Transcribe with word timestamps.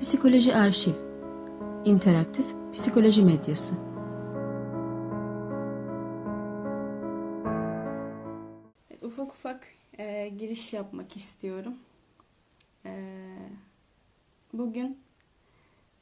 Psikoloji 0.00 0.54
Arşiv 0.54 0.92
İnteraktif 1.84 2.46
Psikoloji 2.72 3.22
Medyası 3.22 3.74
Ufak 9.02 9.32
ufak 9.32 9.68
e, 9.98 10.28
giriş 10.28 10.72
yapmak 10.72 11.16
istiyorum. 11.16 11.74
E, 12.86 12.92
bugün 14.52 14.98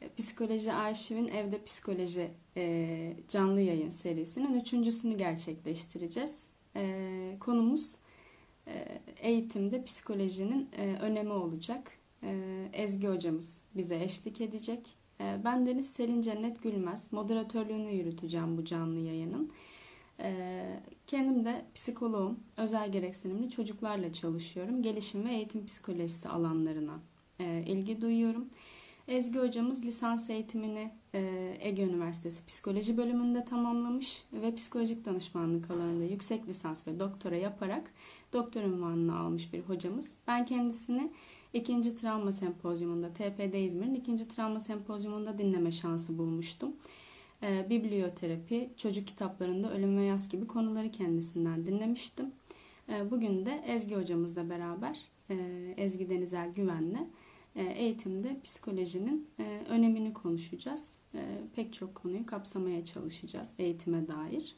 e, 0.01 0.09
Psikoloji 0.19 0.73
Arşiv'in 0.73 1.29
Evde 1.29 1.65
Psikoloji 1.65 2.31
e, 2.57 3.17
canlı 3.29 3.61
yayın 3.61 3.91
serisinin 3.91 4.61
üçüncüsünü 4.61 5.17
gerçekleştireceğiz. 5.19 6.47
E, 6.77 7.37
konumuz 7.41 7.97
e, 8.67 9.01
eğitimde 9.21 9.85
psikolojinin 9.85 10.69
e, 10.77 10.97
önemi 11.01 11.33
olacak. 11.33 12.04
E, 12.25 12.69
Ezgi 12.73 13.09
hocamız 13.09 13.61
bize 13.75 14.03
eşlik 14.03 14.41
edecek. 14.41 14.97
E, 15.21 15.41
ben 15.45 15.67
Deniz 15.67 15.91
Selin 15.91 16.23
Cennet 16.23 16.63
Gülmez. 16.63 17.13
Moderatörlüğünü 17.13 17.91
yürüteceğim 17.91 18.59
bu 18.59 18.65
canlı 18.65 18.99
yayının. 18.99 19.53
E, 20.21 20.65
kendim 21.07 21.45
de 21.45 21.65
psikoloğum. 21.75 22.41
Özel 22.57 22.93
gereksinimli 22.93 23.51
çocuklarla 23.51 24.13
çalışıyorum. 24.13 24.83
Gelişim 24.83 25.25
ve 25.25 25.35
eğitim 25.35 25.67
psikolojisi 25.67 26.29
alanlarına 26.29 27.01
ilgi 27.67 28.01
duyuyorum. 28.01 28.49
Ezgi 29.09 29.39
hocamız 29.39 29.85
lisans 29.85 30.31
eğitimini 30.31 30.91
Ege 31.61 31.83
Üniversitesi 31.83 32.47
Psikoloji 32.47 32.97
bölümünde 32.97 33.45
tamamlamış 33.45 34.25
ve 34.33 34.55
psikolojik 34.55 35.05
danışmanlık 35.05 35.71
alanında 35.71 36.05
yüksek 36.05 36.49
lisans 36.49 36.87
ve 36.87 37.01
doktora 37.01 37.37
yaparak 37.37 37.91
doktor 38.33 38.63
unvanını 38.63 39.19
almış 39.19 39.53
bir 39.53 39.61
hocamız. 39.61 40.17
Ben 40.27 40.47
kendisini 40.47 41.13
ikinci 41.55 41.97
travma 41.97 42.33
sempozyumunda, 42.33 43.13
TPD 43.13 43.55
İzmir'in 43.55 43.95
ikinci 43.95 44.29
travma 44.29 44.61
sempozyumunda 44.61 45.39
dinleme 45.39 45.73
şansı 45.73 46.19
bulmuştum. 46.19 46.73
E, 47.43 47.71
biblioterapi, 47.71 48.71
çocuk 48.77 49.07
kitaplarında 49.07 49.73
ölüm 49.73 49.99
ve 49.99 50.03
yas 50.03 50.29
gibi 50.29 50.47
konuları 50.47 50.91
kendisinden 50.91 51.67
dinlemiştim. 51.67 52.27
E, 52.89 53.11
bugün 53.11 53.47
de 53.47 53.63
Ezgi 53.67 53.97
hocamızla 53.97 54.51
beraber, 54.51 55.01
e, 55.31 55.37
Ezgi 55.77 56.11
Denizel 56.11 56.53
Güven'le 56.53 57.09
e, 57.57 57.63
eğitimde 57.63 58.37
psikolojinin 58.45 59.29
e, 59.39 59.63
önemini 59.69 60.13
konuşacağız. 60.13 60.97
E, 61.15 61.21
pek 61.57 61.73
çok 61.73 61.95
konuyu 61.95 62.27
kapsamaya 62.27 62.85
çalışacağız 62.85 63.51
eğitime 63.59 64.09
dair. 64.09 64.57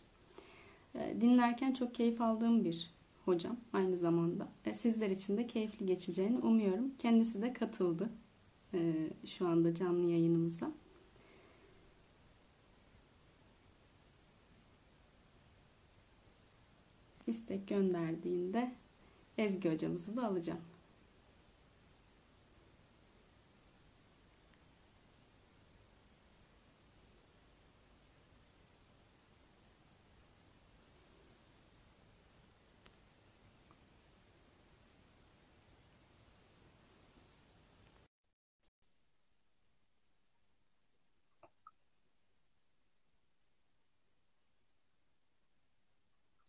E, 0.95 1.21
dinlerken 1.21 1.73
çok 1.73 1.95
keyif 1.95 2.21
aldığım 2.21 2.65
bir 2.65 2.96
hocam 3.27 3.57
aynı 3.73 3.97
zamanda. 3.97 4.49
E, 4.65 4.75
sizler 4.75 5.11
için 5.11 5.37
de 5.37 5.47
keyifli 5.47 5.87
geçeceğini 5.87 6.39
umuyorum. 6.39 6.91
Kendisi 6.99 7.43
de 7.43 7.53
katıldı 7.53 8.11
e, 8.75 9.11
şu 9.27 9.49
anda 9.49 9.75
canlı 9.75 10.11
yayınımıza. 10.11 10.73
İstek 17.27 17.69
gönderdiğinde 17.69 18.73
Ezgi 19.39 19.73
hocamızı 19.73 20.17
da 20.17 20.27
alacağım. 20.27 20.61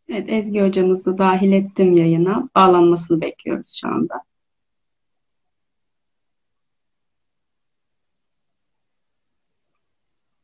Evet, 0.10 0.26
Ezgi 0.30 0.62
hocamızı 0.62 1.18
dahil 1.18 1.52
ettim 1.52 1.94
yayına. 1.94 2.50
Bağlanmasını 2.56 3.22
bekliyoruz 3.22 3.78
şu 3.82 3.88
anda. 3.88 4.24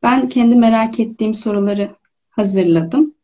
Ben 0.02 0.28
kendi 0.28 0.54
merak 0.56 1.00
ettiğim 1.00 1.34
soruları 1.34 1.96
hazırladım. 2.30 3.14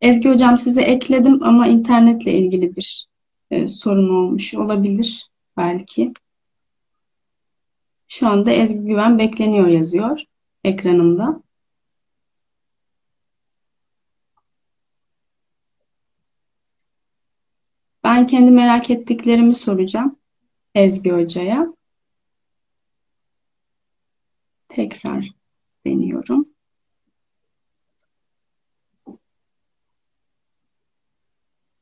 Ezgi 0.00 0.28
hocam 0.30 0.58
sizi 0.58 0.80
ekledim 0.80 1.42
ama 1.42 1.66
internetle 1.66 2.32
ilgili 2.32 2.76
bir 2.76 3.06
e, 3.50 3.68
sorun 3.68 4.08
olmuş 4.08 4.54
olabilir 4.54 5.28
belki. 5.56 6.12
Şu 8.08 8.28
anda 8.28 8.50
Ezgi 8.50 8.84
Güven 8.86 9.18
bekleniyor 9.18 9.66
yazıyor 9.66 10.20
ekranımda. 10.64 11.42
Ben 18.04 18.26
kendi 18.26 18.50
merak 18.50 18.90
ettiklerimi 18.90 19.54
soracağım 19.54 20.16
Ezgi 20.74 21.10
Hoca'ya. 21.10 21.66
Tekrar 24.68 25.28
deniyorum. 25.86 26.48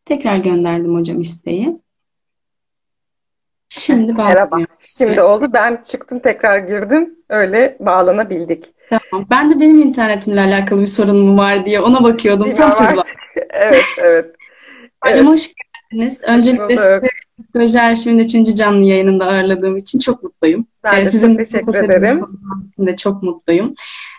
Tekrar 0.04 0.36
gönderdim 0.36 0.94
hocam 0.94 1.20
isteği. 1.20 1.80
Şimdi 3.68 4.12
Merhaba. 4.12 4.58
Şimdi 4.78 5.10
evet. 5.10 5.20
oldu. 5.22 5.50
Ben 5.52 5.82
çıktım 5.82 6.20
tekrar 6.20 6.58
girdim. 6.58 7.18
Öyle 7.28 7.76
bağlanabildik. 7.80 8.74
Tamam. 8.90 9.26
Ben 9.30 9.50
de 9.50 9.60
benim 9.60 9.80
internetimle 9.80 10.40
alakalı 10.40 10.80
bir 10.80 10.86
sorun 10.86 11.16
mu 11.16 11.38
var 11.38 11.64
diye 11.64 11.80
ona 11.80 12.04
bakıyordum. 12.04 12.52
Tam 12.52 12.72
siz 12.72 12.96
var. 12.96 13.14
evet, 13.50 13.84
evet. 13.98 14.36
Hocam 15.04 15.26
evet. 15.26 15.28
hoş 15.28 15.46
geldiniz 15.46 15.69
geldiniz. 15.90 16.22
Öncelikle 16.26 16.76
sizi 16.76 17.00
Psikoloji 17.42 17.80
Arşivi'nin 17.80 18.44
3. 18.44 18.56
canlı 18.56 18.84
yayınında 18.84 19.24
ağırladığım 19.24 19.76
için 19.76 19.98
çok 19.98 20.22
mutluyum. 20.22 20.66
Ben 20.84 20.96
de 20.96 21.00
ee, 21.00 21.06
Sizin 21.06 21.36
teşekkür 21.36 21.74
ederim. 21.74 22.26
de 22.78 22.96
çok 22.96 23.22
mutluyum. 23.22 23.74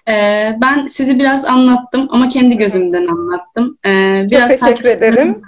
Ee, 0.09 0.13
ben 0.61 0.85
sizi 0.85 1.19
biraz 1.19 1.45
anlattım 1.45 2.07
ama 2.11 2.27
kendi 2.27 2.57
gözümden 2.57 3.05
anlattım. 3.05 3.77
Ee, 3.85 4.27
biraz 4.31 4.51
çok 4.51 4.59
teşekkür 4.59 4.89
ederim. 4.89 5.41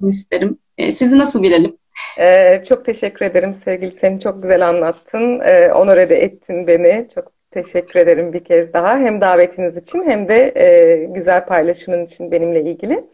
isterim. 0.00 0.58
Ee, 0.78 0.92
sizi 0.92 1.18
nasıl 1.18 1.42
bilelim? 1.42 1.76
Ee, 2.18 2.62
çok 2.68 2.84
teşekkür 2.84 3.26
ederim 3.26 3.54
sevgili 3.64 3.92
seni 4.00 4.20
çok 4.20 4.42
güzel 4.42 4.68
anlattın. 4.68 5.40
Ee, 5.40 5.72
onore 5.72 6.08
de 6.08 6.22
ettin 6.22 6.66
beni. 6.66 7.08
Çok 7.14 7.32
teşekkür 7.50 8.00
ederim 8.00 8.32
bir 8.32 8.44
kez 8.44 8.72
daha. 8.72 8.98
Hem 8.98 9.20
davetiniz 9.20 9.76
için 9.76 10.02
hem 10.02 10.28
de 10.28 10.52
e, 10.56 11.04
güzel 11.04 11.46
paylaşımın 11.46 12.04
için 12.04 12.30
benimle 12.30 12.62
ilgili. 12.62 13.04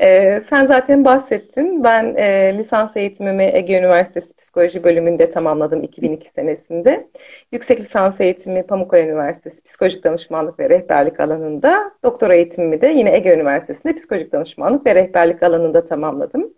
E, 0.00 0.40
sen 0.50 0.66
zaten 0.66 1.04
bahsettin. 1.04 1.84
Ben 1.84 2.14
e, 2.16 2.58
lisans 2.58 2.96
eğitimimi 2.96 3.44
Ege 3.52 3.78
Üniversitesi 3.78 4.36
Psikoloji 4.36 4.84
bölümünde 4.84 5.30
tamamladım 5.30 5.82
2002 5.82 6.28
senesinde. 6.28 7.08
Yüksek 7.52 7.80
lisans 7.80 8.20
eğitimi 8.20 8.66
Pamukkale 8.66 9.02
Üniversitesi 9.02 9.62
Psikolojik 9.62 10.04
Danışmanlık 10.04 10.58
ve 10.60 10.70
Rehberlik 10.70 11.20
alanında. 11.20 11.92
Doktora 12.02 12.34
eğitimimi 12.34 12.80
de 12.80 12.86
yine 12.86 13.16
Ege 13.16 13.34
Üniversitesi'nde 13.34 13.94
Psikolojik 13.94 14.32
Danışmanlık 14.32 14.86
ve 14.86 14.94
Rehberlik 14.94 15.42
alanında 15.42 15.84
tamamladım. 15.84 16.54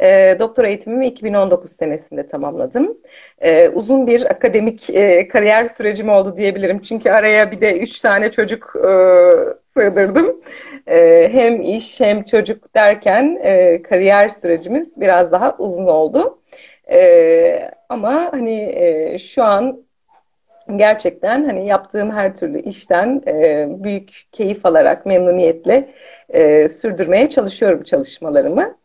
E, 0.00 0.36
doktora 0.38 0.68
eğitimimi 0.68 1.06
2019 1.06 1.72
senesinde 1.72 2.26
tamamladım. 2.26 2.98
E, 3.38 3.68
uzun 3.68 4.06
bir 4.06 4.30
akademik 4.30 4.90
e, 4.90 5.28
kariyer 5.28 5.66
sürecim 5.66 6.08
oldu 6.08 6.36
diyebilirim. 6.36 6.80
Çünkü 6.80 7.10
araya 7.10 7.50
bir 7.50 7.60
de 7.60 7.78
üç 7.78 8.00
tane 8.00 8.32
çocuk 8.32 8.72
e, 8.76 8.90
sığdırdım. 9.76 10.40
E, 10.86 11.28
hem 11.32 11.62
iş 11.62 12.00
hem 12.00 12.22
çocuk 12.22 12.74
derken 12.74 13.38
e, 13.42 13.82
kariyer 13.82 14.28
sürecimiz 14.28 15.00
biraz 15.00 15.32
daha 15.32 15.56
uzun 15.58 15.86
oldu. 15.86 16.38
E, 16.90 17.70
ama 17.88 18.28
hani 18.32 18.72
e, 18.74 19.18
şu 19.18 19.42
an 19.42 19.86
gerçekten 20.76 21.44
hani 21.44 21.66
yaptığım 21.66 22.10
her 22.10 22.34
türlü 22.34 22.62
işten 22.62 23.22
e, 23.26 23.66
büyük 23.68 24.22
keyif 24.32 24.66
alarak 24.66 25.06
memnuniyetle 25.06 25.88
e, 26.28 26.68
sürdürmeye 26.68 27.30
çalışıyorum 27.30 27.82
çalışmalarımı. 27.82 28.76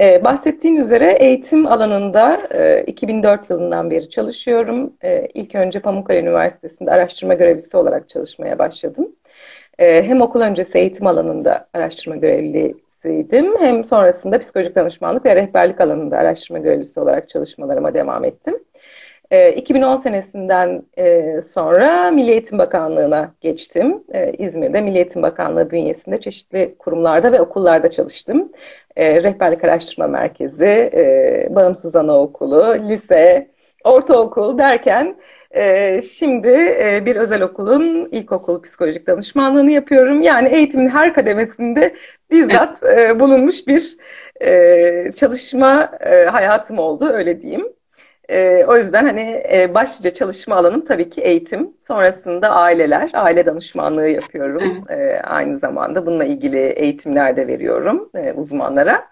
E, 0.00 0.24
bahsettiğin 0.24 0.76
üzere 0.76 1.12
eğitim 1.12 1.66
alanında 1.66 2.40
e, 2.54 2.82
2004 2.82 3.50
yılından 3.50 3.90
beri 3.90 4.10
çalışıyorum. 4.10 4.92
E, 5.02 5.28
ilk 5.34 5.54
önce 5.54 5.80
Pamukkale 5.80 6.20
Üniversitesi'nde 6.20 6.90
araştırma 6.90 7.34
görevlisi 7.34 7.76
olarak 7.76 8.08
çalışmaya 8.08 8.58
başladım. 8.58 9.16
E, 9.78 10.02
hem 10.02 10.20
okul 10.20 10.40
öncesi 10.40 10.78
eğitim 10.78 11.06
alanında 11.06 11.66
araştırma 11.74 12.16
görevlisiydim 12.16 13.58
hem 13.58 13.84
sonrasında 13.84 14.38
psikolojik 14.38 14.76
danışmanlık 14.76 15.26
ve 15.26 15.36
rehberlik 15.36 15.80
alanında 15.80 16.16
araştırma 16.16 16.58
görevlisi 16.58 17.00
olarak 17.00 17.28
çalışmalarıma 17.28 17.94
devam 17.94 18.24
ettim. 18.24 18.54
E, 19.30 19.52
2010 19.52 19.96
senesinden 19.96 20.82
e, 20.98 21.40
sonra 21.40 22.10
Milli 22.10 22.30
Eğitim 22.30 22.58
Bakanlığı'na 22.58 23.34
geçtim. 23.40 24.04
E, 24.14 24.32
İzmir'de 24.32 24.80
Milli 24.80 24.96
Eğitim 24.96 25.22
Bakanlığı 25.22 25.70
bünyesinde 25.70 26.20
çeşitli 26.20 26.74
kurumlarda 26.78 27.32
ve 27.32 27.40
okullarda 27.40 27.90
çalıştım. 27.90 28.52
Rehberlik 28.98 29.64
Araştırma 29.64 30.06
Merkezi, 30.06 30.90
e, 30.94 31.48
Bağımsız 31.50 31.96
Anaokulu, 31.96 32.76
lise, 32.88 33.46
ortaokul 33.84 34.58
derken 34.58 35.16
E, 35.56 36.02
şimdi 36.02 36.48
e, 36.80 37.02
bir 37.06 37.16
özel 37.16 37.42
okulun 37.42 38.08
ilkokul 38.10 38.62
psikolojik 38.62 39.06
danışmanlığını 39.06 39.70
yapıyorum. 39.70 40.22
Yani 40.22 40.48
eğitimin 40.48 40.88
her 40.88 41.14
kademesinde 41.14 41.94
bizzat 42.30 42.82
e, 42.98 43.20
bulunmuş 43.20 43.66
bir 43.66 43.96
e, 44.40 45.12
çalışma 45.16 45.92
hayatım 46.32 46.78
oldu 46.78 47.08
öyle 47.08 47.42
diyeyim. 47.42 47.66
O 48.68 48.76
yüzden 48.76 49.04
hani 49.04 49.44
başlıca 49.74 50.14
çalışma 50.14 50.56
alanım 50.56 50.84
tabii 50.84 51.10
ki 51.10 51.20
eğitim. 51.20 51.70
Sonrasında 51.80 52.50
aileler, 52.50 53.10
aile 53.14 53.46
danışmanlığı 53.46 54.08
yapıyorum. 54.08 54.84
Aynı 55.24 55.56
zamanda 55.56 56.06
bununla 56.06 56.24
ilgili 56.24 56.58
eğitimler 56.58 57.36
de 57.36 57.48
veriyorum 57.48 58.10
uzmanlara. 58.36 59.06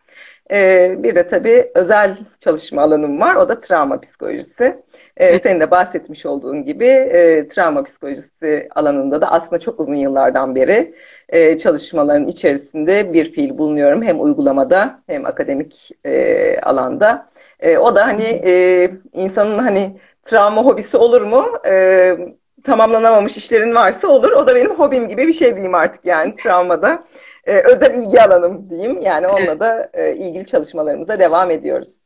E, 0.51 0.95
bir 1.03 1.15
de 1.15 1.27
tabii 1.27 1.71
özel 1.75 2.17
çalışma 2.41 2.83
alanım 2.83 3.21
var. 3.21 3.35
O 3.35 3.49
da 3.49 3.59
travma 3.59 4.01
psikolojisi. 4.01 4.83
E, 5.17 5.39
senin 5.39 5.61
de 5.61 5.71
bahsetmiş 5.71 6.27
olduğun 6.27 6.65
gibi 6.65 6.85
e, 6.85 7.47
travma 7.47 7.83
psikolojisi 7.85 8.69
alanında 8.75 9.21
da 9.21 9.33
aslında 9.33 9.61
çok 9.61 9.81
uzun 9.81 9.95
yıllardan 9.95 10.55
beri 10.55 10.95
e, 11.29 11.59
çalışmaların 11.59 12.29
içerisinde 12.29 13.13
bir 13.13 13.33
fiil 13.33 13.59
bulunuyorum. 13.59 14.03
Hem 14.03 14.21
uygulamada 14.21 14.97
hem 15.07 15.27
akademik 15.27 15.91
e, 16.07 16.61
alanda. 16.61 17.27
E, 17.61 17.79
o 17.79 17.97
da 17.97 18.07
hani 18.07 18.43
e, 18.45 18.91
insanın 19.13 19.59
hani 19.59 20.01
travma 20.23 20.65
hobisi 20.65 20.97
olur 20.97 21.23
mu? 21.23 21.45
E, 21.67 22.17
tamamlanamamış 22.65 23.37
işlerin 23.37 23.75
varsa 23.75 24.09
olur. 24.09 24.33
O 24.33 24.47
da 24.47 24.55
benim 24.55 24.75
hobim 24.75 25.09
gibi 25.09 25.27
bir 25.27 25.33
şey 25.33 25.51
diyeyim 25.51 25.75
artık 25.75 26.05
yani 26.05 26.35
travmada. 26.35 27.05
E, 27.47 27.53
özel 27.53 27.95
ilgi 27.95 28.23
alanım 28.23 28.71
diyeyim. 28.71 29.01
Yani 29.01 29.27
onunla 29.27 29.59
da 29.59 29.91
e, 29.95 30.17
ilgili 30.17 30.47
çalışmalarımıza 30.47 31.19
devam 31.19 31.51
ediyoruz. 31.51 32.05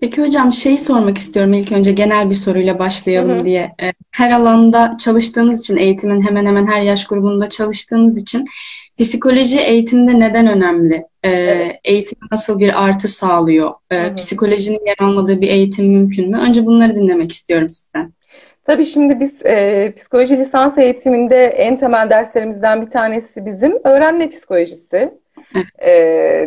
Peki 0.00 0.22
hocam 0.22 0.52
şeyi 0.52 0.78
sormak 0.78 1.18
istiyorum 1.18 1.52
ilk 1.52 1.72
önce 1.72 1.92
genel 1.92 2.30
bir 2.30 2.34
soruyla 2.34 2.78
başlayalım 2.78 3.36
hı 3.36 3.40
hı. 3.40 3.44
diye. 3.44 3.74
E, 3.82 3.92
her 4.10 4.30
alanda 4.30 4.96
çalıştığınız 5.00 5.60
için 5.60 5.76
eğitimin 5.76 6.22
hemen 6.22 6.46
hemen 6.46 6.66
her 6.66 6.82
yaş 6.82 7.06
grubunda 7.06 7.48
çalıştığınız 7.48 8.22
için 8.22 8.44
psikoloji 8.98 9.60
eğitimde 9.60 10.20
neden 10.20 10.46
önemli? 10.46 10.94
E, 11.22 11.30
evet. 11.30 11.76
Eğitim 11.84 12.18
nasıl 12.30 12.58
bir 12.58 12.84
artı 12.84 13.08
sağlıyor? 13.08 13.72
E, 13.90 13.96
hı 13.96 14.10
hı. 14.10 14.14
Psikolojinin 14.14 14.86
yer 14.86 14.96
almadığı 15.06 15.40
bir 15.40 15.48
eğitim 15.48 15.92
mümkün 15.92 16.30
mü? 16.30 16.38
Önce 16.38 16.66
bunları 16.66 16.94
dinlemek 16.94 17.32
istiyorum 17.32 17.68
sizden. 17.68 18.12
Tabii 18.64 18.84
şimdi 18.84 19.20
biz 19.20 19.46
e, 19.46 19.92
psikoloji 19.96 20.38
lisans 20.38 20.78
eğitiminde 20.78 21.46
en 21.46 21.76
temel 21.76 22.10
derslerimizden 22.10 22.82
bir 22.82 22.90
tanesi 22.90 23.46
bizim 23.46 23.78
öğrenme 23.84 24.28
psikolojisi. 24.28 25.20
E, 25.82 25.90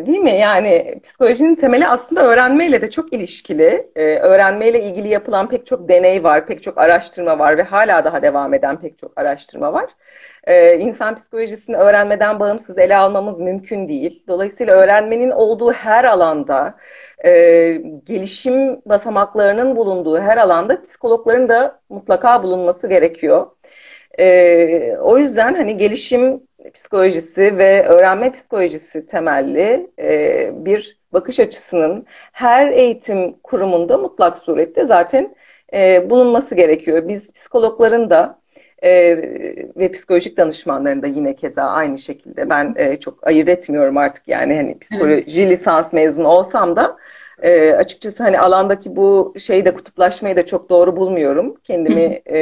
değil 0.08 0.20
mi? 0.20 0.32
Yani 0.32 1.00
psikolojinin 1.04 1.56
temeli 1.56 1.88
aslında 1.88 2.24
öğrenmeyle 2.24 2.82
de 2.82 2.92
çok 2.92 3.14
ilişkili. 3.14 3.92
E, 3.96 4.04
öğrenmeyle 4.18 4.84
ilgili 4.84 5.08
yapılan 5.08 5.50
pek 5.50 5.66
çok 5.66 5.90
deney 5.90 6.24
var, 6.24 6.48
pek 6.48 6.64
çok 6.64 6.78
araştırma 6.78 7.40
var 7.40 7.58
ve 7.58 7.64
hala 7.64 8.06
daha 8.06 8.22
devam 8.22 8.54
eden 8.54 8.80
pek 8.82 8.98
çok 9.00 9.20
araştırma 9.20 9.74
var. 9.74 9.90
E, 10.44 10.78
insan 10.80 11.16
psikolojisini 11.16 11.78
öğrenmeden 11.78 12.40
bağımsız 12.40 12.78
ele 12.78 12.98
almamız 12.98 13.40
mümkün 13.42 13.90
değil. 13.90 14.24
Dolayısıyla 14.28 14.76
öğrenmenin 14.76 15.32
olduğu 15.32 15.74
her 15.74 16.04
alanda, 16.04 16.76
e, 17.26 17.82
gelişim 18.06 18.82
basamaklarının 18.86 19.76
bulunduğu 19.76 20.20
her 20.20 20.38
alanda 20.38 20.82
psikologların 20.82 21.50
da 21.50 21.80
mutlaka 21.90 22.44
bulunması 22.44 22.88
gerekiyor. 22.88 23.48
E, 24.20 24.98
o 25.02 25.18
yüzden 25.18 25.54
hani 25.56 25.78
gelişim 25.78 26.42
psikolojisi 26.74 27.58
ve 27.58 27.84
öğrenme 27.88 28.32
psikolojisi 28.32 29.06
temelli 29.06 29.92
e, 30.00 30.52
bir 30.66 30.98
bakış 31.14 31.40
açısının 31.40 32.06
her 32.32 32.68
eğitim 32.72 33.32
kurumunda 33.44 33.98
mutlak 33.98 34.38
surette 34.38 34.86
zaten 34.86 35.36
e, 35.74 36.10
bulunması 36.10 36.56
gerekiyor. 36.56 37.08
Biz 37.08 37.32
psikologların 37.34 38.10
da 38.10 38.43
e, 38.84 39.18
ve 39.78 39.92
psikolojik 39.92 40.38
danışmanların 40.38 41.02
da 41.02 41.08
yine 41.08 41.36
keza 41.36 41.64
aynı 41.64 42.00
şekilde 42.00 42.50
ben 42.50 42.74
e, 42.78 42.98
çok 42.98 43.28
ayırt 43.28 43.50
etmiyorum 43.50 43.98
artık 43.98 44.28
yani 44.28 44.56
hani 44.56 44.80
psikoloji 44.80 45.42
evet. 45.42 45.52
lisans 45.52 45.94
mezunu 45.94 46.28
olsam 46.28 46.76
da 46.76 46.98
e, 47.42 47.72
açıkçası 47.72 48.24
hani 48.24 48.40
alandaki 48.40 48.96
bu 48.96 49.34
şeyi 49.40 49.66
de 49.66 49.74
kutuplaşmayı 49.74 50.36
da 50.36 50.46
çok 50.46 50.70
doğru 50.70 50.96
bulmuyorum. 50.96 51.56
Kendimi 51.64 52.22
e, 52.26 52.40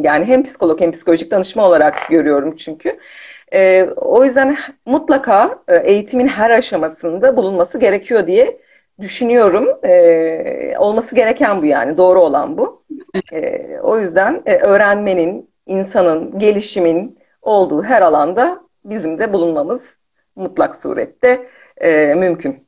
yani 0.00 0.24
hem 0.24 0.42
psikolog 0.42 0.80
hem 0.80 0.92
psikolojik 0.92 1.30
danışma 1.30 1.66
olarak 1.66 1.94
görüyorum 2.10 2.56
çünkü. 2.56 2.98
E, 3.52 3.88
o 3.96 4.24
yüzden 4.24 4.56
mutlaka 4.86 5.58
e, 5.68 5.76
eğitimin 5.76 6.28
her 6.28 6.50
aşamasında 6.50 7.36
bulunması 7.36 7.78
gerekiyor 7.78 8.26
diye 8.26 8.58
düşünüyorum. 9.00 9.68
E, 9.84 10.74
olması 10.78 11.14
gereken 11.14 11.62
bu 11.62 11.66
yani. 11.66 11.98
Doğru 11.98 12.20
olan 12.20 12.58
bu. 12.58 12.82
E, 13.32 13.66
o 13.82 13.98
yüzden 13.98 14.42
e, 14.46 14.56
öğrenmenin, 14.56 15.50
insanın, 15.66 16.38
gelişimin 16.38 17.18
olduğu 17.42 17.82
her 17.82 18.02
alanda 18.02 18.60
bizim 18.84 19.18
de 19.18 19.32
bulunmamız 19.32 19.82
mutlak 20.36 20.76
surette 20.76 21.48
e, 21.76 22.14
mümkün. 22.14 22.64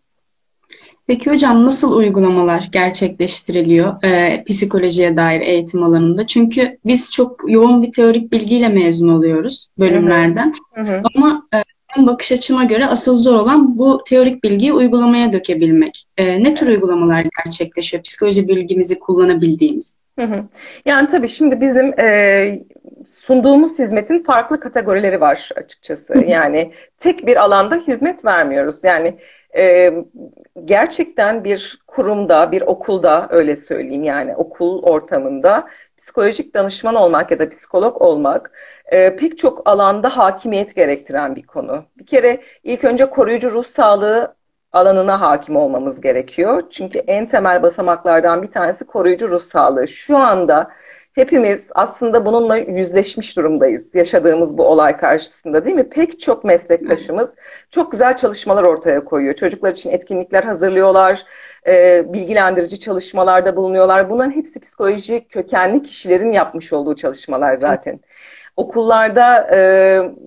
Peki 1.07 1.31
hocam 1.31 1.65
nasıl 1.65 1.93
uygulamalar 1.93 2.69
gerçekleştiriliyor 2.73 4.05
e, 4.05 4.45
psikolojiye 4.45 5.17
dair 5.17 5.41
eğitim 5.41 5.83
alanında? 5.83 6.27
Çünkü 6.27 6.79
biz 6.87 7.11
çok 7.11 7.41
yoğun 7.49 7.83
bir 7.83 7.93
teorik 7.93 8.33
bilgiyle 8.33 8.69
mezun 8.69 9.09
oluyoruz 9.09 9.69
bölümlerden. 9.79 10.55
Hı 10.75 10.83
hı. 10.83 11.03
Ama 11.15 11.49
e, 11.55 11.57
benim 11.97 12.07
bakış 12.07 12.33
açıma 12.33 12.65
göre 12.65 12.87
asıl 12.87 13.15
zor 13.15 13.35
olan 13.35 13.79
bu 13.79 14.03
teorik 14.09 14.45
bilgiyi 14.45 14.73
uygulamaya 14.73 15.33
dökebilmek. 15.33 16.05
E, 16.17 16.43
ne 16.43 16.55
tür 16.55 16.67
uygulamalar 16.67 17.27
gerçekleşiyor 17.45 18.03
psikoloji 18.03 18.49
bilgimizi 18.49 18.99
kullanabildiğimiz? 18.99 20.07
Hı 20.19 20.25
hı. 20.25 20.45
Yani 20.87 21.09
tabii 21.09 21.29
şimdi 21.29 21.61
bizim 21.61 22.01
e, 22.01 22.63
sunduğumuz 23.09 23.79
hizmetin 23.79 24.23
farklı 24.23 24.61
kategorileri 24.61 25.21
var 25.21 25.51
açıkçası. 25.57 26.19
Yani 26.27 26.73
tek 26.99 27.27
bir 27.27 27.37
alanda 27.37 27.77
hizmet 27.77 28.25
vermiyoruz. 28.25 28.85
Yani 28.85 29.19
e, 29.57 29.95
gerçekten 30.65 31.45
bir 31.45 31.81
kurumda, 31.87 32.53
bir 32.53 32.63
okulda 32.63 33.27
öyle 33.31 33.57
söyleyeyim 33.57 34.05
yani 34.05 34.37
okul 34.37 34.83
ortamında 34.83 35.69
psikolojik 35.97 36.55
danışman 36.55 36.95
olmak 36.95 37.31
ya 37.31 37.39
da 37.39 37.49
psikolog 37.49 38.03
olmak 38.03 38.53
e, 38.87 39.17
pek 39.17 39.39
çok 39.39 39.69
alanda 39.69 40.17
hakimiyet 40.17 40.75
gerektiren 40.75 41.37
bir 41.37 41.43
konu. 41.43 41.85
Bir 41.99 42.07
kere 42.07 42.41
ilk 42.65 42.85
önce 42.85 43.11
koruyucu 43.11 43.51
ruh 43.51 43.65
sağlığı 43.65 44.37
alanına 44.73 45.21
hakim 45.21 45.57
olmamız 45.57 46.01
gerekiyor. 46.01 46.63
Çünkü 46.71 46.99
en 46.99 47.27
temel 47.27 47.63
basamaklardan 47.63 48.43
bir 48.43 48.51
tanesi 48.51 48.87
koruyucu 48.87 49.29
ruh 49.29 49.43
sağlığı. 49.43 49.89
Şu 49.89 50.17
anda 50.17 50.71
hepimiz 51.17 51.67
aslında 51.75 52.27
bununla 52.27 52.57
yüzleşmiş 52.57 53.37
durumdayız 53.37 53.95
yaşadığımız 53.95 54.59
bu 54.59 54.65
olay 54.65 54.97
karşısında 54.97 55.65
değil 55.65 55.77
mi? 55.77 55.89
Pek 55.89 56.21
çok 56.21 56.45
meslektaşımız 56.45 57.31
çok 57.71 57.93
güzel 57.93 58.17
çalışmalar 58.17 58.63
ortaya 58.63 59.05
koyuyor. 59.05 59.35
Çocuklar 59.35 59.73
için 59.73 59.91
etkinlikler 59.91 60.43
hazırlıyorlar, 60.45 61.23
e, 61.67 62.05
bilgilendirici 62.13 62.81
çalışmalarda 62.81 63.57
bulunuyorlar. 63.57 64.11
Bunların 64.11 64.31
hepsi 64.31 64.61
psikoloji 64.61 65.29
kökenli 65.29 65.83
kişilerin 65.83 66.33
yapmış 66.33 66.73
olduğu 66.73 66.97
çalışmalar 66.97 67.55
zaten 67.55 68.01
okullarda 68.57 69.49
e, 69.53 69.59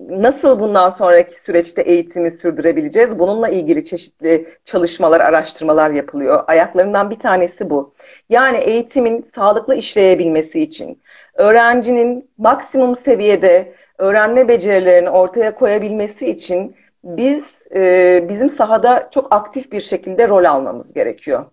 nasıl 0.08 0.60
bundan 0.60 0.90
sonraki 0.90 1.40
süreçte 1.40 1.82
eğitimi 1.82 2.30
sürdürebileceğiz? 2.30 3.18
Bununla 3.18 3.48
ilgili 3.48 3.84
çeşitli 3.84 4.48
çalışmalar, 4.64 5.20
araştırmalar 5.20 5.90
yapılıyor. 5.90 6.44
Ayaklarından 6.46 7.10
bir 7.10 7.18
tanesi 7.18 7.70
bu. 7.70 7.92
Yani 8.28 8.56
eğitimin 8.56 9.22
sağlıklı 9.34 9.74
işleyebilmesi 9.74 10.60
için, 10.60 11.02
öğrencinin 11.34 12.30
maksimum 12.38 12.96
seviyede 12.96 13.72
öğrenme 13.98 14.48
becerilerini 14.48 15.10
ortaya 15.10 15.54
koyabilmesi 15.54 16.30
için 16.30 16.76
biz 17.04 17.44
e, 17.74 18.24
bizim 18.28 18.48
sahada 18.48 19.08
çok 19.10 19.34
aktif 19.34 19.72
bir 19.72 19.80
şekilde 19.80 20.28
rol 20.28 20.44
almamız 20.44 20.92
gerekiyor. 20.92 21.44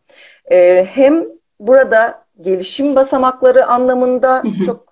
E, 0.52 0.88
hem 0.90 1.26
burada 1.60 2.24
gelişim 2.42 2.96
basamakları 2.96 3.66
anlamında 3.66 4.44
çok 4.66 4.87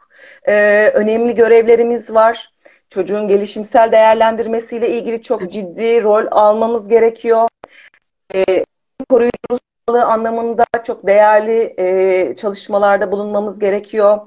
e, 0.48 0.88
önemli 0.94 1.36
görevlerimiz 1.36 2.14
var. 2.14 2.52
Çocuğun 2.90 3.28
gelişimsel 3.28 3.92
değerlendirmesiyle 3.92 4.90
ilgili 4.90 5.22
çok 5.22 5.52
ciddi 5.52 6.04
rol 6.04 6.28
almamız 6.32 6.88
gerekiyor. 6.88 7.48
E, 8.36 8.66
koruyucu 9.10 9.60
anlamında 9.90 10.66
çok 10.84 11.08
değerli 11.08 11.74
e, 11.78 12.36
çalışmalarda 12.36 13.12
bulunmamız 13.12 13.60
gerekiyor. 13.60 14.20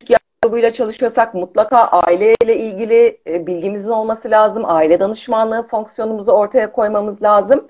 Küçük 0.00 0.18
grubuyla 0.42 0.72
çalışıyorsak 0.72 1.34
mutlaka 1.34 1.78
aileyle 1.78 2.56
ilgili 2.56 3.20
e, 3.26 3.46
bilgimizin 3.46 3.90
olması 3.90 4.30
lazım. 4.30 4.62
Aile 4.66 5.00
danışmanlığı 5.00 5.68
fonksiyonumuzu 5.68 6.32
ortaya 6.32 6.72
koymamız 6.72 7.22
lazım. 7.22 7.68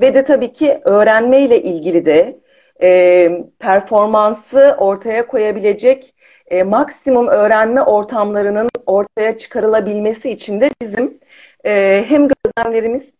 Ve 0.00 0.14
de 0.14 0.24
tabii 0.24 0.52
ki 0.52 0.80
öğrenmeyle 0.84 1.62
ilgili 1.62 2.06
de 2.06 2.40
e, 2.82 3.30
performansı 3.58 4.76
ortaya 4.78 5.26
koyabilecek 5.26 6.14
e, 6.46 6.62
maksimum 6.62 7.28
öğrenme 7.28 7.82
ortamlarının 7.82 8.68
ortaya 8.86 9.38
çıkarılabilmesi 9.38 10.30
için 10.30 10.60
de 10.60 10.70
bizim 10.82 11.20
e, 11.66 12.04
hem 12.08 12.28
gözlemlerimiz 12.28 13.14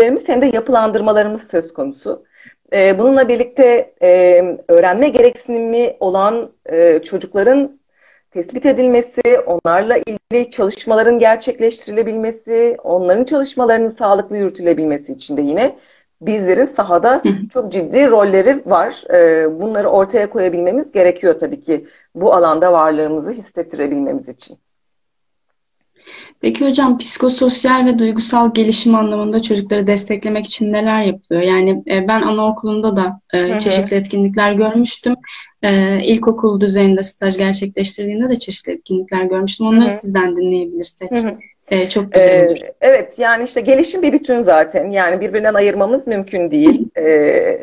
hem 0.00 0.16
hem 0.26 0.42
de 0.42 0.46
yapılandırmalarımız 0.46 1.48
söz 1.50 1.72
konusu. 1.72 2.24
E, 2.72 2.98
bununla 2.98 3.28
birlikte 3.28 3.94
e, 4.02 4.42
öğrenme 4.68 5.08
gereksinimi 5.08 5.96
olan 6.00 6.52
e, 6.66 7.02
çocukların 7.02 7.80
tespit 8.30 8.66
edilmesi, 8.66 9.20
onlarla 9.46 9.96
ilgili 9.98 10.50
çalışmaların 10.50 11.18
gerçekleştirilebilmesi, 11.18 12.76
onların 12.84 13.24
çalışmalarının 13.24 13.88
sağlıklı 13.88 14.36
yürütülebilmesi 14.36 15.12
için 15.12 15.36
de 15.36 15.42
yine 15.42 15.76
bizlerin 16.26 16.64
sahada 16.64 17.22
çok 17.52 17.72
ciddi 17.72 18.10
rolleri 18.10 18.62
var. 18.66 19.04
E, 19.14 19.60
bunları 19.60 19.88
ortaya 19.88 20.30
koyabilmemiz 20.30 20.92
gerekiyor 20.92 21.38
tabii 21.38 21.60
ki 21.60 21.86
bu 22.14 22.34
alanda 22.34 22.72
varlığımızı 22.72 23.30
hissettirebilmemiz 23.30 24.28
için. 24.28 24.58
Peki 26.40 26.68
hocam 26.68 26.98
psikososyal 26.98 27.86
ve 27.86 27.98
duygusal 27.98 28.54
gelişim 28.54 28.94
anlamında 28.94 29.42
çocukları 29.42 29.86
desteklemek 29.86 30.46
için 30.46 30.72
neler 30.72 31.02
yapılıyor? 31.02 31.42
Yani 31.42 31.82
e, 31.90 32.08
ben 32.08 32.22
anaokulunda 32.22 32.96
da 32.96 33.20
e, 33.34 33.58
çeşitli 33.58 33.96
etkinlikler 33.96 34.52
görmüştüm. 34.52 35.14
E, 35.62 36.00
ilkokul 36.04 36.60
düzeyinde 36.60 37.02
staj 37.02 37.38
gerçekleştirdiğinde 37.38 38.28
de 38.28 38.36
çeşitli 38.36 38.72
etkinlikler 38.72 39.24
görmüştüm. 39.24 39.66
Onları 39.66 39.88
hı 39.88 39.92
hı. 39.92 39.96
sizden 39.96 40.36
dinleyebilirsek. 40.36 41.10
Hı 41.10 41.28
hı. 41.28 41.38
E, 41.70 41.88
çok 41.88 42.12
güzel 42.12 42.46
olur. 42.46 42.56
Ee, 42.62 42.74
evet 42.80 43.18
yani 43.18 43.44
işte 43.44 43.60
gelişim 43.60 44.02
bir 44.02 44.12
bütün 44.12 44.40
zaten. 44.40 44.90
Yani 44.90 45.20
birbirinden 45.20 45.54
ayırmamız 45.54 46.06
mümkün 46.06 46.50
değil. 46.50 46.88
Ee, 46.98 47.60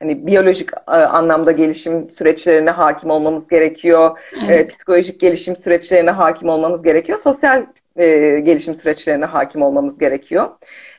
hani 0.00 0.26
biyolojik 0.26 0.70
e, 0.72 0.90
anlamda 0.90 1.52
gelişim 1.52 2.10
süreçlerine 2.10 2.70
hakim 2.70 3.10
olmamız 3.10 3.48
gerekiyor. 3.48 4.18
Evet. 4.46 4.60
E, 4.60 4.66
psikolojik 4.66 5.20
gelişim 5.20 5.56
süreçlerine 5.56 6.10
hakim 6.10 6.48
olmamız 6.48 6.82
gerekiyor. 6.82 7.18
Sosyal 7.18 7.66
e, 7.96 8.06
gelişim 8.40 8.74
süreçlerine 8.74 9.24
hakim 9.24 9.62
olmamız 9.62 9.98
gerekiyor. 9.98 10.48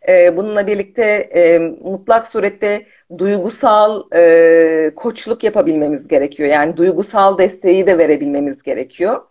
E, 0.07 0.37
bununla 0.37 0.67
birlikte 0.67 1.03
e, 1.35 1.59
mutlak 1.81 2.27
surette 2.27 2.85
duygusal 3.17 4.03
e, 4.15 4.91
koçluk 4.95 5.43
yapabilmemiz 5.43 6.07
gerekiyor. 6.07 6.49
Yani 6.49 6.77
duygusal 6.77 7.37
desteği 7.37 7.87
de 7.87 7.97
verebilmemiz 7.97 8.63
gerekiyor. 8.63 9.21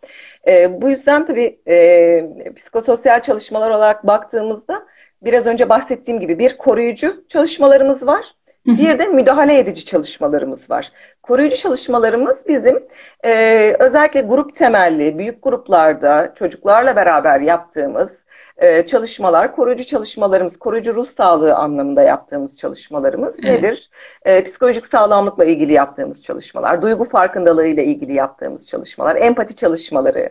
E, 0.46 0.82
bu 0.82 0.90
yüzden 0.90 1.26
tabii 1.26 1.60
e, 1.68 2.54
psikososyal 2.56 3.22
çalışmalar 3.22 3.70
olarak 3.70 4.06
baktığımızda 4.06 4.86
biraz 5.22 5.46
önce 5.46 5.68
bahsettiğim 5.68 6.20
gibi 6.20 6.38
bir 6.38 6.58
koruyucu 6.58 7.24
çalışmalarımız 7.28 8.06
var. 8.06 8.37
Bir 8.68 8.98
de 8.98 9.06
müdahale 9.06 9.58
edici 9.58 9.84
çalışmalarımız 9.84 10.70
var. 10.70 10.92
Koruyucu 11.22 11.56
çalışmalarımız 11.56 12.44
bizim 12.48 12.86
e, 13.24 13.76
özellikle 13.78 14.20
grup 14.20 14.54
temelli, 14.54 15.18
büyük 15.18 15.42
gruplarda 15.42 16.34
çocuklarla 16.34 16.96
beraber 16.96 17.40
yaptığımız 17.40 18.24
e, 18.56 18.86
çalışmalar, 18.86 19.56
koruyucu 19.56 19.84
çalışmalarımız, 19.84 20.56
koruyucu 20.56 20.94
ruh 20.94 21.06
sağlığı 21.06 21.54
anlamında 21.54 22.02
yaptığımız 22.02 22.58
çalışmalarımız 22.58 23.36
evet. 23.44 23.62
nedir? 23.62 23.90
E, 24.24 24.44
psikolojik 24.44 24.86
sağlamlıkla 24.86 25.44
ilgili 25.44 25.72
yaptığımız 25.72 26.22
çalışmalar, 26.22 26.82
duygu 26.82 27.04
farkındalığı 27.04 27.66
ile 27.66 27.84
ilgili 27.84 28.12
yaptığımız 28.12 28.66
çalışmalar, 28.66 29.16
empati 29.16 29.56
çalışmaları, 29.56 30.30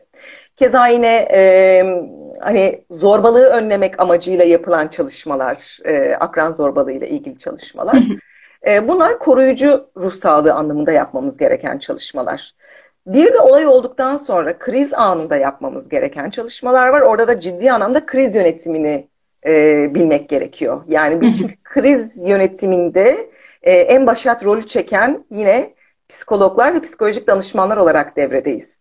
keza 0.56 0.88
yine 0.88 1.28
e, 1.32 1.84
hani 2.40 2.84
zorbalığı 2.92 3.46
önlemek 3.46 4.00
amacıyla 4.00 4.46
yapılan 4.46 4.88
çalışmalar, 4.88 5.78
e, 5.86 6.16
akran 6.16 6.52
zorbalığı 6.52 6.92
ile 6.92 7.10
ilgili 7.10 7.38
çalışmalar. 7.38 7.98
E, 8.68 8.88
bunlar 8.88 9.20
koruyucu 9.20 9.86
ruh 9.98 10.14
sağlığı 10.14 10.54
anlamında 10.54 10.92
yapmamız 10.92 11.38
gereken 11.38 11.78
çalışmalar. 11.78 12.54
Bir 13.08 13.34
de 13.34 13.40
olay 13.40 13.68
olduktan 13.68 14.18
sonra 14.18 14.58
kriz 14.58 14.94
anında 14.94 15.36
yapmamız 15.36 15.90
gereken 15.90 16.30
çalışmalar 16.30 16.88
var. 16.88 17.02
Orada 17.02 17.28
da 17.28 17.40
ciddi 17.40 17.72
anlamda 17.72 18.06
kriz 18.06 18.36
yönetimini 18.36 19.08
e, 19.46 19.96
bilmek 19.96 20.30
gerekiyor. 20.30 20.84
Yani 20.88 21.22
biz 21.22 21.38
çünkü 21.38 21.56
kriz 21.64 22.28
yönetiminde 22.28 23.30
e, 23.64 23.72
en 23.72 24.08
başat 24.08 24.46
rolü 24.46 24.68
çeken 24.68 25.26
yine 25.32 25.74
psikologlar 26.10 26.74
ve 26.74 26.80
psikolojik 26.80 27.28
danışmanlar 27.28 27.78
olarak 27.78 28.16
devredeyiz. 28.18 28.78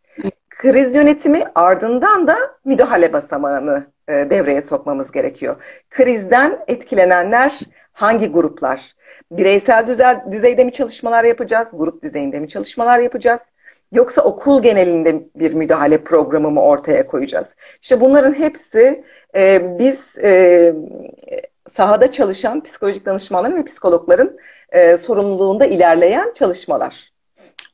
Kriz 0.48 0.94
yönetimi 0.94 1.44
ardından 1.54 2.26
da 2.26 2.36
müdahale 2.64 3.12
basamağını 3.12 3.86
e, 4.08 4.12
devreye 4.12 4.62
sokmamız 4.62 5.12
gerekiyor. 5.12 5.56
Krizden 5.90 6.58
etkilenenler 6.68 7.60
hangi 7.92 8.26
gruplar? 8.26 8.94
Bireysel 9.30 9.86
düzey, 9.86 10.06
düzeyde 10.30 10.64
mi 10.64 10.72
çalışmalar 10.72 11.24
yapacağız? 11.24 11.68
Grup 11.72 12.02
düzeyinde 12.02 12.40
mi 12.40 12.48
çalışmalar 12.48 12.98
yapacağız? 12.98 13.40
Yoksa 13.92 14.22
okul 14.22 14.62
genelinde 14.62 15.28
bir 15.36 15.54
müdahale 15.54 16.04
programı 16.04 16.50
mı 16.50 16.62
ortaya 16.62 17.06
koyacağız? 17.06 17.54
İşte 17.82 18.00
bunların 18.00 18.32
hepsi 18.32 19.04
e, 19.34 19.78
biz 19.78 20.04
e, 20.22 20.74
sahada 21.74 22.10
çalışan 22.10 22.62
psikolojik 22.62 23.06
danışmanların 23.06 23.56
ve 23.56 23.64
psikologların 23.64 24.38
e, 24.70 24.96
sorumluluğunda 24.96 25.66
ilerleyen 25.66 26.32
çalışmalar. 26.32 27.15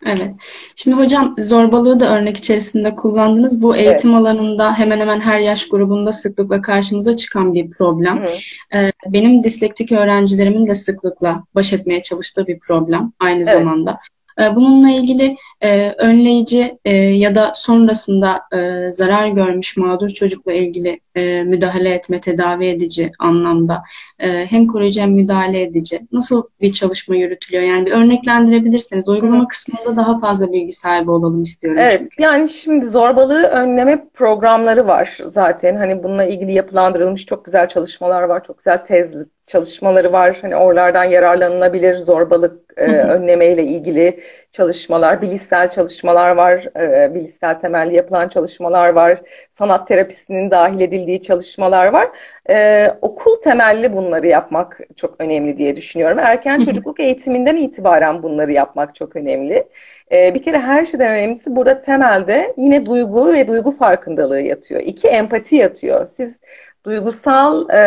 Evet. 0.06 0.30
Şimdi 0.76 0.96
hocam 0.96 1.34
zorbalığı 1.38 2.00
da 2.00 2.16
örnek 2.16 2.36
içerisinde 2.36 2.94
kullandınız. 2.94 3.62
Bu 3.62 3.76
eğitim 3.76 4.10
evet. 4.10 4.20
alanında 4.20 4.78
hemen 4.78 5.00
hemen 5.00 5.20
her 5.20 5.40
yaş 5.40 5.68
grubunda 5.68 6.12
sıklıkla 6.12 6.62
karşımıza 6.62 7.16
çıkan 7.16 7.54
bir 7.54 7.70
problem. 7.70 8.26
Hı. 8.26 8.30
Ee, 8.76 8.92
benim 9.06 9.44
dislektik 9.44 9.92
öğrencilerimin 9.92 10.66
de 10.66 10.74
sıklıkla 10.74 11.44
baş 11.54 11.72
etmeye 11.72 12.02
çalıştığı 12.02 12.46
bir 12.46 12.58
problem 12.58 13.12
aynı 13.20 13.36
evet. 13.36 13.46
zamanda. 13.46 13.98
Ee, 14.40 14.56
bununla 14.56 14.90
ilgili 14.90 15.36
e, 15.62 15.94
önleyici 15.98 16.78
e, 16.84 16.94
ya 16.94 17.34
da 17.34 17.52
sonrasında 17.54 18.40
e, 18.52 18.90
zarar 18.92 19.28
görmüş 19.28 19.76
mağdur 19.76 20.08
çocukla 20.08 20.52
ilgili 20.52 21.00
müdahale 21.44 21.94
etme, 21.94 22.20
tedavi 22.20 22.66
edici 22.66 23.12
anlamda 23.18 23.82
hem 24.18 24.66
koruyucu 24.66 25.00
hem 25.00 25.12
müdahale 25.12 25.62
edici 25.62 26.00
nasıl 26.12 26.42
bir 26.60 26.72
çalışma 26.72 27.16
yürütülüyor? 27.16 27.62
Yani 27.62 27.86
bir 27.86 27.92
örneklendirebilirseniz 27.92 29.08
uygulama 29.08 29.48
kısmında 29.48 29.96
daha 29.96 30.18
fazla 30.18 30.52
bilgi 30.52 30.72
sahibi 30.72 31.10
olalım 31.10 31.42
istiyorum 31.42 31.80
evet, 31.82 31.96
çünkü. 31.98 32.22
Yani 32.22 32.48
şimdi 32.48 32.86
zorbalığı 32.86 33.42
önleme 33.42 34.04
programları 34.14 34.86
var 34.86 35.18
zaten. 35.26 35.76
Hani 35.76 36.02
bununla 36.02 36.24
ilgili 36.24 36.52
yapılandırılmış 36.52 37.26
çok 37.26 37.44
güzel 37.44 37.68
çalışmalar 37.68 38.22
var. 38.22 38.44
Çok 38.44 38.58
güzel 38.58 38.84
tez 38.84 39.10
çalışmaları 39.46 40.12
var. 40.12 40.38
Hani 40.42 40.56
oralardan 40.56 41.04
yararlanılabilir. 41.04 41.96
Zorbalık 41.96 42.72
e, 42.76 42.84
önleme 42.86 43.52
ile 43.52 43.64
ilgili 43.64 44.20
çalışmalar, 44.52 45.22
bilişsel 45.22 45.70
çalışmalar 45.70 46.30
var. 46.30 46.66
E, 46.76 47.14
bilişsel 47.14 47.58
temelli 47.58 47.96
yapılan 47.96 48.28
çalışmalar 48.28 48.88
var. 48.88 49.18
Sanat 49.58 49.86
terapisinin 49.88 50.50
dahil 50.50 50.80
edildiği 50.80 51.22
çalışmalar 51.22 51.86
var. 51.86 52.08
E, 52.50 52.88
okul 53.00 53.42
temelli 53.42 53.92
bunları 53.92 54.26
yapmak 54.26 54.80
çok 54.96 55.14
önemli 55.18 55.56
diye 55.56 55.76
düşünüyorum. 55.76 56.18
Erken 56.18 56.60
çocukluk 56.64 57.00
eğitiminden 57.00 57.56
itibaren 57.56 58.22
bunları 58.22 58.52
yapmak 58.52 58.94
çok 58.94 59.16
önemli. 59.16 59.68
E, 60.12 60.34
bir 60.34 60.42
kere 60.42 60.58
her 60.58 60.84
şeyden 60.84 61.12
önemlisi 61.12 61.56
burada 61.56 61.80
temelde 61.80 62.54
yine 62.56 62.86
duygu 62.86 63.32
ve 63.32 63.48
duygu 63.48 63.70
farkındalığı 63.70 64.40
yatıyor. 64.40 64.80
İki 64.80 65.08
empati 65.08 65.56
yatıyor. 65.56 66.06
Siz 66.06 66.40
duygusal 66.84 67.70
e, 67.70 67.82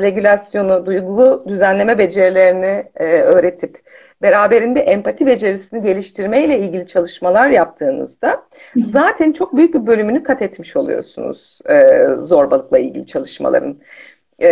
regülasyonu, 0.00 0.86
duygu 0.86 1.44
düzenleme 1.48 1.98
becerilerini 1.98 2.84
e, 2.96 3.04
öğretip 3.04 3.78
beraberinde 4.22 4.80
empati 4.80 5.26
becerisini 5.26 5.82
geliştirmeyle 5.82 6.58
ilgili 6.58 6.86
çalışmalar 6.86 7.48
yaptığınızda 7.50 8.42
zaten 8.86 9.32
çok 9.32 9.56
büyük 9.56 9.74
bir 9.74 9.86
bölümünü 9.86 10.22
kat 10.22 10.42
etmiş 10.42 10.76
oluyorsunuz 10.76 11.58
e, 11.68 12.06
zorbalıkla 12.18 12.78
ilgili 12.78 13.06
çalışmaların. 13.06 13.78
E, 14.40 14.50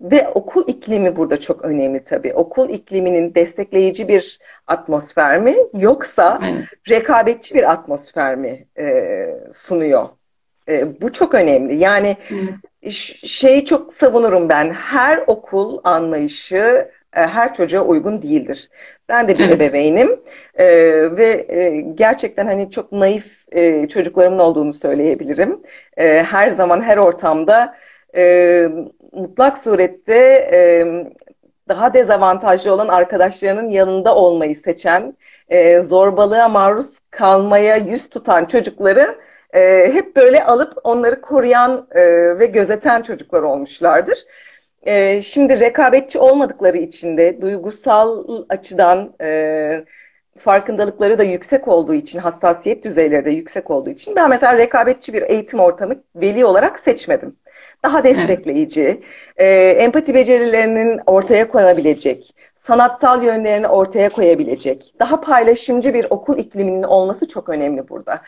ve 0.00 0.28
okul 0.34 0.68
iklimi 0.68 1.16
burada 1.16 1.40
çok 1.40 1.64
önemli 1.64 2.04
tabii. 2.04 2.34
Okul 2.34 2.68
ikliminin 2.68 3.34
destekleyici 3.34 4.08
bir 4.08 4.38
atmosfer 4.66 5.40
mi 5.40 5.54
yoksa 5.74 6.40
evet. 6.44 6.64
rekabetçi 6.88 7.54
bir 7.54 7.72
atmosfer 7.72 8.36
mi 8.36 8.66
e, 8.78 9.26
sunuyor? 9.52 10.08
E, 10.68 11.00
bu 11.00 11.12
çok 11.12 11.34
önemli. 11.34 11.74
Yani 11.74 12.16
evet. 12.30 12.94
şeyi 13.24 13.64
çok 13.64 13.92
savunurum 13.92 14.48
ben. 14.48 14.70
Her 14.70 15.24
okul 15.26 15.80
anlayışı 15.84 16.88
her 17.12 17.54
çocuğa 17.54 17.82
uygun 17.82 18.22
değildir. 18.22 18.70
Ben 19.08 19.28
de 19.28 19.38
bir 19.38 19.44
evet. 19.44 19.60
ebeveynim 19.60 20.20
e, 20.54 20.66
ve 21.16 21.46
e, 21.48 21.80
gerçekten 21.80 22.46
hani 22.46 22.70
çok 22.70 22.92
naif 22.92 23.44
e, 23.52 23.88
çocuklarımın 23.88 24.38
olduğunu 24.38 24.72
söyleyebilirim. 24.72 25.60
E, 25.96 26.22
her 26.22 26.50
zaman 26.50 26.82
her 26.82 26.96
ortamda 26.96 27.76
e, 28.16 28.68
mutlak 29.12 29.58
surette 29.58 30.48
e, 30.52 30.60
daha 31.68 31.94
dezavantajlı 31.94 32.72
olan 32.72 32.88
arkadaşlarının 32.88 33.68
yanında 33.68 34.14
olmayı 34.14 34.56
seçen, 34.56 35.16
e, 35.48 35.80
zorbalığa 35.80 36.48
maruz 36.48 36.98
kalmaya 37.10 37.76
yüz 37.76 38.08
tutan 38.08 38.44
çocukları 38.44 39.18
e, 39.54 39.90
hep 39.92 40.16
böyle 40.16 40.44
alıp 40.44 40.72
onları 40.84 41.20
koruyan 41.20 41.86
e, 41.90 42.02
ve 42.38 42.46
gözeten 42.46 43.02
çocuklar 43.02 43.42
olmuşlardır. 43.42 44.18
E, 44.82 45.22
şimdi 45.22 45.60
rekabetçi 45.60 46.18
olmadıkları 46.18 46.76
için 46.78 47.16
de 47.16 47.40
duygusal 47.40 48.24
açıdan 48.48 49.14
e, 49.20 49.84
farkındalıkları 50.38 51.18
da 51.18 51.22
yüksek 51.22 51.68
olduğu 51.68 51.94
için, 51.94 52.18
hassasiyet 52.18 52.84
düzeyleri 52.84 53.24
de 53.24 53.30
yüksek 53.30 53.70
olduğu 53.70 53.90
için 53.90 54.16
ben 54.16 54.30
mesela 54.30 54.56
rekabetçi 54.56 55.12
bir 55.12 55.22
eğitim 55.22 55.60
ortamı 55.60 55.94
veli 56.16 56.44
olarak 56.44 56.78
seçmedim. 56.78 57.36
Daha 57.84 58.04
destekleyici, 58.04 58.82
evet. 58.82 59.02
e, 59.36 59.70
empati 59.70 60.14
becerilerinin 60.14 61.00
ortaya 61.06 61.48
konabilecek, 61.48 62.34
sanatsal 62.58 63.22
yönlerini 63.22 63.68
ortaya 63.68 64.08
koyabilecek, 64.08 64.94
daha 65.00 65.20
paylaşımcı 65.20 65.94
bir 65.94 66.06
okul 66.10 66.38
ikliminin 66.38 66.82
olması 66.82 67.28
çok 67.28 67.48
önemli 67.48 67.88
burada. 67.88 68.20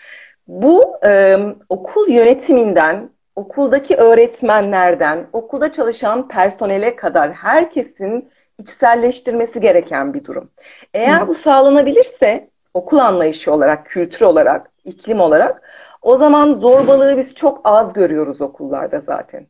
Bu 0.49 0.97
e, 1.07 1.37
okul 1.69 2.09
yönetiminden, 2.09 3.11
okuldaki 3.37 3.97
öğretmenlerden, 3.97 5.27
okulda 5.33 5.73
çalışan 5.73 6.29
personele 6.29 6.97
kadar 6.97 7.33
herkesin 7.33 8.31
içselleştirmesi 8.59 9.61
gereken 9.61 10.15
bir 10.15 10.25
durum. 10.25 10.51
Eğer 10.95 11.29
bu 11.29 11.35
sağlanabilirse 11.35 12.51
okul 12.75 12.99
anlayışı 12.99 13.53
olarak, 13.53 13.87
kültür 13.87 14.21
olarak, 14.27 14.71
iklim 14.85 15.21
olarak 15.21 15.63
o 16.03 16.17
zaman 16.17 16.55
zorbalığı 16.55 17.17
biz 17.17 17.35
çok 17.35 17.61
az 17.65 17.93
görüyoruz 17.93 18.41
okullarda 18.41 19.01
zaten. 19.01 19.47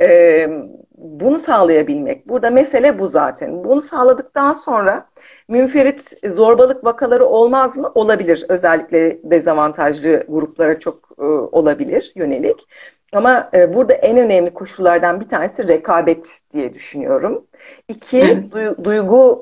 Ee, 0.00 0.48
bunu 0.94 1.38
sağlayabilmek. 1.38 2.28
Burada 2.28 2.50
mesele 2.50 2.98
bu 2.98 3.08
zaten. 3.08 3.64
Bunu 3.64 3.82
sağladıktan 3.82 4.52
sonra 4.52 5.06
münferit 5.48 6.14
zorbalık 6.24 6.84
vakaları 6.84 7.26
olmaz 7.26 7.76
mı? 7.76 7.92
Olabilir. 7.94 8.46
Özellikle 8.48 9.30
dezavantajlı 9.30 10.24
gruplara 10.28 10.78
çok 10.78 10.96
e, 11.18 11.22
olabilir 11.24 12.12
yönelik. 12.16 12.66
Ama 13.12 13.50
e, 13.54 13.74
burada 13.74 13.92
en 13.94 14.18
önemli 14.18 14.54
koşullardan 14.54 15.20
bir 15.20 15.28
tanesi 15.28 15.68
rekabet 15.68 16.40
diye 16.52 16.74
düşünüyorum. 16.74 17.46
İki, 17.88 18.20
du- 18.52 18.84
duygu 18.84 19.40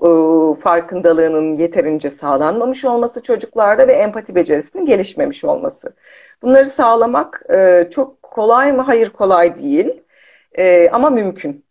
e, 0.58 0.60
farkındalığının 0.60 1.56
yeterince 1.56 2.10
sağlanmamış 2.10 2.84
olması 2.84 3.22
çocuklarda 3.22 3.88
ve 3.88 3.92
empati 3.92 4.34
becerisinin 4.34 4.86
gelişmemiş 4.86 5.44
olması. 5.44 5.94
Bunları 6.42 6.66
sağlamak 6.66 7.42
e, 7.52 7.88
çok 7.90 8.22
kolay 8.22 8.72
mı? 8.72 8.82
Hayır 8.82 9.10
kolay 9.10 9.56
değil. 9.56 10.02
E, 10.58 10.88
ama 10.90 11.10
mümkün. 11.10 11.64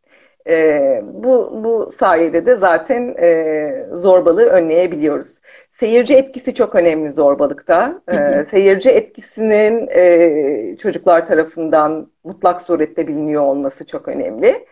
E, 0.48 1.01
bu, 1.03 1.63
bu 1.63 1.91
sayede 1.91 2.46
de 2.46 2.56
zaten 2.56 3.15
e, 3.20 3.88
zorbalığı 3.94 4.46
önleyebiliyoruz. 4.46 5.39
Seyirci 5.80 6.16
etkisi 6.16 6.54
çok 6.56 6.76
önemli 6.76 7.12
zorbalıkta. 7.12 8.02
E, 8.12 8.46
seyirci 8.52 8.90
etkisinin 8.90 9.88
e, 9.88 10.78
çocuklar 10.78 11.26
tarafından 11.26 12.12
mutlak 12.24 12.62
surette 12.62 13.08
biliniyor 13.08 13.42
olması 13.42 13.86
çok 13.86 14.08
önemli. 14.08 14.66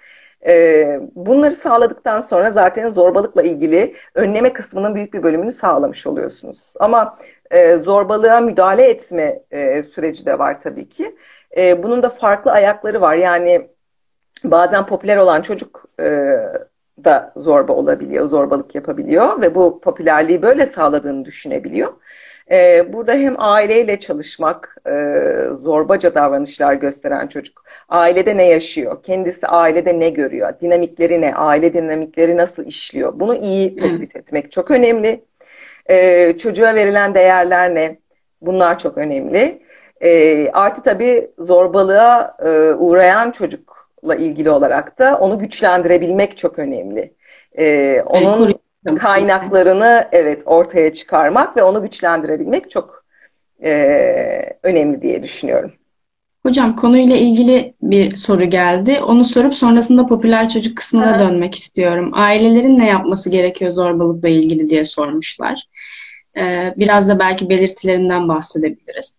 E, 0.47 0.99
bunları 1.15 1.55
sağladıktan 1.55 2.21
sonra 2.21 2.51
zaten 2.51 2.89
zorbalıkla 2.89 3.41
ilgili 3.43 3.95
önleme 4.15 4.53
kısmının 4.53 4.95
büyük 4.95 5.13
bir 5.13 5.23
bölümünü 5.23 5.51
sağlamış 5.51 6.07
oluyorsunuz. 6.07 6.73
Ama 6.79 7.17
e, 7.51 7.77
zorbalığa 7.77 8.41
müdahale 8.41 8.89
etme 8.89 9.39
e, 9.51 9.83
süreci 9.83 10.25
de 10.25 10.39
var 10.39 10.61
tabii 10.61 10.89
ki. 10.89 11.15
E, 11.57 11.83
bunun 11.83 12.03
da 12.03 12.09
farklı 12.09 12.51
ayakları 12.51 13.01
var. 13.01 13.15
Yani 13.15 13.67
bazen 14.43 14.85
popüler 14.85 15.17
olan 15.17 15.41
çocuk 15.41 15.85
e, 15.99 16.35
da 17.03 17.31
zorba 17.35 17.73
olabiliyor, 17.73 18.25
zorbalık 18.25 18.75
yapabiliyor 18.75 19.41
ve 19.41 19.55
bu 19.55 19.81
popülerliği 19.81 20.41
böyle 20.41 20.65
sağladığını 20.65 21.25
düşünebiliyor. 21.25 21.93
Ee, 22.51 22.93
burada 22.93 23.13
hem 23.13 23.35
aileyle 23.37 23.99
çalışmak, 23.99 24.77
e, 24.87 25.23
zorbaca 25.53 26.15
davranışlar 26.15 26.73
gösteren 26.73 27.27
çocuk, 27.27 27.63
ailede 27.89 28.37
ne 28.37 28.45
yaşıyor, 28.45 29.03
kendisi 29.03 29.47
ailede 29.47 29.99
ne 29.99 30.09
görüyor, 30.09 30.53
dinamikleri 30.61 31.21
ne, 31.21 31.35
aile 31.35 31.73
dinamikleri 31.73 32.37
nasıl 32.37 32.65
işliyor, 32.65 33.19
bunu 33.19 33.35
iyi 33.35 33.75
tespit 33.75 34.15
etmek 34.15 34.51
çok 34.51 34.71
önemli. 34.71 35.25
Ee, 35.89 36.37
çocuğa 36.37 36.75
verilen 36.75 37.15
değerler 37.15 37.75
ne, 37.75 37.97
bunlar 38.41 38.79
çok 38.79 38.97
önemli. 38.97 39.61
Ee, 40.01 40.49
artı 40.51 40.83
tabii 40.83 41.31
zorbalığa 41.39 42.37
e, 42.45 42.73
uğrayan 42.73 43.31
çocuk 43.31 43.76
ilgili 44.15 44.49
olarak 44.49 44.99
da 44.99 45.17
onu 45.17 45.39
güçlendirebilmek 45.39 46.37
çok 46.37 46.59
önemli. 46.59 47.13
Ee, 47.57 48.01
onun 48.01 48.59
kaynaklarını 48.99 50.07
evet 50.11 50.41
ortaya 50.45 50.93
çıkarmak 50.93 51.57
ve 51.57 51.63
onu 51.63 51.81
güçlendirebilmek 51.81 52.71
çok 52.71 53.05
e, 53.63 53.71
önemli 54.63 55.01
diye 55.01 55.23
düşünüyorum. 55.23 55.71
Hocam 56.43 56.75
konuyla 56.75 57.15
ilgili 57.15 57.73
bir 57.81 58.15
soru 58.15 58.45
geldi. 58.45 58.99
Onu 59.07 59.23
sorup 59.25 59.55
sonrasında 59.55 60.05
popüler 60.05 60.49
çocuk 60.49 60.77
kısmına 60.77 61.15
Hı. 61.15 61.19
dönmek 61.19 61.55
istiyorum. 61.55 62.11
Ailelerin 62.13 62.79
ne 62.79 62.87
yapması 62.87 63.29
gerekiyor 63.29 63.71
zorbalıkla 63.71 64.29
ilgili 64.29 64.69
diye 64.69 64.83
sormuşlar. 64.83 65.63
Ee, 66.37 66.73
biraz 66.77 67.09
da 67.09 67.19
belki 67.19 67.49
belirtilerinden 67.49 68.27
bahsedebiliriz. 68.27 69.17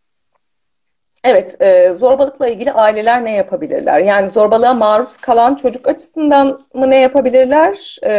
Evet, 1.24 1.56
e, 1.62 1.92
zorbalıkla 1.92 2.48
ilgili 2.48 2.72
aileler 2.72 3.24
ne 3.24 3.36
yapabilirler? 3.36 3.98
Yani 3.98 4.30
zorbalığa 4.30 4.74
maruz 4.74 5.16
kalan 5.16 5.54
çocuk 5.54 5.88
açısından 5.88 6.60
mı 6.74 6.90
ne 6.90 6.96
yapabilirler? 7.00 7.98
E, 8.02 8.12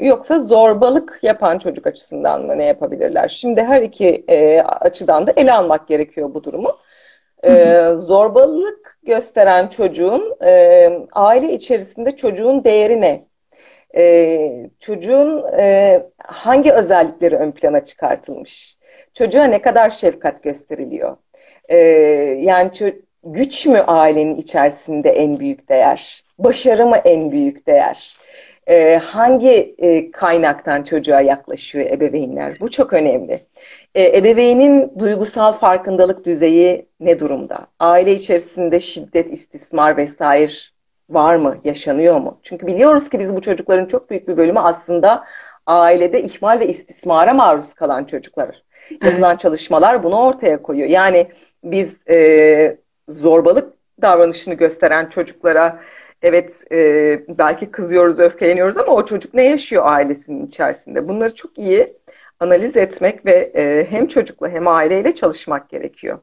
yoksa 0.00 0.38
zorbalık 0.38 1.18
yapan 1.22 1.58
çocuk 1.58 1.86
açısından 1.86 2.46
mı 2.46 2.58
ne 2.58 2.64
yapabilirler? 2.64 3.28
Şimdi 3.28 3.62
her 3.62 3.82
iki 3.82 4.24
e, 4.28 4.60
açıdan 4.62 5.26
da 5.26 5.32
ele 5.36 5.52
almak 5.52 5.88
gerekiyor 5.88 6.34
bu 6.34 6.44
durumu. 6.44 6.76
E, 7.44 7.82
zorbalık 7.96 8.98
gösteren 9.02 9.68
çocuğun 9.68 10.36
e, 10.44 10.90
aile 11.12 11.52
içerisinde 11.52 12.16
çocuğun 12.16 12.64
değeri 12.64 13.00
ne? 13.00 13.24
E, 13.96 14.70
çocuğun 14.80 15.44
e, 15.58 16.02
hangi 16.18 16.72
özellikleri 16.72 17.36
ön 17.36 17.52
plana 17.52 17.84
çıkartılmış? 17.84 18.78
Çocuğa 19.14 19.44
ne 19.44 19.62
kadar 19.62 19.90
şefkat 19.90 20.42
gösteriliyor? 20.42 21.16
E, 21.68 21.76
yani 22.40 22.70
güç 23.24 23.66
mü 23.66 23.78
ailenin 23.86 24.36
içerisinde 24.36 25.10
en 25.10 25.40
büyük 25.40 25.68
değer? 25.68 26.24
Başarı 26.38 26.86
mı 26.86 26.96
en 26.96 27.32
büyük 27.32 27.66
değer? 27.66 28.16
E, 28.66 28.96
hangi 28.96 29.74
e, 29.78 30.10
kaynaktan 30.10 30.82
çocuğa 30.82 31.20
yaklaşıyor 31.20 31.90
ebeveynler? 31.90 32.60
Bu 32.60 32.70
çok 32.70 32.92
önemli. 32.92 33.40
E, 33.94 34.18
ebeveynin 34.18 34.92
duygusal 34.98 35.52
farkındalık 35.52 36.24
düzeyi 36.26 36.88
ne 37.00 37.20
durumda? 37.20 37.66
Aile 37.78 38.12
içerisinde 38.14 38.80
şiddet, 38.80 39.32
istismar 39.32 39.96
vesaire 39.96 40.52
var 41.10 41.36
mı? 41.36 41.56
Yaşanıyor 41.64 42.20
mu? 42.20 42.40
Çünkü 42.42 42.66
biliyoruz 42.66 43.10
ki 43.10 43.18
biz 43.18 43.36
bu 43.36 43.40
çocukların 43.40 43.86
çok 43.86 44.10
büyük 44.10 44.28
bir 44.28 44.36
bölümü 44.36 44.60
aslında 44.60 45.24
ailede 45.66 46.22
ihmal 46.22 46.60
ve 46.60 46.68
istismara 46.68 47.34
maruz 47.34 47.74
kalan 47.74 48.04
çocuklar. 48.04 48.63
Yapılan 48.90 49.30
evet. 49.30 49.40
çalışmalar 49.40 50.02
bunu 50.02 50.20
ortaya 50.20 50.62
koyuyor. 50.62 50.88
Yani 50.88 51.26
biz 51.64 51.96
e, 52.08 52.76
zorbalık 53.08 53.72
davranışını 54.02 54.54
gösteren 54.54 55.08
çocuklara 55.08 55.80
evet 56.22 56.64
e, 56.72 57.20
belki 57.28 57.70
kızıyoruz, 57.70 58.18
öfkeleniyoruz 58.18 58.76
ama 58.76 58.92
o 58.92 59.04
çocuk 59.04 59.34
ne 59.34 59.44
yaşıyor 59.44 59.82
ailesinin 59.86 60.46
içerisinde? 60.46 61.08
Bunları 61.08 61.34
çok 61.34 61.58
iyi 61.58 61.88
analiz 62.40 62.76
etmek 62.76 63.26
ve 63.26 63.52
e, 63.56 63.86
hem 63.90 64.06
çocukla 64.06 64.48
hem 64.48 64.68
aileyle 64.68 65.14
çalışmak 65.14 65.68
gerekiyor. 65.68 66.18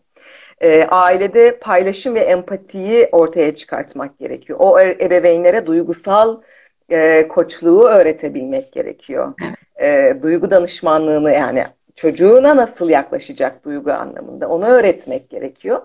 E, 0.61 0.83
ailede 0.83 1.59
paylaşım 1.59 2.15
ve 2.15 2.19
empatiyi 2.19 3.09
ortaya 3.11 3.55
çıkartmak 3.55 4.19
gerekiyor. 4.19 4.59
O 4.61 4.79
ebeveynlere 4.79 5.65
duygusal 5.65 6.41
e, 6.89 7.27
koçluğu 7.27 7.83
öğretebilmek 7.83 8.73
gerekiyor. 8.73 9.33
E, 9.81 10.17
duygu 10.23 10.51
danışmanlığını 10.51 11.31
yani 11.31 11.65
çocuğuna 12.01 12.55
nasıl 12.55 12.89
yaklaşacak 12.89 13.65
duygu 13.65 13.91
anlamında 13.91 14.49
onu 14.49 14.65
öğretmek 14.65 15.29
gerekiyor. 15.29 15.81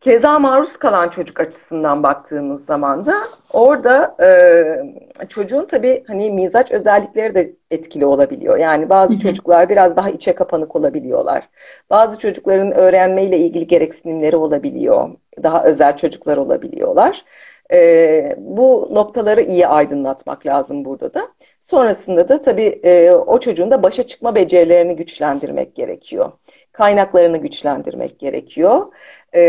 Keza 0.00 0.38
maruz 0.38 0.76
kalan 0.76 1.08
çocuk 1.08 1.40
açısından 1.40 2.02
baktığımız 2.02 2.64
zaman 2.64 3.06
da 3.06 3.14
orada 3.52 4.16
e, 4.20 5.26
çocuğun 5.28 5.64
tabii 5.64 6.04
hani 6.06 6.30
mizaç 6.30 6.72
özellikleri 6.72 7.34
de 7.34 7.52
etkili 7.70 8.06
olabiliyor. 8.06 8.56
Yani 8.56 8.88
bazı 8.88 9.18
çocuklar 9.18 9.68
biraz 9.68 9.96
daha 9.96 10.10
içe 10.10 10.34
kapanık 10.34 10.76
olabiliyorlar. 10.76 11.48
Bazı 11.90 12.18
çocukların 12.18 12.72
öğrenmeyle 12.72 13.38
ilgili 13.38 13.66
gereksinimleri 13.66 14.36
olabiliyor. 14.36 15.10
Daha 15.42 15.64
özel 15.64 15.96
çocuklar 15.96 16.36
olabiliyorlar. 16.36 17.24
E, 17.72 18.36
bu 18.38 18.88
noktaları 18.92 19.42
iyi 19.42 19.66
aydınlatmak 19.66 20.46
lazım 20.46 20.84
burada 20.84 21.14
da. 21.14 21.28
Sonrasında 21.60 22.28
da 22.28 22.40
tabii 22.40 22.80
e, 22.84 23.12
o 23.12 23.40
çocuğun 23.40 23.70
da 23.70 23.82
başa 23.82 24.02
çıkma 24.02 24.34
becerilerini 24.34 24.96
güçlendirmek 24.96 25.74
gerekiyor. 25.74 26.32
Kaynaklarını 26.72 27.36
güçlendirmek 27.36 28.18
gerekiyor. 28.18 28.86
E, 29.34 29.40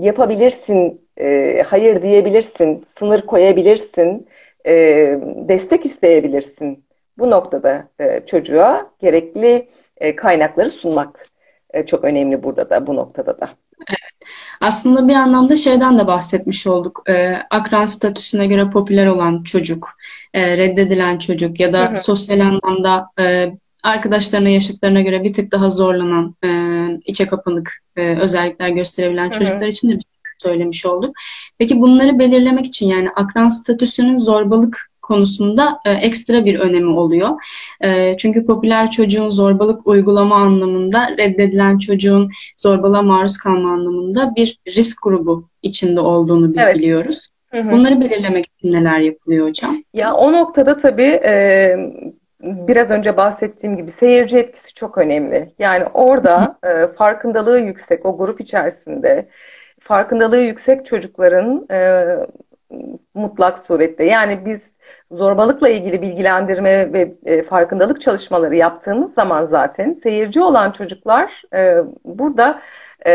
yapabilirsin, 0.00 1.08
e, 1.16 1.62
hayır 1.62 2.02
diyebilirsin, 2.02 2.84
sınır 2.98 3.22
koyabilirsin, 3.22 4.28
e, 4.66 4.72
destek 5.48 5.86
isteyebilirsin. 5.86 6.84
Bu 7.18 7.30
noktada 7.30 7.88
e, 7.98 8.20
çocuğa 8.26 8.90
gerekli 8.98 9.68
e, 9.96 10.16
kaynakları 10.16 10.70
sunmak 10.70 11.26
e, 11.70 11.86
çok 11.86 12.04
önemli 12.04 12.42
burada 12.42 12.70
da, 12.70 12.86
bu 12.86 12.96
noktada 12.96 13.40
da. 13.40 13.48
Evet. 13.88 14.30
Aslında 14.60 15.08
bir 15.08 15.14
anlamda 15.14 15.56
şeyden 15.56 15.98
de 15.98 16.06
bahsetmiş 16.06 16.66
olduk. 16.66 17.02
Ee, 17.08 17.34
akran 17.50 17.84
statüsüne 17.84 18.46
göre 18.46 18.70
popüler 18.70 19.06
olan 19.06 19.42
çocuk, 19.42 19.88
e, 20.34 20.56
reddedilen 20.56 21.18
çocuk 21.18 21.60
ya 21.60 21.72
da 21.72 21.86
hı 21.86 21.90
hı. 21.90 21.96
sosyal 21.96 22.40
anlamda 22.40 23.06
e, 23.18 23.52
arkadaşlarına, 23.82 24.48
yaşıtlarına 24.48 25.00
göre 25.00 25.24
bir 25.24 25.32
tık 25.32 25.52
daha 25.52 25.70
zorlanan, 25.70 26.34
e, 26.44 26.48
içe 27.04 27.26
kapanık 27.26 27.82
e, 27.96 28.16
özellikler 28.16 28.68
gösterebilen 28.68 29.24
hı 29.24 29.34
hı. 29.34 29.38
çocuklar 29.38 29.66
için 29.66 29.88
de 29.88 29.92
bir 29.92 30.00
şey 30.00 30.50
söylemiş 30.50 30.86
olduk. 30.86 31.16
Peki 31.58 31.80
bunları 31.80 32.18
belirlemek 32.18 32.66
için 32.66 32.88
yani 32.88 33.10
akran 33.16 33.48
statüsünün 33.48 34.16
zorbalık 34.16 34.90
konusunda 35.04 35.78
e, 35.84 35.90
ekstra 35.90 36.44
bir 36.44 36.58
önemi 36.58 36.90
oluyor. 36.90 37.30
E, 37.80 38.16
çünkü 38.16 38.46
popüler 38.46 38.90
çocuğun 38.90 39.30
zorbalık 39.30 39.86
uygulama 39.86 40.36
anlamında, 40.36 41.10
reddedilen 41.18 41.78
çocuğun 41.78 42.30
zorbalığa 42.56 43.02
maruz 43.02 43.38
kalma 43.38 43.72
anlamında 43.72 44.32
bir 44.36 44.58
risk 44.66 45.02
grubu 45.02 45.48
içinde 45.62 46.00
olduğunu 46.00 46.52
biz 46.52 46.62
evet. 46.62 46.74
biliyoruz. 46.74 47.28
Hı 47.50 47.60
hı. 47.60 47.72
Bunları 47.72 48.00
belirlemek 48.00 48.46
için 48.46 48.72
neler 48.72 48.98
yapılıyor 48.98 49.48
hocam? 49.48 49.82
Ya 49.94 50.14
o 50.14 50.32
noktada 50.32 50.76
tabii 50.76 51.20
e, 51.24 51.76
biraz 52.40 52.90
önce 52.90 53.16
bahsettiğim 53.16 53.76
gibi 53.76 53.90
seyirci 53.90 54.38
etkisi 54.38 54.74
çok 54.74 54.98
önemli. 54.98 55.48
Yani 55.58 55.84
orada 55.94 56.58
e, 56.64 56.86
farkındalığı 56.86 57.58
yüksek 57.58 58.06
o 58.06 58.18
grup 58.18 58.40
içerisinde 58.40 59.28
farkındalığı 59.80 60.40
yüksek 60.40 60.86
çocukların 60.86 61.66
e, 61.70 62.04
mutlak 63.14 63.58
surette 63.58 64.04
yani 64.04 64.46
biz 64.46 64.73
zorbalıkla 65.12 65.68
ilgili 65.68 66.02
bilgilendirme 66.02 66.92
ve 66.92 67.14
e, 67.24 67.42
farkındalık 67.42 68.00
çalışmaları 68.00 68.56
yaptığımız 68.56 69.14
zaman 69.14 69.44
zaten 69.44 69.92
seyirci 69.92 70.42
olan 70.42 70.70
çocuklar 70.70 71.42
e, 71.54 71.76
burada 72.04 72.60
e, 73.06 73.12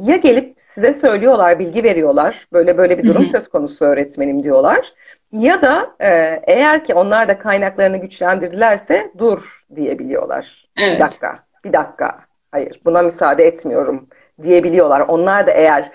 ya 0.00 0.16
gelip 0.16 0.54
size 0.56 0.92
söylüyorlar, 0.92 1.58
bilgi 1.58 1.84
veriyorlar. 1.84 2.46
Böyle 2.52 2.78
böyle 2.78 2.98
bir 2.98 3.04
durum 3.04 3.26
söz 3.26 3.48
konusu 3.48 3.84
öğretmenim 3.84 4.42
diyorlar. 4.42 4.92
Ya 5.32 5.62
da 5.62 5.90
e, 6.00 6.40
eğer 6.46 6.84
ki 6.84 6.94
onlar 6.94 7.28
da 7.28 7.38
kaynaklarını 7.38 7.96
güçlendirdilerse 7.96 9.12
dur 9.18 9.64
diyebiliyorlar. 9.76 10.68
Evet. 10.76 10.94
Bir 10.94 11.00
dakika, 11.00 11.38
bir 11.64 11.72
dakika. 11.72 12.18
Hayır, 12.52 12.80
buna 12.84 13.02
müsaade 13.02 13.44
etmiyorum 13.44 14.08
diyebiliyorlar. 14.42 15.00
Onlar 15.00 15.46
da 15.46 15.50
eğer 15.50 15.90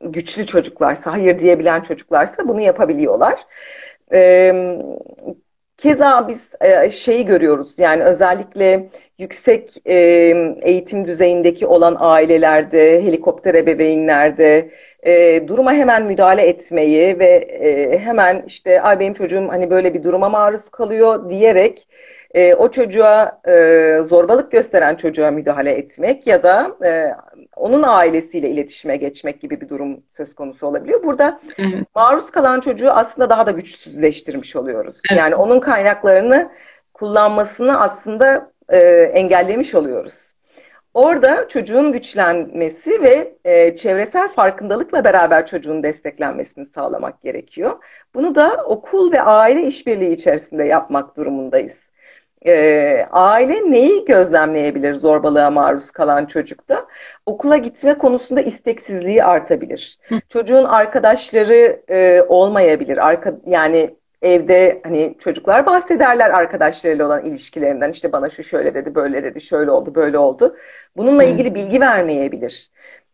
güçlü 0.00 0.46
çocuklarsa, 0.46 1.12
hayır 1.12 1.38
diyebilen 1.38 1.80
çocuklarsa 1.80 2.48
bunu 2.48 2.60
yapabiliyorlar. 2.60 3.34
E, 4.12 4.52
keza 5.76 6.28
biz 6.28 6.40
e, 6.60 6.90
şeyi 6.90 7.26
görüyoruz. 7.26 7.78
Yani 7.78 8.02
özellikle 8.04 8.88
yüksek 9.18 9.76
e, 9.86 9.94
eğitim 10.62 11.04
düzeyindeki 11.06 11.66
olan 11.66 11.96
ailelerde, 12.00 13.02
helikopter 13.02 13.54
ebeveynlerde 13.54 14.70
e, 15.06 15.48
duruma 15.48 15.72
hemen 15.72 16.04
müdahale 16.04 16.42
etmeyi 16.42 17.18
ve 17.18 17.26
e, 17.34 17.98
hemen 17.98 18.44
işte 18.46 18.82
ay 18.82 19.00
benim 19.00 19.14
çocuğum 19.14 19.46
hani 19.48 19.70
böyle 19.70 19.94
bir 19.94 20.02
duruma 20.02 20.28
maruz 20.28 20.68
kalıyor 20.68 21.30
diyerek 21.30 21.88
e, 22.34 22.54
o 22.54 22.70
çocuğa 22.70 23.40
e, 23.48 23.98
zorbalık 24.08 24.52
gösteren 24.52 24.94
çocuğa 24.94 25.30
müdahale 25.30 25.70
etmek 25.70 26.26
ya 26.26 26.42
da 26.42 26.76
e, 26.86 27.14
onun 27.56 27.82
ailesiyle 27.82 28.50
iletişime 28.50 28.96
geçmek 28.96 29.40
gibi 29.40 29.60
bir 29.60 29.68
durum 29.68 30.02
söz 30.16 30.34
konusu 30.34 30.66
olabiliyor. 30.66 31.02
Burada 31.02 31.40
evet. 31.58 31.74
maruz 31.94 32.30
kalan 32.30 32.60
çocuğu 32.60 32.90
aslında 32.90 33.30
daha 33.30 33.46
da 33.46 33.50
güçsüzleştirmiş 33.50 34.56
oluyoruz. 34.56 34.96
Evet. 35.10 35.18
Yani 35.18 35.34
onun 35.34 35.60
kaynaklarını 35.60 36.50
kullanmasını 36.94 37.80
aslında 37.80 38.50
e, 38.68 38.78
engellemiş 39.14 39.74
oluyoruz. 39.74 40.35
Orada 40.96 41.48
çocuğun 41.48 41.92
güçlenmesi 41.92 43.02
ve 43.02 43.34
e, 43.44 43.76
çevresel 43.76 44.28
farkındalıkla 44.28 45.04
beraber 45.04 45.46
çocuğun 45.46 45.82
desteklenmesini 45.82 46.66
sağlamak 46.66 47.22
gerekiyor. 47.22 47.84
Bunu 48.14 48.34
da 48.34 48.64
okul 48.66 49.12
ve 49.12 49.22
aile 49.22 49.62
işbirliği 49.62 50.12
içerisinde 50.12 50.64
yapmak 50.64 51.16
durumundayız. 51.16 51.76
E, 52.46 53.06
aile 53.10 53.70
neyi 53.70 54.04
gözlemleyebilir 54.04 54.94
zorbalığa 54.94 55.50
maruz 55.50 55.90
kalan 55.90 56.26
çocukta? 56.26 56.86
Okula 57.26 57.56
gitme 57.56 57.98
konusunda 57.98 58.40
isteksizliği 58.40 59.24
artabilir. 59.24 59.98
Hı. 60.08 60.20
Çocuğun 60.28 60.64
arkadaşları 60.64 61.82
e, 61.88 62.22
olmayabilir. 62.28 63.06
Arka, 63.06 63.34
yani 63.46 63.96
evde 64.22 64.80
hani 64.84 65.16
çocuklar 65.18 65.66
bahsederler 65.66 66.30
arkadaşlarıyla 66.30 67.06
olan 67.06 67.24
ilişkilerinden. 67.24 67.90
İşte 67.90 68.12
bana 68.12 68.28
şu 68.28 68.42
şöyle 68.44 68.74
dedi, 68.74 68.94
böyle 68.94 69.24
dedi, 69.24 69.40
şöyle 69.40 69.70
oldu, 69.70 69.94
böyle 69.94 70.18
oldu. 70.18 70.56
Bununla 70.96 71.24
ilgili 71.24 71.54
bilgi 71.54 71.80
vermeyebilir. 71.80 72.70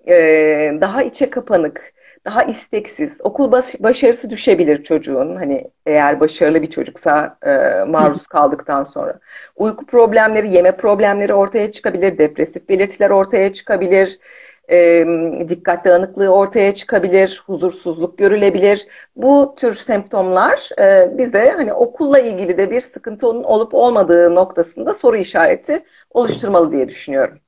Ee, 0.09 0.79
daha 0.81 1.03
içe 1.03 1.31
kapanık, 1.31 1.93
daha 2.25 2.43
isteksiz. 2.43 3.21
Okul 3.21 3.53
baş, 3.53 3.75
başarısı 3.83 4.31
düşebilir 4.31 4.83
çocuğun. 4.83 5.37
Hani 5.37 5.71
eğer 5.87 6.21
başarılı 6.21 6.63
bir 6.63 6.71
çocuksa 6.71 7.39
e, 7.47 7.51
maruz 7.85 8.27
kaldıktan 8.27 8.85
sonra. 8.85 9.19
Uyku 9.57 9.87
problemleri, 9.87 10.51
yeme 10.51 10.73
problemleri 10.77 11.35
ortaya 11.35 11.73
çıkabilir. 11.73 12.19
Depresif 12.19 12.69
belirtiler 12.69 13.11
ortaya 13.11 13.53
çıkabilir 13.53 14.19
e, 14.73 15.49
dikkat 15.49 15.85
dağınıklığı 15.85 16.29
ortaya 16.29 16.75
çıkabilir, 16.75 17.43
huzursuzluk 17.47 18.19
görülebilir. 18.19 18.87
Bu 19.17 19.55
tür 19.59 19.75
semptomlar 19.75 20.69
e, 20.81 21.19
bize 21.19 21.51
hani 21.51 21.73
okulla 21.73 22.19
ilgili 22.19 22.59
de 22.59 22.71
bir 22.71 22.81
sıkıntının 22.81 23.45
olup 23.45 23.75
olmadığı 23.75 24.35
noktasında 24.35 24.95
soru 24.95 25.17
işareti 25.17 25.85
oluşturmalı 26.11 26.73
diye 26.73 26.89
düşünüyorum. 26.89 27.39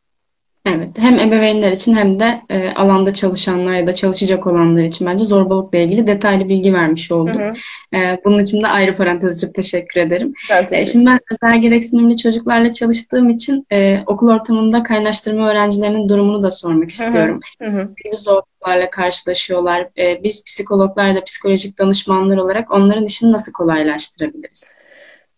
Evet, 0.67 0.89
hem 0.99 1.19
ebeveynler 1.19 1.73
için 1.73 1.95
hem 1.95 2.21
de 2.21 2.43
e, 2.51 2.71
alanda 2.71 3.15
çalışanlar 3.15 3.75
ya 3.75 3.87
da 3.87 3.93
çalışacak 3.93 4.47
olanlar 4.47 4.83
için 4.83 5.07
bence 5.07 5.25
zorbalıkla 5.25 5.79
ilgili 5.79 6.07
detaylı 6.07 6.49
bilgi 6.49 6.73
vermiş 6.73 7.13
olduk. 7.13 7.35
Hı 7.35 7.53
hı. 7.93 7.97
E, 7.97 8.21
bunun 8.25 8.43
için 8.43 8.63
de 8.63 8.67
ayrı 8.67 8.95
parantez 8.95 9.37
açıp 9.37 9.55
teşekkür 9.55 10.01
ederim. 10.01 10.35
E, 10.71 10.87
şimdi 10.87 11.07
ben 11.07 11.19
özel 11.33 11.61
gereksinimli 11.61 12.17
çocuklarla 12.17 12.73
çalıştığım 12.73 13.29
için 13.29 13.67
e, 13.73 13.99
okul 14.07 14.29
ortamında 14.29 14.83
kaynaştırma 14.83 15.51
öğrencilerinin 15.51 16.09
durumunu 16.09 16.43
da 16.43 16.51
sormak 16.51 16.91
istiyorum. 16.91 17.41
Hı 17.63 17.69
hı. 17.69 17.89
Gibi 18.05 18.17
zorluklarla 18.17 18.91
karşılaşıyorlar. 18.91 19.89
E, 19.99 20.23
biz 20.23 20.45
psikologlar 20.45 21.17
da 21.17 21.25
psikolojik 21.25 21.79
danışmanlar 21.79 22.37
olarak 22.37 22.71
onların 22.71 23.05
işini 23.05 23.33
nasıl 23.33 23.53
kolaylaştırabiliriz? 23.53 24.67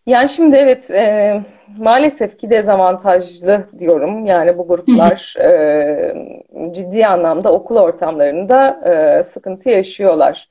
Yani 0.06 0.28
şimdi 0.28 0.56
evet 0.56 0.90
e, 0.90 1.42
maalesef 1.78 2.38
ki 2.38 2.50
dezavantajlı 2.50 3.66
diyorum. 3.78 4.26
Yani 4.26 4.58
bu 4.58 4.68
gruplar 4.68 5.34
e, 5.40 6.72
ciddi 6.72 7.06
anlamda 7.06 7.52
okul 7.52 7.76
ortamlarında 7.76 8.80
e, 9.20 9.22
sıkıntı 9.22 9.68
yaşıyorlar. 9.70 10.48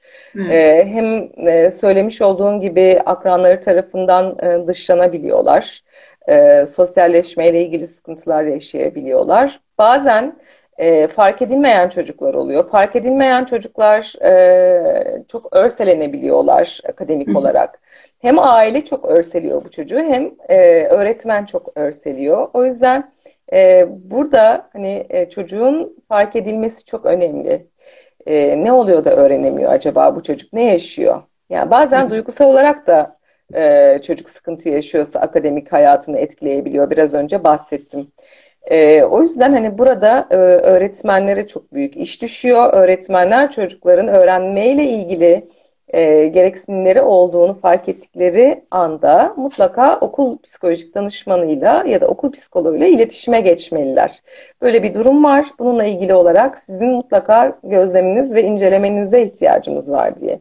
E, 0.52 0.86
hem 0.88 1.30
e, 1.48 1.72
söylemiş 1.72 2.22
olduğun 2.22 2.60
gibi 2.60 3.02
akranları 3.06 3.62
tarafından 3.62 4.38
e, 4.44 4.68
dışlanabiliyorlar. 4.68 5.84
E, 6.28 6.66
sosyalleşmeyle 6.66 7.62
ilgili 7.62 7.88
sıkıntılar 7.88 8.44
yaşayabiliyorlar. 8.44 9.60
Bazen 9.78 10.36
e, 10.78 11.08
fark 11.08 11.42
edilmeyen 11.42 11.90
çocuklar 11.90 12.34
oluyor. 12.34 12.70
Fark 12.70 12.96
edilmeyen 12.96 13.46
çocuklar 13.46 14.14
e, 14.26 15.24
çok 15.28 15.56
örselenebiliyorlar 15.56 16.80
akademik 16.90 17.34
Hı. 17.34 17.38
olarak 17.38 17.80
hem 18.20 18.40
aile 18.40 18.86
çok 18.86 19.06
örseliyor 19.06 19.66
bu 19.66 19.72
çocuğu 19.72 20.00
hem 20.00 20.32
e, 20.50 20.84
öğretmen 20.84 21.46
çok 21.46 21.72
örseliyor. 21.76 22.48
O 22.54 22.66
yüzden 22.66 23.12
e, 23.54 23.86
burada 23.90 24.70
hani 24.74 25.06
e, 25.10 25.30
çocuğun 25.30 26.04
fark 26.10 26.36
edilmesi 26.36 26.86
çok 26.86 27.06
önemli. 27.06 27.68
E, 28.26 28.64
ne 28.64 28.72
oluyor 28.72 29.06
da 29.06 29.16
öğrenemiyor 29.16 29.72
acaba 29.72 30.16
bu 30.16 30.24
çocuk 30.24 30.54
ne 30.54 30.64
yaşıyor? 30.64 31.22
Yani 31.50 31.72
bazen 31.72 32.10
duygusal 32.10 32.46
olarak 32.46 32.88
da 32.88 33.16
e, 33.54 34.00
çocuk 34.00 34.30
sıkıntı 34.30 34.70
yaşıyorsa 34.70 35.20
akademik 35.20 35.74
hayatını 35.74 36.18
etkileyebiliyor. 36.18 36.90
Biraz 36.90 37.14
önce 37.14 37.44
bahsettim. 37.44 38.08
E, 38.72 39.04
o 39.04 39.22
yüzden 39.22 39.54
hani 39.54 39.78
burada 39.78 40.28
e, 40.32 40.36
öğretmenlere 40.36 41.48
çok 41.48 41.74
büyük 41.74 41.98
iş 41.98 42.22
düşüyor. 42.22 42.74
Öğretmenler 42.74 43.52
çocukların 43.52 44.08
öğrenmeyle 44.08 44.84
ilgili 44.84 45.48
e, 45.96 46.28
gereksinimleri 46.28 47.02
olduğunu 47.02 47.54
fark 47.54 47.90
ettikleri 47.90 48.64
anda 48.72 49.34
mutlaka 49.38 49.98
okul 50.00 50.38
psikolojik 50.38 50.96
danışmanıyla 50.96 51.84
ya 51.88 52.02
da 52.02 52.08
okul 52.08 52.32
psikoloğuyla 52.32 52.88
iletişime 52.88 53.42
geçmeliler. 53.42 54.22
Böyle 54.62 54.84
bir 54.84 54.94
durum 54.94 55.24
var. 55.24 55.46
Bununla 55.60 55.86
ilgili 55.86 56.14
olarak 56.14 56.58
sizin 56.58 56.88
mutlaka 56.88 57.58
gözleminiz 57.64 58.34
ve 58.34 58.44
incelemenize 58.44 59.22
ihtiyacımız 59.22 59.92
var 59.92 60.20
diye. 60.20 60.40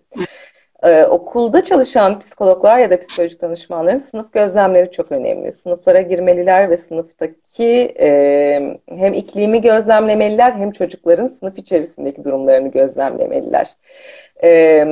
Ee, 0.85 1.05
okulda 1.05 1.65
çalışan 1.65 2.19
psikologlar 2.19 2.79
ya 2.79 2.91
da 2.91 3.01
psikolojik 3.01 3.43
danışmanların 3.43 3.97
sınıf 3.97 4.33
gözlemleri 4.33 4.91
çok 4.91 5.13
önemli. 5.13 5.53
Sınıflara 5.53 6.01
girmeliler 6.01 6.71
ve 6.71 6.77
sınıftaki 6.77 7.95
e, 8.01 8.09
hem 8.89 9.15
iklimi 9.15 9.61
gözlemlemeliler 9.61 10.53
hem 10.53 10.71
çocukların 10.71 11.27
sınıf 11.27 11.59
içerisindeki 11.59 12.25
durumlarını 12.25 12.71
gözlemlemeliler. 12.71 13.77
E, 14.43 14.85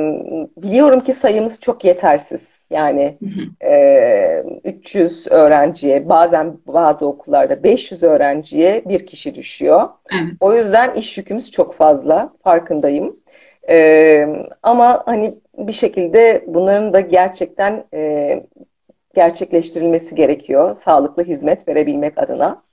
biliyorum 0.57 0.99
ki 0.99 1.13
sayımız 1.13 1.59
çok 1.59 1.85
yetersiz. 1.85 2.41
Yani 2.69 3.17
e, 3.63 4.43
300 4.63 5.27
öğrenciye, 5.31 6.09
bazen 6.09 6.57
bazı 6.67 7.05
okullarda 7.07 7.63
500 7.63 8.03
öğrenciye 8.03 8.83
bir 8.85 9.05
kişi 9.05 9.35
düşüyor. 9.35 9.89
O 10.39 10.53
yüzden 10.55 10.93
iş 10.93 11.17
yükümüz 11.17 11.51
çok 11.51 11.73
fazla, 11.75 12.33
farkındayım. 12.43 13.15
E, 13.69 14.27
ama 14.63 15.03
hani 15.05 15.33
bir 15.57 15.73
şekilde 15.73 16.43
bunların 16.47 16.93
da 16.93 16.99
gerçekten 16.99 17.85
e, 17.93 18.43
gerçekleştirilmesi 19.15 20.15
gerekiyor. 20.15 20.75
Sağlıklı 20.75 21.23
hizmet 21.23 21.67
verebilmek 21.67 22.17
adına. 22.17 22.63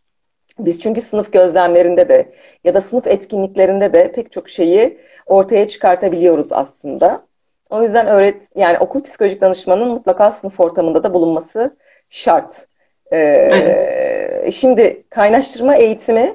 Biz 0.64 0.80
çünkü 0.80 1.00
sınıf 1.00 1.32
gözlemlerinde 1.32 2.08
de 2.08 2.32
ya 2.64 2.74
da 2.74 2.80
sınıf 2.80 3.06
etkinliklerinde 3.06 3.92
de 3.92 4.12
pek 4.12 4.32
çok 4.32 4.48
şeyi 4.48 4.98
ortaya 5.26 5.68
çıkartabiliyoruz 5.68 6.52
aslında. 6.52 7.22
O 7.70 7.82
yüzden 7.82 8.06
öğret 8.06 8.48
yani 8.54 8.78
okul 8.78 9.02
psikolojik 9.02 9.40
danışmanının 9.40 9.88
mutlaka 9.88 10.30
sınıf 10.30 10.60
ortamında 10.60 11.02
da 11.04 11.14
bulunması 11.14 11.76
şart. 12.10 12.66
Ee, 13.12 13.18
evet. 13.18 14.52
Şimdi 14.54 15.04
kaynaştırma 15.10 15.76
eğitimi 15.76 16.34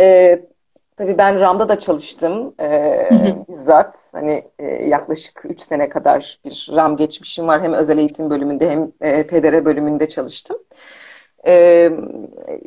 e, 0.00 0.38
tabii 0.96 1.18
ben 1.18 1.40
RAM'da 1.40 1.68
da 1.68 1.78
çalıştım. 1.78 2.54
E, 2.60 3.08
bizzat 3.48 3.96
hani 4.12 4.44
e, 4.58 4.66
yaklaşık 4.66 5.42
3 5.44 5.60
sene 5.60 5.88
kadar 5.88 6.40
bir 6.44 6.68
RAM 6.76 6.96
geçmişim 6.96 7.48
var. 7.48 7.62
Hem 7.62 7.72
özel 7.72 7.98
eğitim 7.98 8.30
bölümünde 8.30 8.70
hem 8.70 8.92
e, 9.00 9.26
PDR 9.26 9.64
bölümünde 9.64 10.08
çalıştım. 10.08 10.58
E, 10.72 11.03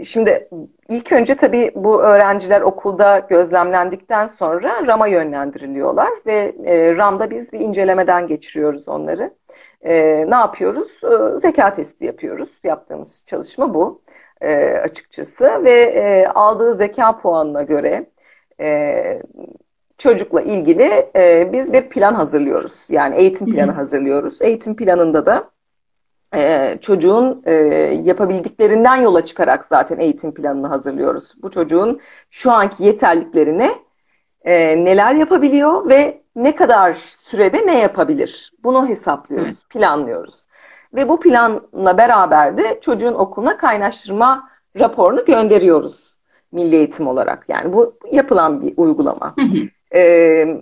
şimdi 0.03 0.49
ilk 0.89 1.11
önce 1.11 1.35
tabii 1.35 1.71
bu 1.75 2.03
öğrenciler 2.03 2.61
okulda 2.61 3.19
gözlemlendikten 3.19 4.27
sonra 4.27 4.87
RAM'a 4.87 5.07
yönlendiriliyorlar 5.07 6.09
ve 6.25 6.55
e, 6.65 6.97
RAM'da 6.97 7.29
biz 7.29 7.53
bir 7.53 7.59
incelemeden 7.59 8.27
geçiriyoruz 8.27 8.89
onları. 8.89 9.33
E, 9.81 10.25
ne 10.29 10.35
yapıyoruz? 10.35 11.01
E, 11.03 11.37
zeka 11.37 11.73
testi 11.73 12.05
yapıyoruz. 12.05 12.59
Yaptığımız 12.63 13.25
çalışma 13.27 13.73
bu 13.73 14.01
e, 14.41 14.65
açıkçası 14.65 15.63
ve 15.63 15.81
e, 15.81 16.27
aldığı 16.27 16.75
zeka 16.75 17.17
puanına 17.17 17.63
göre 17.63 18.05
e, 18.59 19.21
çocukla 19.97 20.41
ilgili 20.41 21.09
e, 21.15 21.49
biz 21.53 21.73
bir 21.73 21.89
plan 21.89 22.13
hazırlıyoruz. 22.13 22.85
Yani 22.89 23.15
eğitim 23.15 23.47
planı 23.53 23.71
hazırlıyoruz. 23.71 24.41
Eğitim 24.41 24.75
planında 24.75 25.25
da 25.25 25.51
e, 26.38 26.78
çocuğun 26.82 27.41
e, 27.45 27.54
yapabildiklerinden 28.04 28.95
yola 28.95 29.26
çıkarak 29.26 29.65
zaten 29.65 30.00
eğitim 30.00 30.34
planını 30.34 30.67
hazırlıyoruz. 30.67 31.34
Bu 31.41 31.52
çocuğun 31.52 32.00
şu 32.30 32.52
anki 32.52 32.84
yeterliklerine 32.84 33.71
e, 34.45 34.86
neler 34.86 35.15
yapabiliyor 35.15 35.89
ve 35.89 36.21
ne 36.36 36.56
kadar 36.56 36.97
sürede 37.17 37.67
ne 37.67 37.80
yapabilir? 37.80 38.54
Bunu 38.63 38.88
hesaplıyoruz, 38.88 39.63
planlıyoruz. 39.69 40.47
Ve 40.93 41.10
bu 41.10 41.19
planla 41.19 41.97
beraber 41.97 42.58
de 42.58 42.80
çocuğun 42.82 43.13
okuluna 43.13 43.58
kaynaştırma 43.58 44.50
raporunu 44.80 45.26
gönderiyoruz 45.26 46.17
milli 46.52 46.76
eğitim 46.76 47.08
olarak. 47.08 47.45
Yani 47.47 47.73
bu 47.73 48.00
yapılan 48.12 48.62
bir 48.62 48.73
uygulama. 48.78 49.36
ee, 49.95 50.62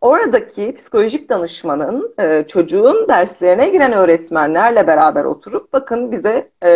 oradaki 0.00 0.74
psikolojik 0.74 1.28
danışmanın 1.28 2.14
e, 2.20 2.44
çocuğun 2.48 3.08
derslerine 3.08 3.68
giren 3.68 3.92
öğretmenlerle 3.92 4.86
beraber 4.86 5.24
oturup 5.24 5.72
bakın 5.72 6.12
bize 6.12 6.50
e, 6.64 6.70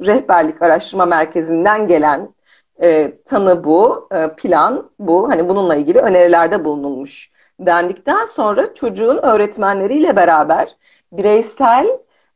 rehberlik 0.00 0.62
araştırma 0.62 1.06
merkezinden 1.06 1.86
gelen 1.86 2.34
e, 2.82 3.12
tanı 3.24 3.64
bu, 3.64 4.08
e, 4.12 4.28
plan 4.36 4.90
bu. 4.98 5.28
Hani 5.28 5.48
bununla 5.48 5.74
ilgili 5.74 5.98
önerilerde 5.98 6.64
bulunulmuş 6.64 7.30
dendikten 7.60 8.24
sonra 8.24 8.74
çocuğun 8.74 9.16
öğretmenleriyle 9.16 10.16
beraber 10.16 10.76
bireysel 11.12 11.86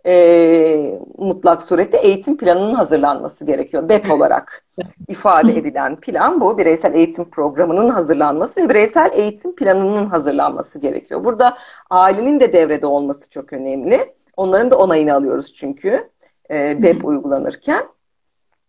e, 0.06 1.00
mutlak 1.18 1.62
surette 1.62 1.98
eğitim 1.98 2.36
planının 2.36 2.74
hazırlanması 2.74 3.46
gerekiyor. 3.46 3.88
BEP 3.88 4.10
olarak 4.10 4.64
ifade 5.08 5.52
edilen 5.52 5.96
plan 5.96 6.40
bu. 6.40 6.58
Bireysel 6.58 6.94
eğitim 6.94 7.30
programının 7.30 7.88
hazırlanması 7.88 8.64
ve 8.64 8.68
bireysel 8.68 9.10
eğitim 9.14 9.56
planının 9.56 10.06
hazırlanması 10.06 10.78
gerekiyor. 10.78 11.24
Burada 11.24 11.58
ailenin 11.90 12.40
de 12.40 12.52
devrede 12.52 12.86
olması 12.86 13.30
çok 13.30 13.52
önemli. 13.52 14.14
Onların 14.36 14.70
da 14.70 14.78
onayını 14.78 15.14
alıyoruz 15.14 15.52
çünkü 15.54 16.10
e, 16.50 16.82
BEP 16.82 17.04
uygulanırken. 17.04 17.84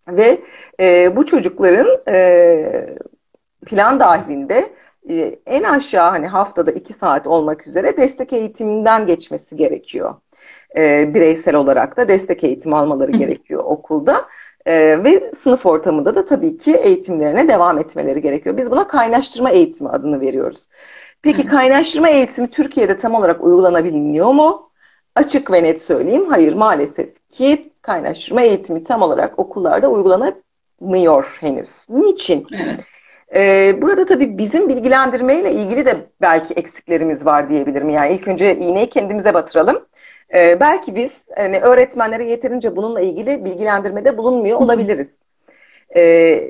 Ve 0.08 0.42
e, 0.80 1.16
bu 1.16 1.26
çocukların 1.26 2.02
e, 2.10 2.96
plan 3.66 4.00
dahilinde 4.00 4.70
e, 5.10 5.40
en 5.46 5.64
aşağı 5.64 6.10
hani 6.10 6.28
haftada 6.28 6.72
iki 6.72 6.94
saat 6.94 7.28
olmak 7.28 7.68
üzere 7.68 7.98
destek 7.98 8.34
eğitiminden 8.34 9.06
geçmesi 9.06 9.56
gerekiyor. 9.56 10.16
E, 10.78 11.14
bireysel 11.14 11.56
olarak 11.56 11.98
da 11.98 12.08
destek 12.08 12.44
eğitimi 12.44 12.76
almaları 12.76 13.12
gerekiyor 13.12 13.64
okulda. 13.66 14.26
E, 14.66 15.04
ve 15.04 15.32
sınıf 15.36 15.66
ortamında 15.66 16.16
da 16.16 16.26
tabii 16.26 16.58
ki 16.58 16.76
eğitimlerine 16.76 17.48
devam 17.48 17.78
etmeleri 17.78 18.22
gerekiyor. 18.22 18.58
Biz 18.58 18.72
buna 18.72 18.88
kaynaştırma 18.88 19.50
eğitimi 19.50 19.90
adını 19.90 20.22
veriyoruz. 20.22 20.66
Peki 21.22 21.46
kaynaştırma 21.46 22.10
eğitimi 22.10 22.48
Türkiye'de 22.50 22.98
tam 22.98 23.14
olarak 23.16 23.44
uygulanabiliyor 23.44 24.32
mu? 24.32 24.72
Açık 25.16 25.52
ve 25.52 25.64
net 25.64 25.82
söyleyeyim. 25.82 26.26
Hayır 26.30 26.54
maalesef 26.54 27.30
ki 27.30 27.74
kaynaştırma 27.82 28.42
eğitimi 28.42 28.84
tam 28.84 29.02
olarak 29.02 29.40
okullarda 29.40 29.90
uygulanamıyor 29.90 31.38
henüz. 31.40 31.70
Niçin? 31.90 32.48
Evet. 32.54 32.80
Ee, 33.36 33.82
burada 33.82 34.06
tabii 34.06 34.38
bizim 34.38 34.70
bilgilendirmeyle 34.70 35.52
ilgili 35.52 35.86
de 35.86 35.96
belki 36.22 36.54
eksiklerimiz 36.54 37.26
var 37.26 37.50
diyebilirim. 37.50 37.90
Yani 37.90 38.14
ilk 38.14 38.28
önce 38.28 38.56
iğneyi 38.56 38.90
kendimize 38.90 39.34
batıralım. 39.34 39.86
Ee, 40.34 40.60
belki 40.60 40.96
biz 40.96 41.12
hani, 41.36 41.60
öğretmenlere 41.60 42.24
yeterince 42.24 42.76
bununla 42.76 43.02
ilgili 43.02 43.46
bilgilendirmede 43.46 44.18
bulunmuyor 44.18 44.60
olabiliriz. 44.60 45.18
Ee, 45.96 46.44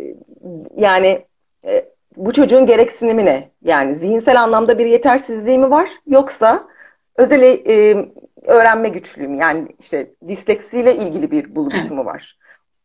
yani 0.76 1.26
e, 1.66 1.86
bu 2.18 2.34
çocuğun 2.34 2.66
gereksinimi 2.66 3.26
ne? 3.26 3.50
Yani 3.62 3.96
zihinsel 3.96 4.42
anlamda 4.42 4.80
bir 4.80 4.86
yetersizliği 4.86 5.60
mi 5.60 5.72
var? 5.72 5.90
Yoksa 6.08 6.68
özel 7.16 7.42
e, 7.42 8.06
öğrenme 8.46 8.90
güçlüğü 8.90 9.28
mü? 9.28 9.38
Yani 9.38 9.68
işte 9.80 10.12
disleksiyle 10.28 10.96
ilgili 10.96 11.32
bir 11.32 11.56
bulgusu 11.56 11.96
mu 11.96 12.06
var? 12.06 12.38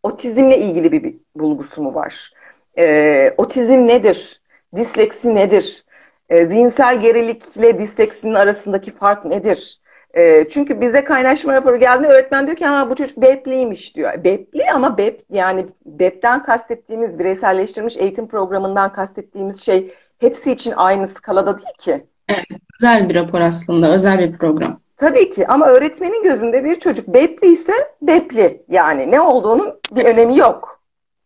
Otizmle 0.02 0.58
ilgili 0.58 0.92
bir, 0.92 1.02
bir 1.02 1.14
bulgusu 1.36 1.82
mu 1.82 1.94
var? 1.94 2.32
E, 2.78 3.34
otizm 3.36 3.86
nedir? 3.86 4.40
Disleksi 4.76 5.34
nedir? 5.34 5.84
E, 6.28 6.46
zihinsel 6.46 7.00
gerilikle 7.00 7.78
disleksinin 7.78 8.34
arasındaki 8.34 8.90
fark 8.90 9.24
nedir? 9.24 9.80
E, 10.14 10.48
çünkü 10.48 10.80
bize 10.80 11.04
kaynaşma 11.04 11.52
raporu 11.52 11.78
geldiğinde 11.78 12.12
öğretmen 12.12 12.46
diyor 12.46 12.56
ki 12.56 12.66
ha 12.66 12.90
bu 12.90 12.94
çocuk 12.94 13.16
BEP'liymiş 13.16 13.96
diyor. 13.96 14.24
BEP'li 14.24 14.70
ama 14.74 14.98
BEP 14.98 15.20
yani 15.30 15.66
BEP'ten 15.86 16.42
kastettiğimiz 16.42 17.18
bireyselleştirilmiş 17.18 17.96
eğitim 17.96 18.28
programından 18.28 18.92
kastettiğimiz 18.92 19.62
şey 19.62 19.94
hepsi 20.18 20.52
için 20.52 20.72
aynı 20.76 21.06
skalada 21.06 21.58
değil 21.58 21.76
ki. 21.78 22.06
Evet, 22.28 22.46
özel 22.80 23.08
bir 23.08 23.14
rapor 23.14 23.40
aslında, 23.40 23.92
özel 23.92 24.18
bir 24.18 24.32
program. 24.38 24.80
Tabii 24.96 25.30
ki 25.30 25.46
ama 25.48 25.66
öğretmenin 25.66 26.22
gözünde 26.22 26.64
bir 26.64 26.80
çocuk 26.80 27.08
BEP'li 27.08 27.52
ise 27.52 27.72
BEP'li 28.02 28.62
yani 28.68 29.10
ne 29.10 29.20
olduğunun 29.20 29.74
bir 29.92 30.04
önemi 30.04 30.38
yok. 30.38 30.80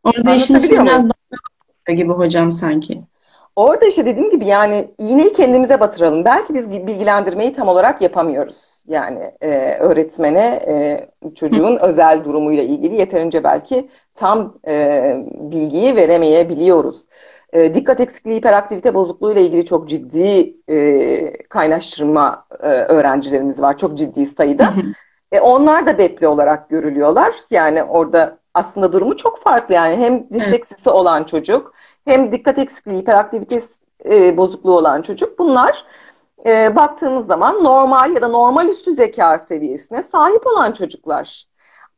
Orada 0.05 0.35
işin 0.35 0.57
biraz 0.57 1.09
daha 1.09 1.95
gibi 1.95 2.13
hocam 2.13 2.53
sanki. 2.53 3.03
Orada 3.57 3.87
işte 3.87 4.07
dediğim 4.07 4.31
gibi 4.31 4.47
yani 4.47 4.89
iğneyi 4.99 5.33
kendimize 5.33 5.81
batıralım. 5.81 6.25
Belki 6.25 6.55
biz 6.55 6.71
bilgilendirmeyi 6.71 7.53
tam 7.53 7.69
olarak 7.69 8.03
yapamıyoruz. 8.03 8.83
Yani 8.87 9.33
e, 9.41 9.75
öğretmene 9.75 10.45
e, 10.69 11.09
çocuğun 11.35 11.77
özel 11.77 12.25
durumuyla 12.25 12.63
ilgili 12.63 12.95
yeterince 12.95 13.45
belki 13.45 13.89
tam 14.15 14.59
e, 14.69 15.17
bilgiyi 15.27 15.97
veremeyebiliyoruz. 15.97 17.07
E, 17.53 17.75
dikkat 17.75 18.01
eksikliği, 18.01 18.37
hiperaktivite 18.37 18.95
bozukluğu 18.95 19.33
ile 19.33 19.43
ilgili 19.43 19.65
çok 19.65 19.89
ciddi 19.89 20.57
e, 20.69 21.43
kaynaştırma 21.49 22.47
e, 22.61 22.69
öğrencilerimiz 22.69 23.63
var. 23.63 23.79
Çok 23.79 23.99
ciddi 23.99 24.27
sayıda. 24.27 24.75
E, 25.33 25.41
onlar 25.41 25.87
da 25.87 25.99
depli 25.99 26.29
olarak 26.29 26.71
görülüyorlar. 26.71 27.33
Yani 27.51 27.85
orada 27.85 28.39
aslında 28.55 28.93
durumu 28.93 29.17
çok 29.17 29.39
farklı. 29.39 29.75
Yani 29.75 29.97
hem 29.97 30.31
disleksisi 30.31 30.91
olan 30.91 31.25
çocuk 31.25 31.75
hem 32.07 32.33
dikkat 32.33 32.59
eksikliği, 32.59 32.99
hiperaktivite 32.99 33.61
e, 34.11 34.37
bozukluğu 34.37 34.77
olan 34.77 35.03
çocuk. 35.03 35.39
Bunlar 35.39 35.85
e, 36.47 36.77
baktığımız 36.77 37.27
zaman 37.27 37.65
normal 37.65 38.15
ya 38.15 38.23
da 38.23 38.29
normal 38.29 38.69
üstü 38.69 38.93
zeka 38.93 39.39
seviyesine 39.39 40.03
sahip 40.03 40.47
olan 40.47 40.73
çocuklar. 40.73 41.45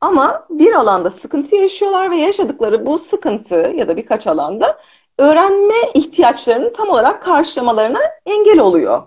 Ama 0.00 0.46
bir 0.50 0.72
alanda 0.72 1.10
sıkıntı 1.10 1.56
yaşıyorlar 1.56 2.10
ve 2.10 2.16
yaşadıkları 2.16 2.86
bu 2.86 2.98
sıkıntı 2.98 3.72
ya 3.76 3.88
da 3.88 3.96
birkaç 3.96 4.26
alanda 4.26 4.78
öğrenme 5.18 5.74
ihtiyaçlarını 5.94 6.72
tam 6.72 6.88
olarak 6.88 7.22
karşılamalarına 7.22 7.98
engel 8.26 8.58
oluyor. 8.58 9.02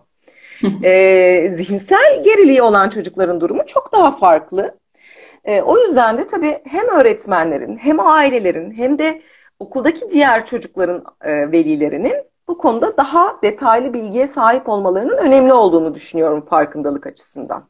e, 0.84 1.50
zihinsel 1.56 2.24
geriliği 2.24 2.62
olan 2.62 2.90
çocukların 2.90 3.42
durumu 3.42 3.66
çok 3.66 3.92
daha 3.92 4.12
farklı. 4.12 4.78
E, 5.46 5.62
o 5.62 5.78
yüzden 5.78 6.18
de 6.18 6.28
tabii 6.28 6.62
hem 6.66 6.88
öğretmenlerin 6.88 7.78
hem 7.78 8.00
ailelerin 8.00 8.72
hem 8.72 9.00
de 9.00 9.22
okuldaki 9.62 10.12
diğer 10.12 10.46
çocukların 10.46 11.04
e, 11.22 11.52
velilerinin 11.52 12.14
bu 12.48 12.58
konuda 12.58 12.98
daha 12.98 13.42
detaylı 13.44 13.94
bilgiye 13.94 14.28
sahip 14.28 14.70
olmalarının 14.70 15.18
önemli 15.18 15.54
olduğunu 15.54 15.96
düşünüyorum 15.96 16.46
farkındalık 16.50 17.08
açısından. 17.08 17.64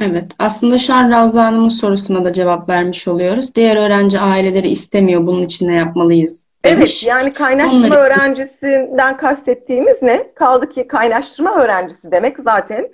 Evet, 0.00 0.32
aslında 0.38 0.78
şu 0.78 0.94
an 0.94 1.10
Ravza 1.10 1.44
Hanım'ın 1.44 1.68
sorusuna 1.68 2.24
da 2.24 2.32
cevap 2.32 2.68
vermiş 2.68 3.08
oluyoruz. 3.08 3.54
Diğer 3.54 3.76
öğrenci 3.76 4.20
aileleri 4.20 4.68
istemiyor, 4.68 5.26
bunun 5.26 5.42
için 5.42 5.68
ne 5.68 5.74
yapmalıyız 5.74 6.46
demiş. 6.64 7.04
Evet, 7.04 7.12
yani 7.12 7.32
kaynaştırma 7.32 7.86
Onları... 7.86 8.00
öğrencisinden 8.00 9.16
kastettiğimiz 9.16 10.02
ne? 10.02 10.34
Kaldı 10.34 10.68
ki 10.68 10.88
kaynaştırma 10.88 11.54
öğrencisi 11.62 12.12
demek 12.12 12.36
zaten 12.38 12.88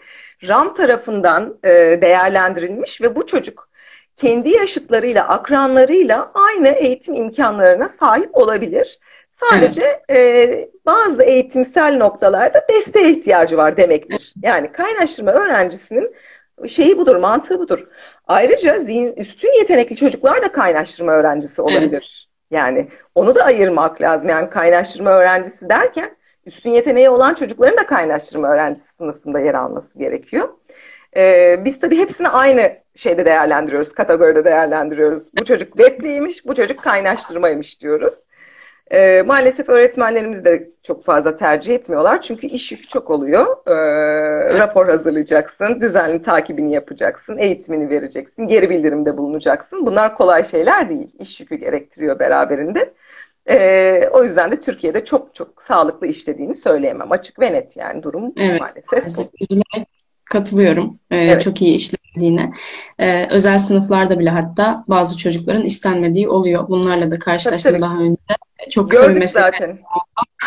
RAM 0.48 0.74
tarafından 0.74 1.58
e, 1.64 1.68
değerlendirilmiş 2.02 3.02
ve 3.02 3.16
bu 3.16 3.26
çocuk 3.26 3.71
kendi 4.16 4.50
yaşıtlarıyla, 4.50 5.28
akranlarıyla 5.28 6.30
aynı 6.34 6.68
eğitim 6.68 7.14
imkanlarına 7.14 7.88
sahip 7.88 8.36
olabilir. 8.36 8.98
Sadece 9.50 10.02
e, 10.10 10.68
bazı 10.86 11.22
eğitimsel 11.22 11.96
noktalarda 11.96 12.66
desteğe 12.68 13.10
ihtiyacı 13.10 13.56
var 13.56 13.76
demektir. 13.76 14.34
Yani 14.42 14.72
kaynaştırma 14.72 15.32
öğrencisinin 15.32 16.14
şeyi 16.68 16.98
budur, 16.98 17.16
mantığı 17.16 17.58
budur. 17.58 17.86
Ayrıca 18.26 18.78
zihin, 18.78 19.12
üstün 19.12 19.58
yetenekli 19.58 19.96
çocuklar 19.96 20.42
da 20.42 20.52
kaynaştırma 20.52 21.12
öğrencisi 21.12 21.62
olabilir. 21.62 21.90
Evet. 21.92 22.32
Yani 22.50 22.88
onu 23.14 23.34
da 23.34 23.44
ayırmak 23.44 24.00
lazım. 24.00 24.28
Yani 24.28 24.50
kaynaştırma 24.50 25.10
öğrencisi 25.10 25.68
derken 25.68 26.16
üstün 26.46 26.70
yeteneği 26.70 27.10
olan 27.10 27.34
çocukların 27.34 27.76
da 27.76 27.86
kaynaştırma 27.86 28.48
öğrencisi 28.48 28.88
sınıfında 28.88 29.40
yer 29.40 29.54
alması 29.54 29.98
gerekiyor. 29.98 30.48
Ee, 31.16 31.60
biz 31.64 31.80
tabii 31.80 31.98
hepsini 31.98 32.28
aynı 32.28 32.72
şeyde 32.94 33.26
değerlendiriyoruz, 33.26 33.92
kategoride 33.92 34.44
değerlendiriyoruz. 34.44 35.30
Bu 35.40 35.44
çocuk 35.44 35.76
webliymiş, 35.76 36.46
bu 36.46 36.54
çocuk 36.54 36.82
kaynaştırmaymış 36.82 37.80
diyoruz. 37.80 38.14
Ee, 38.92 39.22
maalesef 39.26 39.68
öğretmenlerimiz 39.68 40.44
de 40.44 40.68
çok 40.82 41.04
fazla 41.04 41.34
tercih 41.36 41.74
etmiyorlar. 41.74 42.22
Çünkü 42.22 42.46
iş 42.46 42.72
yükü 42.72 42.88
çok 42.88 43.10
oluyor. 43.10 43.56
Ee, 43.66 44.58
rapor 44.58 44.88
hazırlayacaksın, 44.88 45.80
düzenli 45.80 46.22
takibini 46.22 46.72
yapacaksın, 46.72 47.38
eğitimini 47.38 47.90
vereceksin, 47.90 48.46
geri 48.46 48.70
bildirimde 48.70 49.16
bulunacaksın. 49.16 49.86
Bunlar 49.86 50.16
kolay 50.16 50.44
şeyler 50.44 50.88
değil. 50.88 51.08
İş 51.18 51.40
yükü 51.40 51.54
gerektiriyor 51.54 52.18
beraberinde. 52.18 52.92
Ee, 53.48 54.08
o 54.12 54.24
yüzden 54.24 54.50
de 54.50 54.60
Türkiye'de 54.60 55.04
çok 55.04 55.34
çok 55.34 55.62
sağlıklı 55.62 56.06
işlediğini 56.06 56.54
söyleyemem. 56.54 57.12
Açık 57.12 57.40
ve 57.40 57.52
net 57.52 57.76
yani 57.76 58.02
durum 58.02 58.32
Evet, 58.36 58.60
maalesef 58.60 59.18
bu. 59.18 59.30
Katılıyorum 60.32 60.98
e, 61.10 61.16
Evet. 61.16 61.42
çok 61.42 61.62
iyi 61.62 61.74
işlendiğine. 61.74 62.52
E, 62.98 63.26
özel 63.26 63.58
sınıflarda 63.58 64.18
bile 64.18 64.30
hatta 64.30 64.84
bazı 64.88 65.16
çocukların 65.18 65.64
istenmediği 65.64 66.28
oluyor. 66.28 66.68
Bunlarla 66.68 67.10
da 67.10 67.18
karşılaştım 67.18 67.80
daha 67.80 67.94
önce. 67.98 68.16
Çok 68.70 68.90
kısa 68.90 69.02
bir 69.02 69.06
Gördük 69.06 69.20
meslek 69.20 69.42
zaten. 69.44 69.78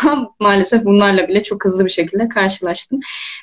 Maalesef 0.40 0.84
bunlarla 0.84 1.28
bile 1.28 1.42
çok 1.42 1.64
hızlı 1.64 1.84
bir 1.84 1.90
şekilde 1.90 2.28
karşılaştım. 2.28 3.00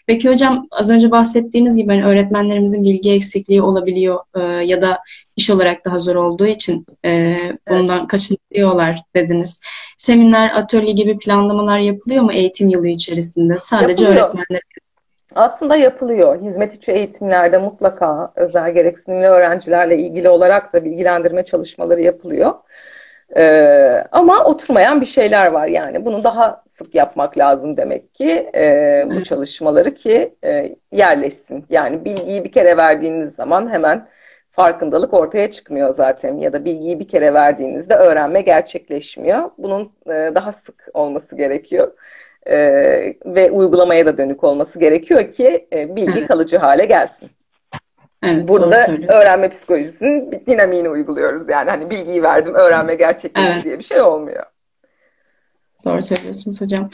Peki 0.08 0.30
hocam 0.30 0.68
az 0.72 0.92
önce 0.92 1.12
bahsettiğiniz 1.12 1.78
gibi 1.78 1.90
hani 1.90 2.06
öğretmenlerimizin 2.06 2.84
bilgi 2.84 3.12
eksikliği 3.12 3.62
olabiliyor 3.62 4.20
e, 4.36 4.40
ya 4.42 4.82
da 4.82 5.00
iş 5.36 5.50
olarak 5.50 5.86
daha 5.86 6.00
zor 6.00 6.16
olduğu 6.16 6.48
için 6.48 6.86
e, 7.06 7.38
bundan 7.70 8.08
kaçınıyorlar 8.08 9.02
dediniz. 9.16 9.60
Seminer, 9.98 10.52
atölye 10.56 10.92
gibi 10.92 11.18
planlamalar 11.18 11.80
yapılıyor 11.80 12.24
mu 12.24 12.34
eğitim 12.34 12.70
yılı 12.70 12.88
içerisinde? 12.88 13.58
Sadece 13.60 14.04
Yapılıyor. 14.04 14.28
öğretmenler. 14.28 14.62
Aslında 15.36 15.76
yapılıyor. 15.76 16.42
Hizmet 16.42 16.74
içi 16.74 16.92
eğitimlerde 16.92 17.58
mutlaka 17.58 18.32
özel 18.36 18.72
gereksinimli 18.72 19.28
öğrencilerle 19.28 19.98
ilgili 19.98 20.30
olarak 20.30 20.74
da 20.74 20.86
bilgilendirme 20.86 21.46
çalışmaları 21.46 22.02
yapılıyor. 22.02 22.54
Ee, 23.36 24.04
ama 24.12 24.44
oturmayan 24.44 25.02
bir 25.02 25.06
şeyler 25.06 25.48
var 25.48 25.68
yani. 25.68 26.06
Bunu 26.06 26.24
daha 26.24 26.64
sık 26.68 26.96
yapmak 26.96 27.38
lazım 27.38 27.78
demek 27.78 28.16
ki 28.16 28.50
e, 28.56 29.04
bu 29.16 29.24
çalışmaları 29.24 29.94
ki 29.94 30.36
e, 30.46 30.76
yerleşsin. 30.92 31.66
Yani 31.70 32.06
bilgiyi 32.06 32.44
bir 32.44 32.52
kere 32.52 32.78
verdiğiniz 32.78 33.36
zaman 33.36 33.70
hemen 33.70 34.08
farkındalık 34.52 35.14
ortaya 35.14 35.52
çıkmıyor 35.52 35.94
zaten 35.94 36.38
ya 36.38 36.54
da 36.54 36.66
bilgiyi 36.66 37.00
bir 37.00 37.08
kere 37.08 37.34
verdiğinizde 37.34 37.96
öğrenme 37.96 38.42
gerçekleşmiyor. 38.42 39.52
Bunun 39.58 39.94
e, 40.08 40.32
daha 40.36 40.52
sık 40.52 40.88
olması 40.94 41.36
gerekiyor. 41.36 41.92
E, 42.48 42.58
ve 43.26 43.52
uygulamaya 43.52 44.06
da 44.06 44.18
dönük 44.18 44.44
olması 44.44 44.80
gerekiyor 44.80 45.32
ki 45.32 45.68
e, 45.74 45.96
bilgi 45.96 46.20
Evet. 46.20 46.28
kalıcı 46.28 46.58
hale 46.58 46.86
gelsin. 46.86 47.30
Evet, 48.24 48.48
Burada 48.48 48.88
öğrenme 49.08 49.50
psikolojisinin 49.50 50.32
bir 50.32 50.46
dinamiğini 50.46 50.90
uyguluyoruz. 50.90 51.50
Yani 51.50 51.70
hani 51.70 51.90
bilgiyi 51.90 52.24
verdim, 52.24 52.54
öğrenme 52.54 52.96
gerçekleşti 52.96 53.52
Evet. 53.54 53.64
diye 53.64 53.80
bir 53.80 53.84
şey 53.84 54.02
olmuyor. 54.02 54.44
Doğru 55.86 56.02
söylüyorsunuz 56.02 56.62
hocam. 56.62 56.90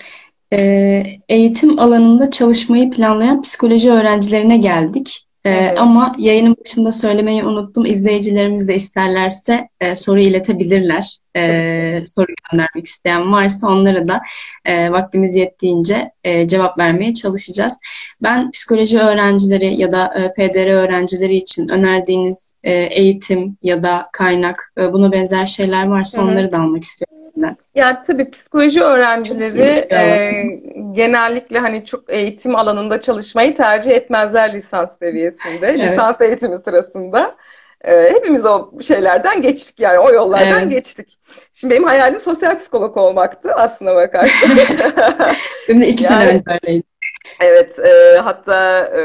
Ee, 0.57 1.03
eğitim 1.29 1.79
alanında 1.79 2.31
çalışmayı 2.31 2.91
planlayan 2.91 3.41
psikoloji 3.41 3.91
öğrencilerine 3.91 4.57
geldik. 4.57 5.28
Ee, 5.45 5.69
hı. 5.69 5.79
ama 5.79 6.15
yayının 6.17 6.55
başında 6.65 6.91
söylemeyi 6.91 7.43
unuttum. 7.43 7.85
İzleyicilerimiz 7.85 8.67
de 8.67 8.75
isterlerse 8.75 9.69
e, 9.81 9.95
soru 9.95 10.19
iletebilirler. 10.19 11.17
Ee, 11.35 12.03
soru 12.15 12.27
göndermek 12.51 12.85
isteyen 12.85 13.31
varsa 13.31 13.67
onlara 13.67 14.07
da 14.07 14.21
e, 14.65 14.91
vaktimiz 14.91 15.35
yettiğince 15.35 16.11
e, 16.23 16.47
cevap 16.47 16.77
vermeye 16.77 17.13
çalışacağız. 17.13 17.77
Ben 18.21 18.51
psikoloji 18.51 18.99
öğrencileri 18.99 19.81
ya 19.81 19.91
da 19.91 20.13
e, 20.15 20.33
PDR 20.33 20.67
öğrencileri 20.67 21.35
için 21.35 21.69
önerdiğiniz 21.69 22.53
e, 22.63 22.73
eğitim 22.73 23.57
ya 23.63 23.83
da 23.83 24.09
kaynak 24.13 24.73
e, 24.77 24.93
buna 24.93 25.11
benzer 25.11 25.45
şeyler 25.45 25.87
varsa 25.87 26.21
Hı 26.21 26.25
hı. 26.25 26.31
onları 26.31 26.51
da 26.51 26.57
almak 26.57 26.83
istiyorum. 26.83 27.08
Ben. 27.41 27.55
Yani 27.75 27.97
tabii 28.07 28.31
psikoloji 28.31 28.83
öğrencileri 28.83 29.87
e, 29.93 30.31
genellikle 30.91 31.59
hani 31.59 31.85
çok 31.85 32.03
eğitim 32.13 32.55
alanında 32.55 33.01
çalışmayı 33.01 33.55
tercih 33.55 33.91
etmezler 33.91 34.53
lisans 34.53 34.99
seviyesinde. 34.99 35.67
Evet. 35.67 35.79
Lisans 35.79 36.21
eğitimi 36.21 36.57
sırasında. 36.57 37.35
E, 37.83 38.11
hepimiz 38.13 38.45
o 38.45 38.69
şeylerden 38.81 39.41
geçtik 39.41 39.79
yani 39.79 39.99
o 39.99 40.11
yollardan 40.11 40.59
Evet. 40.59 40.69
geçtik. 40.69 41.19
Şimdi 41.53 41.73
benim 41.73 41.83
hayalim 41.83 42.21
sosyal 42.21 42.57
psikolog 42.57 42.97
olmaktı 42.97 43.53
aslına 43.53 43.95
bakarsan. 43.95 44.49
Benim 45.69 45.81
de 45.81 45.87
iki 45.87 46.03
sene 46.03 46.23
Yani- 46.23 46.29
önce 46.33 46.43
öyleydi. 46.63 46.83
Evet, 47.39 47.79
e, 47.79 48.17
hatta 48.17 48.79
e, 48.79 49.01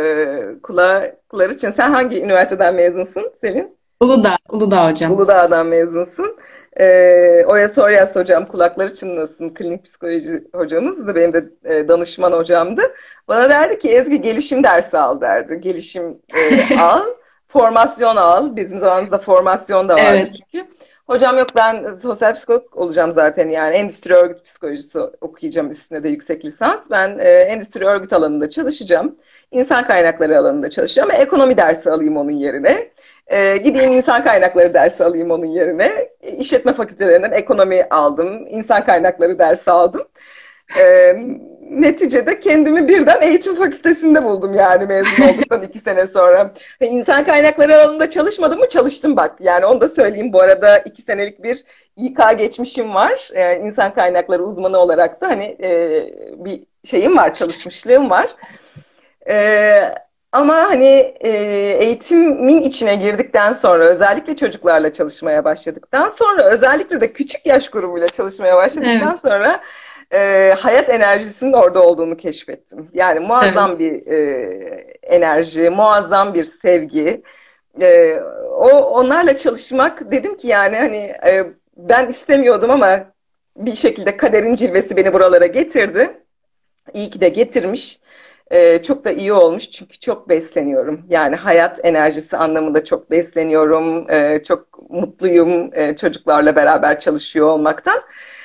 kulaklar 0.62 1.50
için 1.50 1.70
sen 1.70 1.90
hangi 1.90 2.22
üniversiteden 2.22 2.74
mezunsun 2.74 3.32
Selin? 3.40 3.76
Uludağ, 4.00 4.36
Uludağ 4.48 4.90
hocam. 4.90 5.12
Uludağ'dan 5.12 5.66
mezunsun. 5.66 6.36
E, 6.80 7.44
Oya 7.46 7.68
Soryas 7.68 8.16
hocam 8.16 8.46
kulaklar 8.46 8.86
için 8.86 9.16
nasılsın? 9.16 9.54
Klinik 9.54 9.84
psikoloji 9.84 10.44
hocamızdı. 10.54 11.14
Benim 11.14 11.32
de 11.32 11.44
e, 11.64 11.88
danışman 11.88 12.32
hocamdı. 12.32 12.82
Bana 13.28 13.50
derdi 13.50 13.78
ki 13.78 13.88
Ezgi 13.90 14.20
gelişim 14.20 14.64
dersi 14.64 14.98
al 14.98 15.20
derdi. 15.20 15.60
Gelişim 15.60 16.18
e, 16.34 16.78
al, 16.80 17.06
formasyon 17.48 18.16
al. 18.16 18.56
Bizim 18.56 18.78
zamanımızda 18.78 19.18
formasyon 19.18 19.88
da 19.88 19.94
vardı 19.94 20.18
Evet. 20.18 20.34
çünkü. 20.52 20.68
Hocam 21.06 21.38
yok 21.38 21.48
ben 21.56 21.94
sosyal 21.94 22.34
psikolog 22.34 22.76
olacağım 22.76 23.12
zaten 23.12 23.48
yani 23.48 23.74
endüstri 23.74 24.14
örgüt 24.14 24.44
psikolojisi 24.44 24.98
okuyacağım 24.98 25.70
üstüne 25.70 26.04
de 26.04 26.08
yüksek 26.08 26.44
lisans. 26.44 26.90
Ben 26.90 27.18
e, 27.18 27.28
endüstri 27.28 27.86
örgüt 27.86 28.12
alanında 28.12 28.50
çalışacağım. 28.50 29.16
İnsan 29.50 29.84
kaynakları 29.84 30.38
alanında 30.38 30.70
çalışacağım 30.70 31.10
ekonomi 31.10 31.56
dersi 31.56 31.90
alayım 31.90 32.16
onun 32.16 32.30
yerine. 32.30 32.90
E, 33.26 33.56
gideyim 33.56 33.92
insan 33.92 34.24
kaynakları 34.24 34.74
dersi 34.74 35.04
alayım 35.04 35.30
onun 35.30 35.46
yerine. 35.46 36.08
E, 36.20 36.36
İşletme 36.36 36.72
fakültelerinden 36.72 37.32
ekonomi 37.32 37.84
aldım, 37.90 38.46
insan 38.48 38.84
kaynakları 38.84 39.38
dersi 39.38 39.70
aldım. 39.70 40.08
E, 40.80 41.14
neticede 41.70 42.40
kendimi 42.40 42.88
birden 42.88 43.22
eğitim 43.22 43.54
fakültesinde 43.54 44.24
buldum 44.24 44.54
yani 44.54 44.86
mezun 44.86 45.24
olduktan 45.24 45.62
iki 45.62 45.78
sene 45.78 46.06
sonra. 46.06 46.52
İnsan 46.80 47.24
kaynakları 47.24 47.76
alanında 47.76 48.10
çalışmadım 48.10 48.58
mı? 48.58 48.68
Çalıştım 48.68 49.16
bak. 49.16 49.40
Yani 49.40 49.66
onu 49.66 49.80
da 49.80 49.88
söyleyeyim. 49.88 50.32
Bu 50.32 50.40
arada 50.40 50.78
iki 50.78 51.02
senelik 51.02 51.42
bir 51.42 51.64
İK 51.96 52.18
geçmişim 52.38 52.94
var. 52.94 53.30
Ee, 53.34 53.56
insan 53.56 53.94
kaynakları 53.94 54.44
uzmanı 54.44 54.78
olarak 54.78 55.20
da 55.20 55.28
hani 55.28 55.56
e, 55.62 55.70
bir 56.44 56.62
şeyim 56.84 57.16
var, 57.16 57.34
çalışmışlığım 57.34 58.10
var. 58.10 58.30
Ee, 59.28 59.94
ama 60.34 60.54
hani 60.54 61.14
e, 61.20 61.30
eğitimin 61.80 62.62
içine 62.62 62.94
girdikten 62.94 63.52
sonra 63.52 63.84
özellikle 63.84 64.36
çocuklarla 64.36 64.92
çalışmaya 64.92 65.44
başladıktan 65.44 66.08
sonra 66.08 66.42
özellikle 66.42 67.00
de 67.00 67.12
küçük 67.12 67.46
yaş 67.46 67.68
grubuyla 67.70 68.06
çalışmaya 68.06 68.56
başladıktan 68.56 69.10
Evet. 69.10 69.20
sonra 69.20 69.60
e, 70.12 70.54
hayat 70.58 70.88
enerjisinin 70.88 71.52
orada 71.52 71.82
olduğunu 71.82 72.16
keşfettim. 72.16 72.88
Yani 72.94 73.20
muazzam 73.20 73.78
bir 73.78 74.06
e, 74.06 74.18
enerji, 75.02 75.70
muazzam 75.70 76.34
bir 76.34 76.44
sevgi. 76.44 77.22
E, 77.80 78.20
o 78.50 78.68
onlarla 78.70 79.36
çalışmak 79.36 80.10
dedim 80.10 80.36
ki 80.36 80.48
yani 80.48 80.76
hani 80.76 80.96
e, 81.26 81.44
ben 81.76 82.08
istemiyordum 82.08 82.70
ama 82.70 83.04
bir 83.56 83.76
şekilde 83.76 84.16
kaderin 84.16 84.54
cilvesi 84.54 84.96
beni 84.96 85.12
buralara 85.12 85.46
getirdi. 85.46 86.10
İyi 86.94 87.10
ki 87.10 87.20
de 87.20 87.28
getirmiş. 87.28 87.98
E, 88.54 88.82
çok 88.82 89.04
da 89.04 89.10
iyi 89.10 89.32
olmuş 89.32 89.70
çünkü 89.70 89.98
çok 89.98 90.28
besleniyorum. 90.28 91.00
Yani 91.08 91.36
hayat 91.36 91.80
enerjisi 91.84 92.36
anlamında 92.36 92.84
çok 92.84 93.10
besleniyorum. 93.10 94.10
E, 94.10 94.42
çok 94.44 94.90
mutluyum 94.90 95.70
e, 95.72 95.96
çocuklarla 95.96 96.56
beraber 96.56 97.00
çalışıyor 97.00 97.46
olmaktan. 97.46 98.00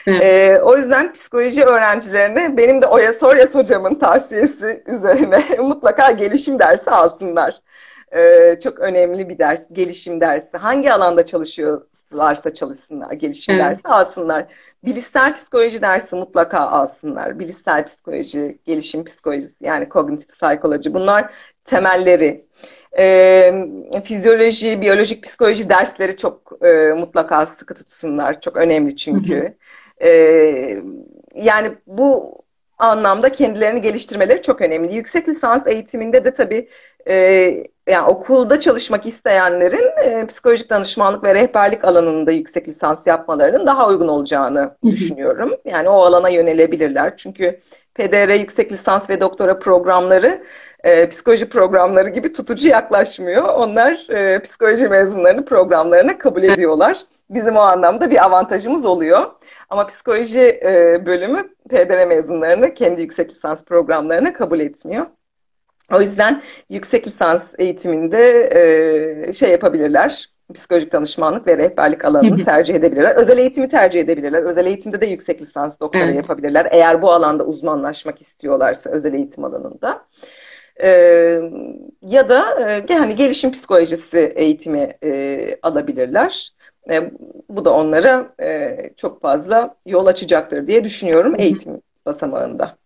Evet. 0.08 0.24
E, 0.24 0.62
o 0.62 0.78
yüzden 0.78 1.14
psikoloji 1.14 1.64
öğrencilerine 1.64 2.58
benim 2.58 2.82
de 2.82 2.88
Oya 2.88 3.14
Soryas 3.14 3.56
hocamın 3.56 3.96
tavsiyesi 3.96 4.84
üzerine 4.88 5.44
mutlaka 5.60 6.12
gelişim 6.12 6.60
dersi 6.60 6.90
alsınlar. 6.90 7.56
E, 8.12 8.56
çok 8.64 8.80
önemli 8.80 9.30
bir 9.30 9.38
ders, 9.38 9.62
gelişim 9.72 10.22
dersi. 10.22 10.58
Hangi 10.58 10.94
alanda 10.94 11.26
çalışıyorlarsa 11.26 12.54
çalışsınlar, 12.54 13.12
gelişim 13.12 13.56
Evet. 13.56 13.64
dersi 13.64 13.88
alsınlar. 13.88 14.46
Bilişsel 14.84 15.34
psikoloji 15.34 15.82
dersi 15.82 16.16
mutlaka 16.16 16.60
alsınlar. 16.60 17.40
Bilişsel 17.40 17.86
psikoloji, 17.86 18.60
gelişim 18.66 19.06
psikolojisi 19.06 19.56
yani 19.62 19.90
kognitif 19.90 20.30
psikoloji 20.30 20.94
bunlar 20.94 21.34
temelleri. 21.66 22.46
E, 22.98 23.54
fizyoloji, 24.04 24.82
biyolojik 24.82 25.24
psikoloji 25.24 25.70
dersleri 25.70 26.18
çok 26.18 26.52
e, 26.66 26.94
mutlaka 26.94 27.46
sıkı 27.46 27.74
tutsunlar. 27.74 28.42
Çok 28.42 28.58
önemli 28.58 28.96
çünkü. 28.96 29.58
E, 30.02 30.10
yani 31.36 31.72
bu 31.88 32.40
anlamda 32.78 33.32
kendilerini 33.32 33.82
geliştirmeleri 33.82 34.42
çok 34.42 34.62
önemli. 34.62 34.96
Yüksek 34.96 35.30
lisans 35.30 35.68
eğitiminde 35.68 36.26
de 36.26 36.34
tabii 36.34 36.70
e, 37.08 37.64
yani 37.90 38.08
okulda 38.08 38.60
çalışmak 38.60 39.06
isteyenlerin 39.06 39.92
e, 40.04 40.26
psikolojik 40.26 40.70
danışmanlık 40.70 41.24
ve 41.24 41.36
rehberlik 41.36 41.84
alanında 41.84 42.32
yüksek 42.32 42.68
lisans 42.68 43.08
yapmalarının 43.08 43.68
daha 43.68 43.88
uygun 43.88 44.08
olacağını 44.08 44.76
düşünüyorum. 44.86 45.52
Yani 45.66 45.90
o 45.90 46.02
alana 46.02 46.30
yönelebilirler. 46.30 47.18
Çünkü 47.18 47.60
PDR 47.96 48.40
yüksek 48.40 48.72
lisans 48.72 49.10
ve 49.10 49.22
doktora 49.22 49.60
programları 49.60 50.44
e, 50.84 51.10
psikoloji 51.10 51.50
programları 51.50 52.10
gibi 52.10 52.34
tutucu 52.34 52.68
yaklaşmıyor. 52.68 53.44
Onlar 53.44 54.10
e, 54.10 54.40
psikoloji 54.40 54.88
mezunlarını 54.88 55.46
programlarına 55.46 56.18
kabul 56.18 56.44
ediyorlar. 56.44 56.98
Bizim 57.30 57.56
o 57.56 57.60
anlamda 57.60 58.12
bir 58.12 58.26
avantajımız 58.26 58.86
oluyor. 58.86 59.26
Ama 59.70 59.88
psikoloji 59.88 60.60
e, 60.64 61.06
bölümü 61.06 61.50
PDR 61.70 62.06
mezunlarını 62.06 62.74
kendi 62.74 63.02
yüksek 63.02 63.32
lisans 63.32 63.64
programlarına 63.64 64.34
kabul 64.34 64.60
etmiyor. 64.60 65.06
O 65.94 66.02
yüzden 66.02 66.42
yüksek 66.70 67.08
lisans 67.08 67.44
eğitiminde 67.58 68.50
e, 69.28 69.34
şey 69.34 69.52
yapabilirler, 69.52 70.30
psikolojik 70.54 70.94
danışmanlık 70.94 71.48
ve 71.48 71.58
rehberlik 71.58 72.06
alanını 72.06 72.44
tercih 72.44 72.76
edebilirler. 72.76 73.16
Özel 73.16 73.38
eğitimi 73.38 73.68
tercih 73.68 74.00
edebilirler. 74.00 74.44
Özel 74.44 74.66
eğitimde 74.66 75.02
de 75.02 75.06
yüksek 75.06 75.42
lisans 75.42 75.80
doktora 75.80 76.04
evet. 76.04 76.16
yapabilirler. 76.16 76.68
Eğer 76.72 77.02
bu 77.02 77.12
alanda 77.12 77.46
uzmanlaşmak 77.46 78.22
istiyorlarsa 78.22 78.90
özel 78.90 79.14
eğitim 79.14 79.44
alanında. 79.44 80.06
Ee, 80.84 81.42
ya 82.02 82.30
da 82.30 82.46
e, 82.90 82.94
hani 82.94 83.16
gelişim 83.16 83.52
psikolojisi 83.52 84.34
eğitimi 84.36 84.94
e, 85.04 85.56
alabilirler. 85.62 86.54
E, 86.90 87.12
bu 87.50 87.66
da 87.66 87.74
onlara 87.74 88.34
e, 88.42 88.78
çok 88.98 89.22
fazla 89.22 89.76
yol 89.86 90.06
açacaktır 90.06 90.68
diye 90.68 90.84
düşünüyorum 90.84 91.36
eğitim 91.38 91.82
basamağında. 92.06 92.79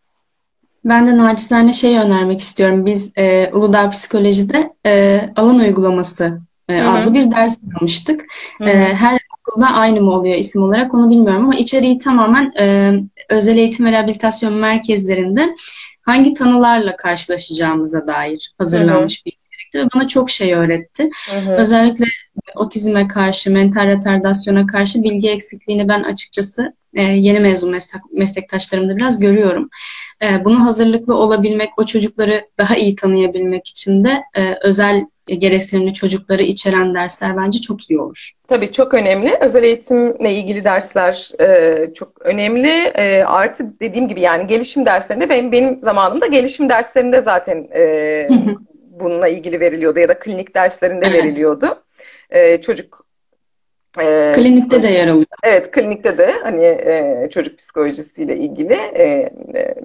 Ben 0.86 1.08
de 1.08 1.18
naçizane 1.18 1.74
şey 1.74 1.98
önermek 1.98 2.40
istiyorum. 2.40 2.86
Biz 2.86 3.12
e, 3.16 3.52
Uludağ 3.54 3.90
Psikoloji'de 3.90 4.74
e, 4.86 5.22
alan 5.36 5.60
uygulaması 5.60 6.42
e, 6.70 6.82
adlı 6.82 7.14
bir 7.14 7.32
ders 7.32 7.58
almıştık. 7.82 8.26
E, 8.62 8.94
her 8.94 9.20
okulda 9.40 9.68
aynı 9.68 10.02
mı 10.02 10.12
oluyor 10.12 10.36
isim 10.36 10.64
olarak 10.64 10.94
onu 10.94 11.10
bilmiyorum 11.10 11.44
ama 11.44 11.56
içeriği 11.56 11.98
tamamen 11.98 12.52
e, 12.60 12.94
özel 13.30 13.58
eğitim 13.58 13.86
ve 13.86 13.92
rehabilitasyon 13.92 14.54
merkezlerinde 14.54 15.56
hangi 16.02 16.34
tanılarla 16.34 16.96
karşılaşacağımıza 16.96 18.08
dair 18.08 18.54
hazırlanmış 18.58 19.26
bir 19.26 19.32
içerikti 19.32 19.96
bana 19.96 20.08
çok 20.08 20.30
şey 20.30 20.54
öğretti. 20.54 21.10
Özellikle 21.58 22.06
otizme 22.56 23.08
karşı, 23.08 23.52
mental 23.52 23.88
retardasyona 23.88 24.68
karşı 24.68 25.04
bilgi 25.04 25.30
eksikliğini 25.30 25.88
ben 25.88 26.04
açıkçası 26.04 26.74
e, 26.96 27.02
yeni 27.02 27.40
mezun 27.40 27.72
meslek, 27.72 28.02
meslektaşlarımda 28.12 28.98
biraz 28.98 29.20
görüyorum. 29.20 29.70
E, 30.24 30.46
bunu 30.46 30.66
hazırlıklı 30.66 31.16
olabilmek, 31.16 31.70
o 31.78 31.86
çocukları 31.86 32.48
daha 32.58 32.76
iyi 32.76 32.96
tanıyabilmek 32.96 33.68
için 33.68 34.04
de 34.04 34.24
e, 34.36 34.56
özel 34.62 35.06
gereksinimli 35.28 35.94
çocukları 35.94 36.44
içeren 36.44 36.96
dersler 36.96 37.38
bence 37.38 37.62
çok 37.62 37.92
iyi 37.92 38.00
olur. 38.00 38.32
Tabii 38.48 38.72
çok 38.72 38.94
önemli. 38.94 39.38
Özel 39.42 39.64
eğitimle 39.64 40.34
ilgili 40.34 40.64
dersler 40.64 41.32
e, 41.42 41.94
çok 41.94 42.26
önemli. 42.26 42.92
E, 42.96 43.24
artı 43.24 43.80
dediğim 43.80 44.08
gibi 44.08 44.22
yani 44.22 44.48
gelişim 44.48 44.86
derslerinde 44.86 45.30
benim 45.30 45.52
benim 45.52 45.80
zamanımda 45.80 46.28
gelişim 46.28 46.70
derslerinde 46.70 47.22
zaten 47.22 47.68
e, 47.76 48.28
bununla 49.00 49.28
ilgili 49.28 49.60
veriliyordu 49.60 50.00
ya 50.00 50.10
da 50.10 50.20
klinik 50.20 50.56
derslerinde 50.56 51.06
evet. 51.06 51.24
veriliyordu. 51.24 51.84
E, 52.30 52.62
çocuk 52.62 53.03
e, 54.02 54.32
klinikte 54.36 54.84
de 54.84 54.88
yer 54.88 55.08
alıyor. 55.08 55.26
Evet, 55.44 55.72
klinikte 55.72 56.18
de 56.18 56.32
hani 56.44 56.66
e, 56.66 57.28
çocuk 57.34 57.58
psikolojisiyle 57.58 58.38
ilgili 58.38 58.74
e, 58.74 59.04
e, 59.56 59.76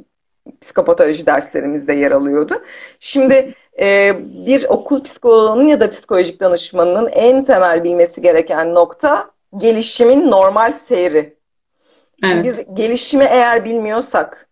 psikopatoloji 0.61 1.27
derslerimizde 1.27 1.93
yer 1.93 2.11
alıyordu. 2.11 2.63
Şimdi 3.01 3.55
e, 3.81 4.17
bir 4.47 4.65
okul 4.65 5.03
psikoloğunun 5.03 5.67
ya 5.67 5.81
da 5.81 5.91
psikolojik 5.91 6.41
danışmanının 6.41 7.09
en 7.09 7.45
temel 7.45 7.85
bilmesi 7.85 8.21
gereken 8.21 8.75
nokta 8.75 9.31
gelişimin 9.57 10.31
normal 10.31 10.73
seyri. 10.89 11.39
Evet. 12.25 12.45
Biz 12.45 12.75
gelişimi 12.75 13.25
eğer 13.25 13.65
bilmiyorsak 13.65 14.48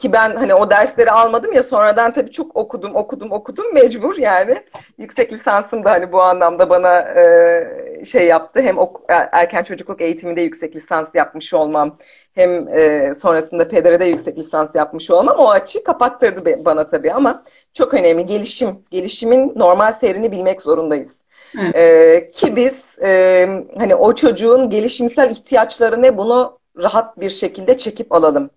ki 0.00 0.12
ben 0.12 0.36
hani 0.36 0.54
o 0.54 0.70
dersleri 0.70 1.10
almadım 1.10 1.52
ya 1.52 1.62
sonradan 1.62 2.12
tabii 2.12 2.30
çok 2.30 2.56
okudum 2.56 2.94
okudum 2.94 3.32
okudum 3.32 3.74
mecbur 3.74 4.16
yani. 4.16 4.62
Yüksek 4.98 5.32
lisansım 5.32 5.84
da 5.84 5.90
hani 5.90 6.12
bu 6.12 6.22
anlamda 6.22 6.70
bana 6.70 6.98
e, 7.00 8.04
şey 8.04 8.26
yaptı. 8.26 8.60
Hem 8.60 8.78
ok, 8.78 9.00
er, 9.08 9.28
erken 9.32 9.62
çocukluk 9.62 10.00
eğitiminde 10.00 10.40
yüksek 10.40 10.76
lisans 10.76 11.14
yapmış 11.14 11.54
olmam 11.54 11.96
hem 12.34 12.68
e, 12.68 13.14
sonrasında 13.14 13.68
PDR'de 13.68 14.04
yüksek 14.04 14.38
lisans 14.38 14.74
yapmış 14.74 15.10
olmam 15.10 15.36
o 15.38 15.50
açıyı 15.50 15.84
kapattırdı 15.84 16.64
bana 16.64 16.86
tabii 16.86 17.12
ama 17.12 17.42
çok 17.74 17.94
önemli 17.94 18.26
gelişim. 18.26 18.78
Gelişimin 18.90 19.52
normal 19.56 19.92
seyrini 19.92 20.32
bilmek 20.32 20.62
zorundayız. 20.62 21.20
Evet. 21.58 21.76
E, 21.76 22.26
ki 22.26 22.56
biz 22.56 22.82
e, 23.02 23.48
hani 23.78 23.94
o 23.94 24.14
çocuğun 24.14 24.70
gelişimsel 24.70 25.30
ihtiyaçları 25.30 26.02
ne 26.02 26.18
bunu 26.18 26.58
rahat 26.76 27.20
bir 27.20 27.30
şekilde 27.30 27.78
çekip 27.78 28.12
alalım 28.12 28.50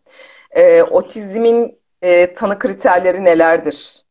e, 0.55 0.83
otizmin 0.83 1.79
e, 2.01 2.33
tanı 2.33 2.59
kriterleri 2.59 3.23
nelerdir? 3.23 4.03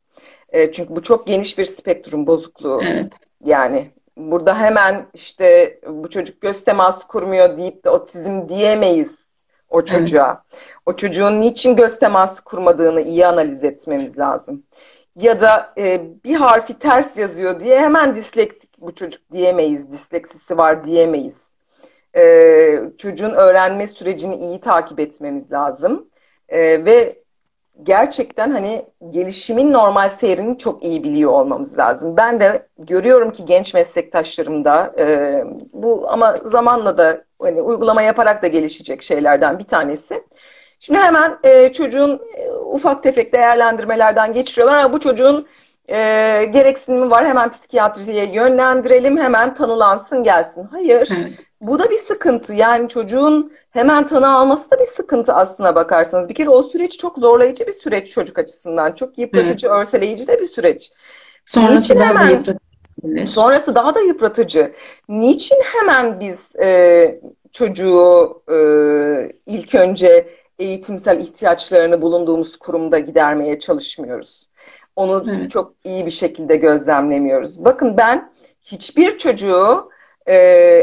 E, 0.48 0.72
çünkü 0.72 0.96
bu 0.96 1.02
çok 1.02 1.26
geniş 1.26 1.58
bir 1.58 1.64
spektrum 1.64 2.26
bozukluğu. 2.26 2.80
Evet. 2.84 3.16
Yani 3.44 3.90
burada 4.16 4.58
hemen 4.60 5.06
işte 5.14 5.78
bu 5.88 6.10
çocuk 6.10 6.40
göz 6.40 6.64
teması 6.64 7.06
kurmuyor 7.06 7.58
deyip 7.58 7.84
de 7.84 7.90
otizm 7.90 8.48
diyemeyiz 8.48 9.22
o 9.70 9.84
çocuğa. 9.84 10.44
Evet. 10.52 10.62
O 10.86 10.96
çocuğun 10.96 11.40
niçin 11.40 11.76
göz 11.76 11.98
teması 11.98 12.44
kurmadığını 12.44 13.00
iyi 13.00 13.26
analiz 13.26 13.64
etmemiz 13.64 14.18
lazım. 14.18 14.62
Ya 15.16 15.40
da 15.40 15.74
e, 15.78 16.00
bir 16.24 16.34
harfi 16.34 16.78
ters 16.78 17.18
yazıyor 17.18 17.60
diye 17.60 17.80
hemen 17.80 18.16
dislektik 18.16 18.70
bu 18.80 18.94
çocuk 18.94 19.32
diyemeyiz. 19.32 19.92
Disleksisi 19.92 20.58
var 20.58 20.84
diyemeyiz. 20.84 21.42
E, 22.16 22.78
çocuğun 22.98 23.30
öğrenme 23.30 23.86
sürecini 23.86 24.36
iyi 24.36 24.60
takip 24.60 25.00
etmemiz 25.00 25.52
lazım. 25.52 26.08
E, 26.52 26.84
ve 26.84 27.22
gerçekten 27.82 28.50
hani 28.50 28.86
gelişimin 29.10 29.72
normal 29.72 30.10
seyrini 30.10 30.58
çok 30.58 30.84
iyi 30.84 31.04
biliyor 31.04 31.32
olmamız 31.32 31.78
lazım. 31.78 32.16
Ben 32.16 32.40
de 32.40 32.66
görüyorum 32.78 33.32
ki 33.32 33.44
genç 33.44 33.74
meslektaşlarımda 33.74 34.94
e, 34.98 35.04
bu 35.72 36.04
ama 36.08 36.36
zamanla 36.36 36.98
da 36.98 37.24
hani 37.42 37.62
uygulama 37.62 38.02
yaparak 38.02 38.42
da 38.42 38.46
gelişecek 38.46 39.02
şeylerden 39.02 39.58
bir 39.58 39.64
tanesi. 39.64 40.24
Şimdi 40.80 41.00
hemen 41.00 41.38
e, 41.44 41.72
çocuğun 41.72 42.20
e, 42.36 42.50
ufak 42.50 43.02
tefek 43.02 43.32
değerlendirmelerden 43.32 44.32
geçiriyorlar 44.32 44.78
ama 44.78 44.92
bu 44.92 45.00
çocuğun 45.00 45.46
e, 45.88 45.96
gereksinimi 46.52 47.10
var 47.10 47.26
hemen 47.26 47.50
psikiyatriye 47.50 48.32
yönlendirelim 48.32 49.18
hemen 49.18 49.54
tanılansın 49.54 50.22
gelsin. 50.22 50.68
Hayır 50.70 51.08
evet. 51.16 51.46
Bu 51.62 51.78
da 51.78 51.90
bir 51.90 51.98
sıkıntı 51.98 52.54
yani 52.54 52.88
çocuğun 52.88 53.52
hemen 53.70 54.06
tanı 54.06 54.34
alması 54.34 54.70
da 54.70 54.78
bir 54.78 54.86
sıkıntı 54.86 55.32
aslına 55.32 55.74
bakarsanız. 55.74 56.28
Bir 56.28 56.34
kere 56.34 56.48
o 56.48 56.62
süreç 56.62 56.98
çok 56.98 57.18
zorlayıcı 57.18 57.66
bir 57.66 57.72
süreç 57.72 58.10
çocuk 58.10 58.38
açısından. 58.38 58.92
Çok 58.92 59.18
yıpratıcı, 59.18 59.66
evet. 59.66 59.76
örseleyici 59.76 60.26
de 60.26 60.40
bir 60.40 60.46
süreç. 60.46 60.92
Sonrası 61.44 61.98
daha 61.98 62.08
hemen, 62.08 62.28
da 62.28 62.30
yıpratıcı. 62.30 63.26
Sonrası 63.26 63.74
daha 63.74 63.94
da 63.94 64.00
yıpratıcı. 64.00 64.72
Niçin 65.08 65.60
hemen 65.62 66.20
biz 66.20 66.56
e, 66.56 67.20
çocuğu 67.52 68.42
e, 68.52 68.56
ilk 69.46 69.74
önce 69.74 70.28
eğitimsel 70.58 71.20
ihtiyaçlarını 71.20 72.02
bulunduğumuz 72.02 72.56
kurumda 72.56 72.98
gidermeye 72.98 73.58
çalışmıyoruz? 73.58 74.48
Onu 74.96 75.24
evet. 75.30 75.50
çok 75.50 75.74
iyi 75.84 76.06
bir 76.06 76.10
şekilde 76.10 76.56
gözlemlemiyoruz. 76.56 77.64
Bakın 77.64 77.96
ben 77.96 78.30
hiçbir 78.62 79.18
çocuğu 79.18 79.91
e, 80.26 80.34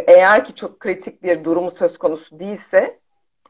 eğer 0.07 0.45
ki 0.45 0.55
çok 0.55 0.79
kritik 0.79 1.23
bir 1.23 1.43
durumu 1.43 1.71
söz 1.71 1.97
konusu 1.97 2.39
değilse 2.39 2.95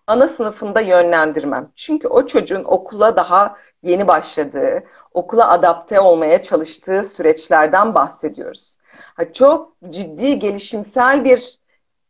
ana 0.08 0.28
sınıfında 0.28 0.82
yönlendirmem. 0.82 1.72
Çünkü 1.76 2.08
o 2.08 2.28
çocuğun 2.28 2.64
okula 2.64 3.16
daha 3.16 3.56
yeni 3.84 4.08
başladığı, 4.08 4.84
okula 5.14 5.50
adapte 5.50 6.00
olmaya 6.00 6.44
çalıştığı 6.44 7.04
süreçlerden 7.04 7.96
bahsediyoruz. 7.96 8.78
Ha, 9.16 9.34
çok 9.34 9.74
ciddi 9.90 10.40
gelişimsel 10.40 11.24
bir 11.24 11.60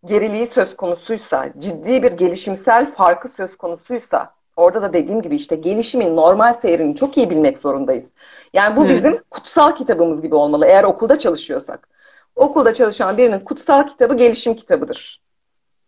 geriliği 0.06 0.48
söz 0.48 0.76
konusuysa, 0.76 1.50
ciddi 1.58 2.04
bir 2.04 2.12
gelişimsel 2.12 2.96
farkı 2.96 3.28
söz 3.28 3.58
konusuysa, 3.58 4.34
orada 4.56 4.82
da 4.82 4.94
dediğim 4.94 5.22
gibi 5.22 5.36
işte 5.36 5.56
gelişimin 5.56 6.16
normal 6.16 6.54
seyrini 6.54 6.96
çok 6.96 7.18
iyi 7.18 7.30
bilmek 7.30 7.58
zorundayız. 7.58 8.10
Yani 8.54 8.76
bu 8.76 8.88
bizim 8.90 9.24
kutsal 9.32 9.76
kitabımız 9.76 10.22
gibi 10.22 10.36
olmalı 10.36 10.66
eğer 10.66 10.84
okulda 10.84 11.20
çalışıyorsak 11.20 11.99
okulda 12.40 12.74
çalışan 12.74 13.18
birinin 13.18 13.40
kutsal 13.40 13.88
kitabı 13.88 14.18
gelişim 14.18 14.56
kitabıdır. 14.56 15.22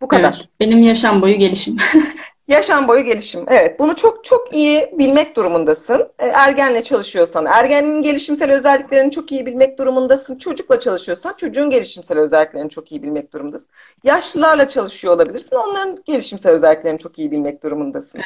Bu 0.02 0.08
kadar. 0.08 0.34
Evet, 0.38 0.50
benim 0.60 0.84
yaşam 0.84 1.22
boyu 1.22 1.36
gelişim. 1.36 1.78
Yaşam 2.48 2.88
boyu 2.88 3.04
gelişim. 3.04 3.46
Evet, 3.48 3.80
bunu 3.80 3.96
çok 3.96 4.24
çok 4.24 4.56
iyi 4.56 4.90
bilmek 4.94 5.36
durumundasın. 5.36 6.10
E, 6.20 6.28
ergenle 6.28 6.84
çalışıyorsan, 6.84 7.46
ergenin 7.46 8.02
gelişimsel 8.02 8.52
özelliklerini 8.52 9.12
çok 9.12 9.32
iyi 9.32 9.46
bilmek 9.46 9.78
durumundasın. 9.78 10.38
Çocukla 10.38 10.80
çalışıyorsan, 10.80 11.34
çocuğun 11.38 11.70
gelişimsel 11.70 12.20
özelliklerini 12.20 12.70
çok 12.70 12.92
iyi 12.92 13.04
bilmek 13.04 13.34
durumundasın. 13.34 13.70
Yaşlılarla 14.04 14.70
çalışıyor 14.70 15.14
olabilirsin, 15.14 15.56
onların 15.56 15.98
gelişimsel 16.06 16.52
özelliklerini 16.52 17.00
çok 17.00 17.20
iyi 17.20 17.32
bilmek 17.32 17.64
durumundasın. 17.64 18.22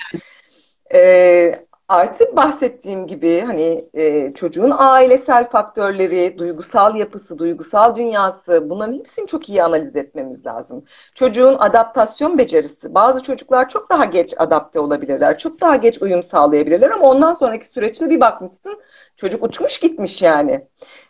Ee, 0.94 1.66
Artık 1.88 2.36
bahsettiğim 2.36 3.08
gibi 3.08 3.40
hani 3.42 3.90
e, 3.94 4.34
çocuğun 4.34 4.74
ailesel 4.78 5.50
faktörleri, 5.50 6.36
duygusal 6.38 6.96
yapısı, 6.96 7.38
duygusal 7.40 7.96
dünyası 7.96 8.70
bunların 8.70 8.94
hepsini 8.94 9.28
çok 9.28 9.50
iyi 9.50 9.64
analiz 9.64 9.96
etmemiz 9.96 10.46
lazım. 10.46 10.86
Çocuğun 11.16 11.56
adaptasyon 11.60 12.38
becerisi. 12.38 12.96
Bazı 12.96 13.24
çocuklar 13.24 13.70
çok 13.70 13.90
daha 13.90 14.06
geç 14.06 14.34
adapte 14.38 14.80
olabilirler. 14.80 15.38
Çok 15.38 15.62
daha 15.62 15.76
geç 15.76 16.02
uyum 16.02 16.24
sağlayabilirler 16.24 16.90
ama 16.90 17.10
ondan 17.10 17.34
sonraki 17.34 17.68
süreçte 17.68 18.10
bir 18.10 18.20
bakmışsın 18.20 18.82
çocuk 19.16 19.44
uçmuş 19.44 19.80
gitmiş 19.80 20.22
yani. 20.22 20.68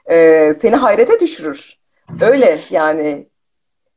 E, 0.09 0.53
seni 0.61 0.75
hayrete 0.75 1.19
düşürür. 1.19 1.79
Öyle 2.21 2.59
yani 2.69 3.27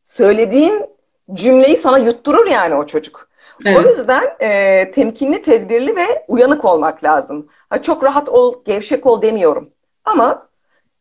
söylediğin 0.02 0.86
cümleyi 1.34 1.76
sana 1.76 1.98
yutturur 1.98 2.46
yani 2.46 2.74
o 2.74 2.86
çocuk. 2.86 3.27
Evet. 3.66 3.78
O 3.78 3.88
yüzden 3.88 4.24
e, 4.40 4.90
temkinli, 4.90 5.42
tedbirli 5.42 5.96
ve 5.96 6.24
uyanık 6.28 6.64
olmak 6.64 7.04
lazım. 7.04 7.48
Ha, 7.70 7.82
çok 7.82 8.04
rahat 8.04 8.28
ol, 8.28 8.64
gevşek 8.64 9.06
ol 9.06 9.22
demiyorum. 9.22 9.70
Ama 10.04 10.48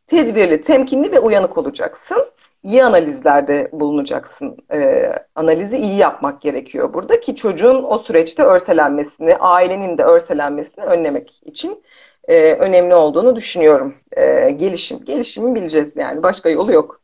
tedbirli, 0.08 0.62
temkinli 0.62 1.12
ve 1.12 1.20
uyanık 1.20 1.58
olacaksın. 1.58 2.26
İyi 2.64 2.84
analizlerde 2.84 3.70
bulunacaksın. 3.74 4.58
E, 4.74 5.12
analizi 5.36 5.78
iyi 5.78 5.96
yapmak 5.96 6.42
gerekiyor 6.42 6.94
burada 6.94 7.20
ki 7.20 7.36
çocuğun 7.36 7.84
o 7.84 7.98
süreçte 7.98 8.44
örselenmesini, 8.44 9.36
ailenin 9.38 9.98
de 9.98 10.04
örselenmesini 10.04 10.86
önlemek 10.86 11.42
için 11.46 11.84
e, 12.28 12.54
önemli 12.54 12.96
olduğunu 12.96 13.36
düşünüyorum. 13.36 13.96
E, 14.18 14.50
gelişim, 14.50 15.06
gelişimi 15.06 15.56
bileceğiz 15.56 15.96
yani 15.96 16.24
başka 16.24 16.50
yolu 16.50 16.74
yok. 16.74 17.02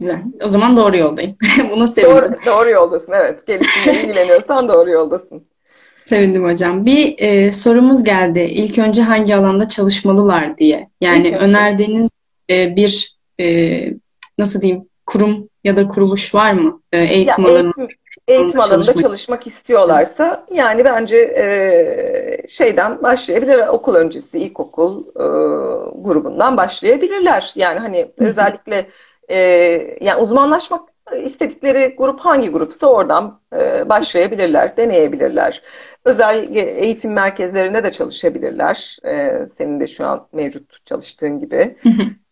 Güzel. 0.00 0.22
O 0.44 0.48
zaman 0.48 0.76
doğru 0.76 0.96
yoldayım. 0.96 1.36
Buna 1.70 1.86
sevindim. 1.86 2.16
Doğru, 2.16 2.34
doğru 2.46 2.70
yoldasın 2.70 3.12
evet. 3.12 3.46
Gelişimle 3.46 4.02
ilgileniyorsan 4.02 4.68
doğru 4.68 4.90
yoldasın. 4.90 5.46
Sevindim 6.04 6.44
hocam. 6.44 6.86
Bir 6.86 7.18
e, 7.18 7.52
sorumuz 7.52 8.04
geldi. 8.04 8.40
İlk 8.40 8.78
önce 8.78 9.02
hangi 9.02 9.34
alanda 9.34 9.68
çalışmalılar 9.68 10.58
diye. 10.58 10.88
Yani 11.00 11.28
İlk 11.28 11.36
önerdiğiniz 11.36 12.08
e, 12.50 12.76
bir 12.76 13.16
e, 13.40 13.44
nasıl 14.38 14.60
diyeyim 14.60 14.84
kurum 15.06 15.48
ya 15.64 15.76
da 15.76 15.88
kuruluş 15.88 16.34
var 16.34 16.52
mı? 16.52 16.82
E, 16.92 16.98
eğitim 16.98 17.46
ya, 17.46 17.52
alanı. 17.52 17.72
Eğitim, 17.78 17.88
eğitim 18.28 18.60
alanında 18.60 18.82
çalışmak. 18.82 19.02
çalışmak 19.02 19.46
istiyorlarsa 19.46 20.46
yani 20.52 20.84
bence 20.84 21.16
e, 21.16 22.48
şeyden 22.48 23.02
başlayabilir. 23.02 23.66
Okul 23.68 23.94
öncesi 23.94 24.38
ilkokul 24.38 25.00
e, 25.00 25.24
grubundan 26.02 26.56
başlayabilirler. 26.56 27.52
Yani 27.54 27.78
hani 27.78 28.06
özellikle 28.18 28.86
e, 29.30 29.38
yani 30.00 30.22
uzmanlaşmak 30.22 30.90
istedikleri 31.24 31.94
grup 31.98 32.20
hangi 32.20 32.48
grupsa 32.48 32.86
oradan 32.86 33.40
e, 33.56 33.88
başlayabilirler, 33.88 34.76
deneyebilirler. 34.76 35.62
Özel 36.04 36.56
eğitim 36.56 37.12
merkezlerinde 37.12 37.84
de 37.84 37.92
çalışabilirler. 37.92 38.98
E, 39.06 39.32
senin 39.58 39.80
de 39.80 39.88
şu 39.88 40.06
an 40.06 40.26
mevcut 40.32 40.86
çalıştığın 40.86 41.40
gibi. 41.40 41.76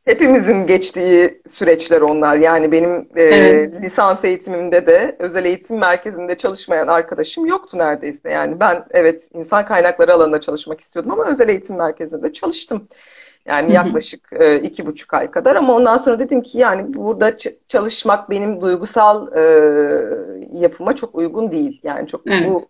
Hepimizin 0.05 0.67
geçtiği 0.67 1.43
süreçler 1.47 2.01
onlar. 2.01 2.37
Yani 2.37 2.73
benim 2.73 3.09
e, 3.17 3.23
evet. 3.23 3.83
lisans 3.83 4.25
eğitimimde 4.25 4.87
de 4.87 5.17
özel 5.19 5.45
eğitim 5.45 5.79
merkezinde 5.79 6.37
çalışmayan 6.37 6.89
arkadaşım 6.89 7.47
yoktu 7.47 7.79
neredeyse. 7.79 8.31
Yani 8.31 8.61
ben 8.61 8.85
evet 8.91 9.29
insan 9.35 9.65
kaynakları 9.65 10.15
alanında 10.15 10.41
çalışmak 10.41 10.81
istiyordum 10.81 11.13
ama 11.13 11.27
özel 11.27 11.49
eğitim 11.49 11.77
merkezinde 11.77 12.23
de 12.23 12.33
çalıştım. 12.33 12.89
Yani 13.49 13.73
yaklaşık 13.73 14.33
e, 14.33 14.61
iki 14.61 14.87
buçuk 14.87 15.15
ay 15.15 15.31
kadar 15.31 15.57
ama 15.57 15.75
ondan 15.75 15.97
sonra 15.97 16.19
dedim 16.19 16.43
ki 16.43 16.59
yani 16.59 16.95
burada 16.95 17.37
çalışmak 17.69 18.31
benim 18.31 18.61
duygusal 18.61 19.29
e, 19.37 19.43
yapıma 20.53 20.97
çok 20.97 21.15
uygun 21.15 21.51
değil. 21.51 21.81
Yani 21.83 22.09
çok 22.09 22.21
evet. 22.27 22.51
bu 22.51 22.69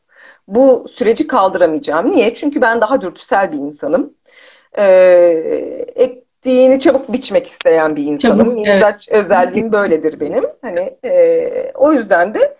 bu 0.48 0.86
süreci 0.88 1.26
kaldıramayacağım. 1.26 2.10
Niye? 2.10 2.34
Çünkü 2.34 2.60
ben 2.60 2.80
daha 2.80 3.00
dürtüsel 3.00 3.52
bir 3.52 3.58
insanım. 3.58 4.14
E, 4.78 4.84
ektiğini 5.94 6.80
çabuk 6.80 7.12
biçmek 7.12 7.46
isteyen 7.46 7.96
bir 7.96 8.04
insanım. 8.04 8.64
Çabuk, 8.64 8.68
evet. 8.68 9.08
özelliğim 9.10 9.72
böyledir 9.72 10.20
benim. 10.20 10.44
Hani 10.62 10.90
e, 11.04 11.72
o 11.74 11.92
yüzden 11.92 12.34
de 12.34 12.56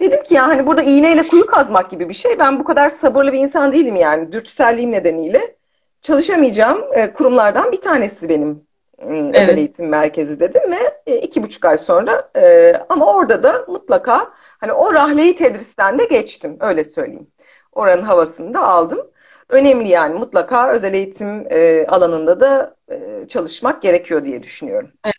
dedim 0.00 0.22
ki 0.22 0.34
ya 0.34 0.48
hani 0.48 0.66
burada 0.66 0.82
iğneyle 0.82 1.22
kuyu 1.22 1.46
kazmak 1.46 1.90
gibi 1.90 2.08
bir 2.08 2.14
şey. 2.14 2.38
Ben 2.38 2.58
bu 2.60 2.64
kadar 2.64 2.90
sabırlı 2.90 3.32
bir 3.32 3.38
insan 3.38 3.72
değilim 3.72 3.96
yani 3.96 4.32
dürtüselliğim 4.32 4.92
nedeniyle 4.92 5.57
çalışamayacağım 6.02 6.84
e, 6.94 7.12
kurumlardan 7.12 7.72
bir 7.72 7.80
tanesi 7.80 8.28
benim 8.28 8.62
evet. 9.02 9.42
özel 9.42 9.56
eğitim 9.56 9.88
merkezi 9.88 10.40
dedim 10.40 10.62
ve 10.72 11.12
e, 11.12 11.16
iki 11.18 11.42
buçuk 11.42 11.64
ay 11.64 11.78
sonra 11.78 12.30
e, 12.36 12.72
ama 12.88 13.14
orada 13.14 13.42
da 13.42 13.64
mutlaka 13.68 14.32
hani 14.58 14.72
o 14.72 14.94
rahleyi 14.94 15.36
tedristen 15.36 15.98
de 15.98 16.04
geçtim 16.04 16.56
öyle 16.60 16.84
söyleyeyim. 16.84 17.26
Oranın 17.72 18.02
havasını 18.02 18.54
da 18.54 18.68
aldım. 18.68 19.00
Önemli 19.48 19.88
yani 19.88 20.18
mutlaka 20.18 20.72
özel 20.72 20.94
eğitim 20.94 21.46
e, 21.50 21.86
alanında 21.86 22.40
da 22.40 22.76
e, 22.90 23.28
çalışmak 23.28 23.82
gerekiyor 23.82 24.24
diye 24.24 24.42
düşünüyorum. 24.42 24.90
Evet. 25.04 25.14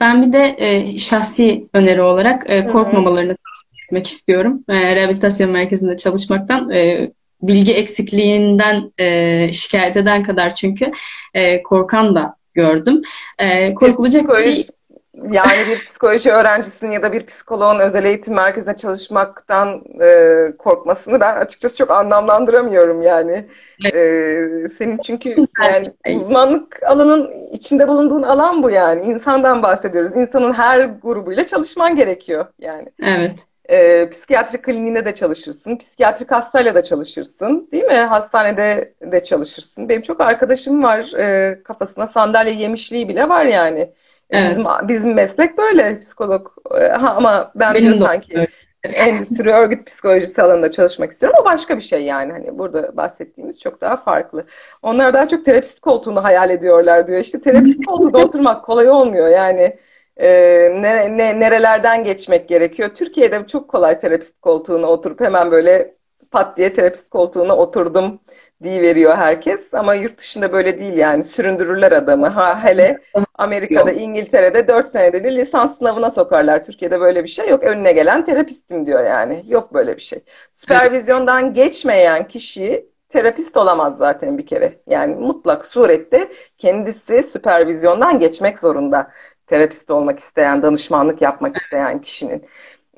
Ben 0.00 0.26
bir 0.26 0.32
de 0.32 0.54
e, 0.58 0.98
şahsi 0.98 1.68
öneri 1.74 2.02
olarak 2.02 2.50
e, 2.50 2.66
korkmamalarını 2.66 3.36
tavsiye 3.36 3.84
etmek 3.86 4.06
istiyorum. 4.06 4.64
E, 4.68 4.96
rehabilitasyon 4.96 5.50
merkezinde 5.50 5.96
çalışmaktan 5.96 6.70
e, 6.70 7.10
bilgi 7.42 7.74
eksikliğinden 7.74 8.92
e, 8.98 9.52
şikayet 9.52 9.96
eden 9.96 10.22
kadar 10.22 10.54
çünkü 10.54 10.92
e, 11.34 11.62
korkan 11.62 12.14
da 12.14 12.36
gördüm. 12.54 13.02
E, 13.38 13.74
korkulacak 13.74 14.28
bir 14.28 14.34
şey 14.34 14.66
yani 15.22 15.66
bir 15.70 15.84
psikoloji 15.84 16.30
öğrencisinin 16.30 16.90
ya 16.90 17.02
da 17.02 17.12
bir 17.12 17.26
psikoloğun 17.26 17.78
özel 17.78 18.04
eğitim 18.04 18.34
merkezinde 18.34 18.76
çalışmaktan 18.76 19.84
e, 20.00 20.52
korkmasını 20.58 21.20
ben 21.20 21.36
açıkçası 21.36 21.76
çok 21.76 21.90
anlamlandıramıyorum 21.90 23.02
yani. 23.02 23.46
E, 23.84 23.92
senin 24.78 24.98
çünkü 24.98 25.36
yani 25.68 26.16
uzmanlık 26.16 26.82
alanın 26.82 27.30
içinde 27.52 27.88
bulunduğun 27.88 28.22
alan 28.22 28.62
bu 28.62 28.70
yani. 28.70 29.06
İnsandan 29.06 29.62
bahsediyoruz. 29.62 30.16
İnsanın 30.16 30.52
her 30.52 30.84
grubuyla 30.84 31.46
çalışman 31.46 31.96
gerekiyor 31.96 32.46
yani. 32.58 32.88
Evet. 33.02 33.46
E, 33.70 34.10
psikiyatri 34.10 34.62
kliniğinde 34.62 35.04
de 35.04 35.14
çalışırsın. 35.14 35.76
Psikiyatrik 35.76 36.30
hastayla 36.30 36.74
da 36.74 36.82
çalışırsın. 36.82 37.68
Değil 37.72 37.84
mi? 37.84 37.94
Hastanede 37.94 38.94
de 39.02 39.24
çalışırsın. 39.24 39.88
Benim 39.88 40.02
çok 40.02 40.20
arkadaşım 40.20 40.82
var. 40.82 41.12
E, 41.18 41.62
kafasına 41.62 42.06
sandalye 42.06 42.54
yemişliği 42.54 43.08
bile 43.08 43.28
var 43.28 43.44
yani. 43.44 43.92
Evet. 44.30 44.50
Bizim, 44.50 44.64
bizim 44.88 45.14
meslek 45.14 45.58
böyle 45.58 45.98
psikolog. 45.98 46.48
E, 46.80 46.88
ha, 46.88 47.14
ama 47.14 47.52
ben 47.54 47.74
Benim 47.74 47.94
diyor 47.94 48.06
sanki 48.06 48.46
endüstri 48.84 49.52
örgüt 49.52 49.86
psikolojisi 49.86 50.42
alanında 50.42 50.70
çalışmak 50.70 51.10
istiyorum. 51.10 51.38
O 51.42 51.44
başka 51.44 51.76
bir 51.76 51.82
şey 51.82 52.02
yani. 52.02 52.32
Hani 52.32 52.58
burada 52.58 52.96
bahsettiğimiz 52.96 53.60
çok 53.60 53.80
daha 53.80 53.96
farklı. 53.96 54.44
Onlar 54.82 55.14
daha 55.14 55.28
çok 55.28 55.44
terapist 55.44 55.80
koltuğunu 55.80 56.24
hayal 56.24 56.50
ediyorlar 56.50 57.06
diyor. 57.06 57.20
İşte 57.20 57.40
terapist 57.40 57.84
koltuğunda 57.86 58.18
oturmak 58.18 58.64
kolay 58.64 58.88
olmuyor. 58.88 59.28
Yani 59.28 59.76
e, 60.18 60.28
ne, 60.74 61.16
ne, 61.16 61.40
nerelerden 61.40 62.04
geçmek 62.04 62.48
gerekiyor. 62.48 62.88
Türkiye'de 62.94 63.46
çok 63.46 63.68
kolay 63.68 63.98
terapist 63.98 64.40
koltuğuna 64.40 64.86
oturup 64.86 65.20
hemen 65.20 65.50
böyle 65.50 65.94
pat 66.30 66.56
diye 66.56 66.74
terapist 66.74 67.08
koltuğuna 67.08 67.56
oturdum 67.56 68.20
diye 68.62 68.82
veriyor 68.82 69.16
herkes. 69.16 69.74
Ama 69.74 69.94
yurt 69.94 70.18
dışında 70.18 70.52
böyle 70.52 70.78
değil 70.78 70.94
yani. 70.94 71.22
Süründürürler 71.22 71.92
adamı. 71.92 72.26
Ha 72.26 72.64
hele 72.64 72.98
Amerika'da, 73.34 73.90
yok. 73.90 74.00
İngiltere'de 74.00 74.68
4 74.68 74.88
senede 74.88 75.24
bir 75.24 75.32
lisans 75.32 75.78
sınavına 75.78 76.10
sokarlar. 76.10 76.64
Türkiye'de 76.64 77.00
böyle 77.00 77.24
bir 77.24 77.28
şey 77.28 77.48
yok. 77.48 77.62
Önüne 77.62 77.92
gelen 77.92 78.24
terapistim 78.24 78.86
diyor 78.86 79.04
yani. 79.04 79.42
Yok 79.48 79.74
böyle 79.74 79.96
bir 79.96 80.02
şey. 80.02 80.24
Süpervizyondan 80.52 81.54
geçmeyen 81.54 82.28
kişi 82.28 82.88
terapist 83.08 83.56
olamaz 83.56 83.96
zaten 83.96 84.38
bir 84.38 84.46
kere. 84.46 84.74
Yani 84.86 85.14
mutlak 85.16 85.66
surette 85.66 86.28
kendisi 86.58 87.22
süpervizyondan 87.22 88.18
geçmek 88.18 88.58
zorunda 88.58 89.10
terapist 89.48 89.90
olmak 89.90 90.18
isteyen, 90.18 90.62
danışmanlık 90.62 91.22
yapmak 91.22 91.56
isteyen 91.56 92.00
kişinin. 92.00 92.44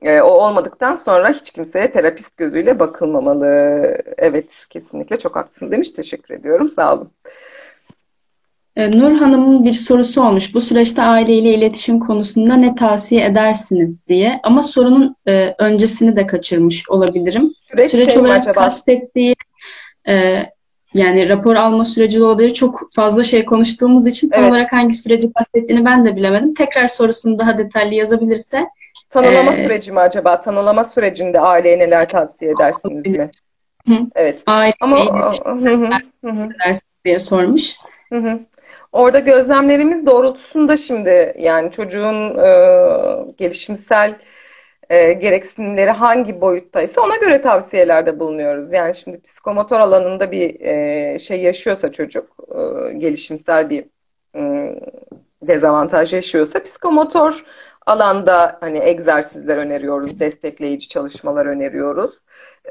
E, 0.03 0.21
o 0.21 0.31
olmadıktan 0.31 0.97
sonra 0.97 1.31
hiç 1.31 1.51
kimseye 1.51 1.91
terapist 1.91 2.37
gözüyle 2.37 2.79
bakılmamalı. 2.79 3.47
Evet, 4.19 4.67
kesinlikle 4.71 5.19
çok 5.19 5.37
haklısın 5.37 5.71
demiş. 5.71 5.91
Teşekkür 5.91 6.35
ediyorum. 6.35 6.69
Sağ 6.69 6.95
olun. 6.95 7.11
E, 8.77 8.99
Nur 8.99 9.13
Hanım'ın 9.13 9.65
bir 9.65 9.73
sorusu 9.73 10.23
olmuş. 10.23 10.55
Bu 10.55 10.61
süreçte 10.61 11.03
aileyle 11.03 11.55
iletişim 11.55 12.01
konusunda 12.01 12.55
ne 12.55 12.75
tavsiye 12.75 13.25
edersiniz 13.25 14.07
diye. 14.09 14.41
Ama 14.43 14.63
sorunun 14.63 15.17
e, 15.27 15.55
öncesini 15.59 16.17
de 16.17 16.27
kaçırmış 16.27 16.91
olabilirim. 16.91 17.55
Süreç, 17.59 17.91
Süreç 17.91 18.13
şey 18.13 18.23
olarak 18.23 18.55
kastettiği 18.55 19.37
e, 20.09 20.43
yani 20.95 21.29
rapor 21.29 21.57
alma 21.57 21.85
süreci 21.85 22.23
olabilir. 22.23 22.55
Çok 22.55 22.81
fazla 22.95 23.25
şey 23.25 23.45
konuştuğumuz 23.45 24.07
için 24.07 24.29
tam 24.29 24.43
evet. 24.43 24.53
olarak 24.53 24.73
hangi 24.73 24.95
süreci 24.95 25.33
kastettiğini 25.33 25.85
ben 25.85 26.05
de 26.05 26.17
bilemedim. 26.17 26.55
Tekrar 26.55 26.87
sorusunu 26.87 27.39
daha 27.39 27.59
detaylı 27.59 27.95
yazabilirse 27.95 28.67
Tanılama 29.11 29.53
ee, 29.53 29.57
süreci 29.57 29.93
mi 29.93 30.01
acaba? 30.01 30.41
Tanılama 30.41 30.85
sürecinde 30.85 31.41
aileye 31.41 31.79
neler 31.79 32.09
tavsiye 32.09 32.51
edersiniz 32.51 33.07
mi? 33.07 33.31
Hı. 33.89 33.95
Evet. 34.15 34.43
Aile 34.47 34.75
Ama 34.81 34.97
diye 37.05 37.19
sormuş. 37.19 37.77
Hı 38.13 38.19
hı. 38.19 38.41
Orada 38.93 39.19
gözlemlerimiz 39.19 40.07
doğrultusunda 40.07 40.77
şimdi 40.77 41.35
yani 41.39 41.71
çocuğun 41.71 42.39
e, 42.39 42.51
gelişimsel 43.39 44.15
e, 44.91 45.13
gereksinimleri 45.13 45.91
hangi 45.91 46.41
boyuttaysa 46.41 47.01
ona 47.01 47.17
göre 47.17 47.41
tavsiyelerde 47.41 48.21
bulunuyoruz. 48.21 48.73
Yani 48.73 48.95
şimdi 48.95 49.21
psikomotor 49.23 49.81
alanında 49.81 50.31
bir 50.31 50.61
e, 50.61 51.19
şey 51.19 51.41
yaşıyorsa 51.43 51.93
çocuk 51.93 52.27
e, 52.51 52.93
gelişimsel 52.93 53.71
bir 53.71 53.85
e, 54.37 54.41
dezavantaj 55.43 56.13
yaşıyorsa 56.13 56.63
psikomotor 56.63 57.45
alanda 57.87 58.59
hani 58.61 58.79
egzersizler 58.79 59.57
öneriyoruz, 59.57 60.21
destekleyici 60.21 60.89
çalışmalar 60.89 61.47
öneriyoruz. 61.47 62.19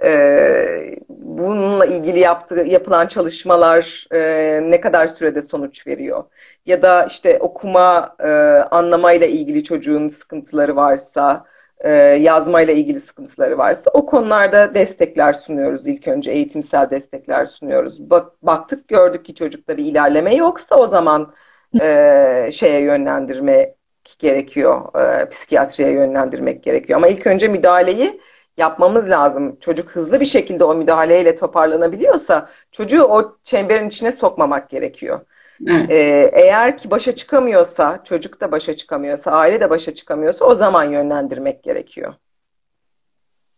Ee, 0.04 0.96
bununla 1.10 1.86
ilgili 1.86 2.20
yaptığı, 2.20 2.60
yapılan 2.60 3.08
çalışmalar 3.08 4.08
e, 4.14 4.60
ne 4.64 4.82
kadar 4.82 5.08
sürede 5.08 5.42
sonuç 5.42 5.88
veriyor? 5.88 6.24
Ya 6.66 6.82
da 6.82 7.06
işte 7.06 7.38
okuma, 7.40 8.16
e, 8.20 8.28
anlamayla 8.72 9.28
ilgili 9.28 9.64
çocuğun 9.64 10.08
sıkıntıları 10.08 10.76
varsa, 10.76 11.46
e, 11.80 11.92
yazmayla 12.22 12.74
ilgili 12.74 13.00
sıkıntıları 13.00 13.58
varsa 13.58 13.92
o 13.94 14.06
konularda 14.06 14.76
destekler 14.76 15.34
sunuyoruz. 15.34 15.88
İlk 15.88 16.08
önce 16.08 16.32
eğitimsel 16.32 16.90
destekler 16.90 17.46
sunuyoruz. 17.46 18.10
Bak, 18.10 18.44
baktık 18.44 18.88
gördük 18.88 19.26
ki 19.26 19.36
çocukta 19.36 19.78
bir 19.78 19.86
ilerleme 19.86 20.36
yoksa 20.36 20.76
o 20.76 20.88
zaman 20.88 21.34
e, 21.82 22.50
şeye 22.52 22.82
yönlendirme 22.82 23.76
gerekiyor. 24.20 24.96
E, 24.96 25.30
psikiyatriye 25.30 25.92
yönlendirmek 25.92 26.64
gerekiyor. 26.64 26.98
Ama 26.98 27.08
ilk 27.08 27.28
önce 27.28 27.48
müdahaleyi 27.48 28.22
yapmamız 28.58 29.10
lazım. 29.10 29.60
Çocuk 29.60 29.90
hızlı 29.90 30.20
bir 30.20 30.26
şekilde 30.26 30.64
o 30.64 30.76
müdahaleyle 30.76 31.36
toparlanabiliyorsa 31.36 32.50
çocuğu 32.72 33.04
o 33.04 33.38
çemberin 33.44 33.90
içine 33.90 34.12
sokmamak 34.12 34.70
gerekiyor. 34.70 35.20
Evet. 35.68 35.92
Ee, 35.92 36.32
eğer 36.34 36.78
ki 36.78 36.92
başa 36.92 37.16
çıkamıyorsa, 37.16 38.02
çocuk 38.04 38.42
da 38.42 38.52
başa 38.52 38.76
çıkamıyorsa, 38.76 39.32
aile 39.32 39.62
de 39.62 39.70
başa 39.70 39.94
çıkamıyorsa 39.96 40.46
o 40.46 40.56
zaman 40.56 40.84
yönlendirmek 40.84 41.64
gerekiyor. 41.64 42.14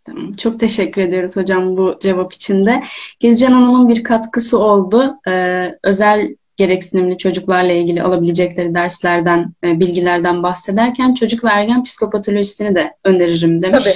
Tamam. 0.06 0.34
Çok 0.34 0.60
teşekkür 0.60 1.02
ediyoruz 1.02 1.38
hocam 1.38 1.78
bu 1.78 1.98
cevap 2.00 2.34
için 2.34 2.66
de. 2.66 2.84
Gülcan 3.20 3.52
Hanım'ın 3.52 3.90
bir 3.90 4.04
katkısı 4.04 4.60
oldu. 4.60 5.16
Ee, 5.28 5.72
özel 5.84 6.36
gereksinimli 6.58 7.18
çocuklarla 7.18 7.74
ilgili 7.74 8.04
alabilecekleri 8.04 8.74
derslerden, 8.74 9.54
e, 9.64 9.80
bilgilerden 9.80 10.44
bahsederken 10.44 11.14
çocuk 11.14 11.44
ve 11.44 11.50
ergen 11.50 11.84
psikopatolojisini 11.84 12.76
de 12.76 12.94
öneririm 13.04 13.62
demiş. 13.62 13.84
Tabii. 13.84 13.96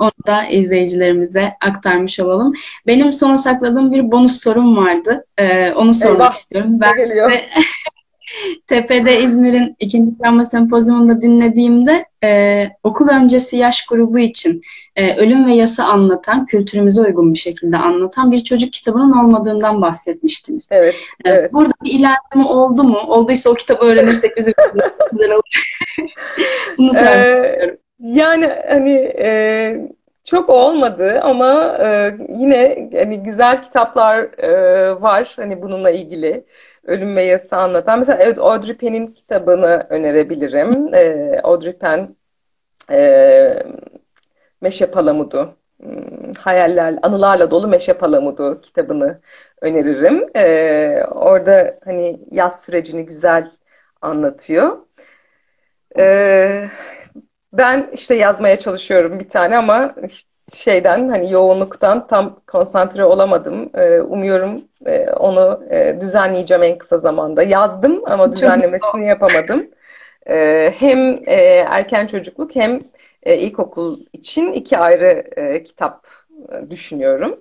Onu 0.00 0.26
da 0.26 0.46
izleyicilerimize 0.46 1.52
aktarmış 1.60 2.20
olalım. 2.20 2.52
Benim 2.86 3.12
sona 3.12 3.38
sakladığım 3.38 3.92
bir 3.92 4.10
bonus 4.10 4.42
sorum 4.42 4.76
vardı. 4.76 5.24
Ee, 5.38 5.72
onu 5.72 5.94
sormak 5.94 6.20
Eyvah, 6.20 6.32
istiyorum. 6.32 6.80
Ben 6.80 6.92
size 7.02 7.14
Tepe'de 8.66 9.20
İzmir'in 9.20 9.76
ikinci 9.78 10.18
travma 10.18 10.44
sempozyumunda 10.44 11.22
dinlediğimde 11.22 12.04
e, 12.24 12.64
okul 12.82 13.08
öncesi 13.08 13.56
yaş 13.56 13.86
grubu 13.86 14.18
için 14.18 14.60
e, 14.96 15.16
ölüm 15.16 15.46
ve 15.46 15.54
yası 15.54 15.84
anlatan, 15.84 16.46
kültürümüze 16.46 17.00
uygun 17.00 17.34
bir 17.34 17.38
şekilde 17.38 17.76
anlatan 17.76 18.32
bir 18.32 18.38
çocuk 18.38 18.72
kitabının 18.72 19.12
olmadığından 19.12 19.82
bahsetmiştiniz. 19.82 20.68
Evet. 20.70 20.94
E, 21.24 21.30
evet. 21.30 21.52
Burada 21.52 21.72
bir 21.84 21.90
ilerleme 21.90 22.48
oldu 22.48 22.84
mu? 22.84 22.98
Olduysa 22.98 23.50
o 23.50 23.54
kitabı 23.54 23.84
öğrenirsek 23.84 24.36
bizim 24.36 24.52
güzel 25.12 25.32
olur. 25.32 25.72
Bunu 26.78 26.92
sormak 26.92 27.26
ee, 27.26 27.78
Yani 28.00 28.46
hani 28.68 29.14
e, 29.18 29.90
çok 30.24 30.50
olmadı 30.50 31.20
ama 31.22 31.78
e, 31.82 32.16
yine 32.38 32.90
hani 32.94 33.22
güzel 33.22 33.62
kitaplar 33.62 34.38
e, 34.38 35.02
var 35.02 35.32
hani 35.36 35.62
bununla 35.62 35.90
ilgili 35.90 36.44
ölüm 36.84 37.16
ve 37.16 37.22
yası 37.22 37.56
anlatan. 37.56 37.98
Mesela 37.98 38.18
evet, 38.22 38.38
Audrey 38.38 38.76
Penn'in 38.76 39.06
kitabını 39.06 39.86
önerebilirim. 39.90 40.94
E, 40.94 41.40
Audrey 41.42 41.72
Penn 41.72 42.16
e, 42.90 43.62
Meşe 44.60 44.86
Palamudu 44.90 45.56
hmm, 45.80 46.32
hayaller, 46.40 46.98
anılarla 47.02 47.50
dolu 47.50 47.68
Meşe 47.68 47.92
Palamudu 47.92 48.60
kitabını 48.60 49.20
öneririm. 49.60 50.26
E, 50.36 51.04
orada 51.10 51.74
hani 51.84 52.16
yaz 52.30 52.60
sürecini 52.62 53.06
güzel 53.06 53.46
anlatıyor. 54.02 54.78
E, 55.98 56.68
ben 57.52 57.90
işte 57.92 58.14
yazmaya 58.14 58.58
çalışıyorum 58.58 59.20
bir 59.20 59.28
tane 59.28 59.56
ama 59.56 59.94
işte 60.04 60.28
şeyden 60.54 61.08
hani 61.08 61.32
yoğunluktan 61.32 62.06
tam 62.06 62.40
konsantre 62.46 63.04
olamadım. 63.04 63.70
Ee, 63.74 64.00
umuyorum 64.00 64.60
e, 64.86 65.10
onu 65.10 65.64
e, 65.70 66.00
düzenleyeceğim 66.00 66.62
en 66.62 66.78
kısa 66.78 66.98
zamanda. 66.98 67.42
Yazdım 67.42 68.02
ama 68.06 68.32
düzenlemesini 68.32 69.06
yapamadım. 69.06 69.70
Ee, 70.28 70.74
hem 70.78 70.98
e, 71.26 71.34
erken 71.68 72.06
çocukluk 72.06 72.56
hem 72.56 72.80
ilkokul 73.26 73.98
için 74.12 74.52
iki 74.52 74.78
ayrı 74.78 75.24
kitap 75.64 76.06
düşünüyorum. 76.70 77.36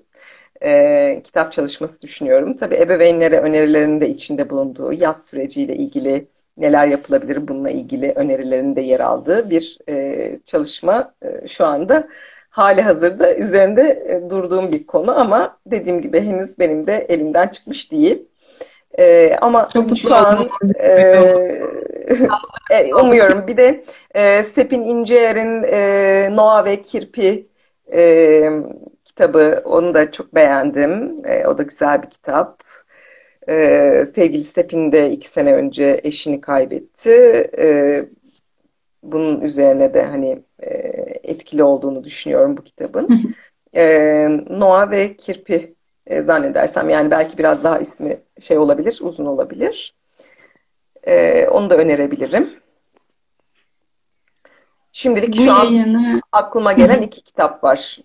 kitap 1.23 1.53
çalışması 1.53 2.01
düşünüyorum. 2.01 2.55
Tabii 2.55 2.75
ebeveynlere 2.75 3.39
önerilerinin 3.39 4.01
de 4.01 4.09
içinde 4.09 4.49
bulunduğu 4.49 4.93
yaz 4.93 5.25
süreciyle 5.25 5.75
ilgili 5.75 6.27
neler 6.57 6.87
yapılabilir 6.87 7.47
bununla 7.47 7.69
ilgili 7.69 8.11
önerilerin 8.15 8.75
de 8.75 8.81
yer 8.81 8.99
aldığı 8.99 9.49
bir 9.49 9.77
e, 9.89 10.39
çalışma 10.45 11.13
e, 11.21 11.47
şu 11.47 11.65
anda 11.65 12.07
hali 12.49 12.81
hazırda 12.81 13.35
üzerinde 13.35 13.81
e, 13.81 14.29
durduğum 14.29 14.71
bir 14.71 14.87
konu 14.87 15.19
ama 15.19 15.57
dediğim 15.65 16.01
gibi 16.01 16.21
henüz 16.21 16.59
benim 16.59 16.87
de 16.87 17.05
elimden 17.09 17.47
çıkmış 17.47 17.91
değil. 17.91 18.25
E, 18.99 19.37
ama 19.41 19.69
Çok 19.73 19.97
şu 19.97 20.15
an 20.15 20.49
e, 20.79 20.91
e, 22.71 22.93
umuyorum. 22.93 23.47
Bir 23.47 23.57
de 23.57 23.83
e, 24.15 24.43
Sepin 24.43 24.83
İnceer'in 24.83 25.63
e, 25.63 26.29
Noah 26.35 26.65
ve 26.65 26.81
Kirpi 26.81 27.47
e, 27.93 28.49
kitabı 29.05 29.61
onu 29.65 29.93
da 29.93 30.11
çok 30.11 30.35
beğendim. 30.35 31.21
E, 31.25 31.47
o 31.47 31.57
da 31.57 31.63
güzel 31.63 32.03
bir 32.03 32.09
kitap. 32.09 32.63
Ee, 33.49 34.05
sevgili 34.15 34.43
Stepin 34.43 34.91
de 34.91 35.11
iki 35.11 35.27
sene 35.27 35.53
önce 35.53 36.01
eşini 36.03 36.41
kaybetti. 36.41 37.11
Ee, 37.57 38.05
bunun 39.03 39.41
üzerine 39.41 39.93
de 39.93 40.03
hani 40.03 40.41
e, 40.59 40.69
etkili 41.23 41.63
olduğunu 41.63 42.03
düşünüyorum 42.03 42.57
bu 42.57 42.63
kitabın. 42.63 43.35
Ee, 43.75 44.27
Noah 44.49 44.91
ve 44.91 45.15
Kirpi 45.15 45.75
e, 46.07 46.21
zannedersem 46.21 46.89
yani 46.89 47.11
belki 47.11 47.37
biraz 47.37 47.63
daha 47.63 47.79
ismi 47.79 48.17
şey 48.39 48.57
olabilir, 48.57 48.99
uzun 49.01 49.25
olabilir. 49.25 49.95
Ee, 51.03 51.47
onu 51.47 51.69
da 51.69 51.77
önerebilirim. 51.77 52.53
Şimdilik 54.91 55.33
bu 55.33 55.37
şu 55.37 55.49
yayını... 55.49 55.97
an 55.97 56.21
aklıma 56.31 56.73
gelen 56.73 57.01
iki 57.01 57.23
kitap 57.23 57.63
var. 57.63 57.99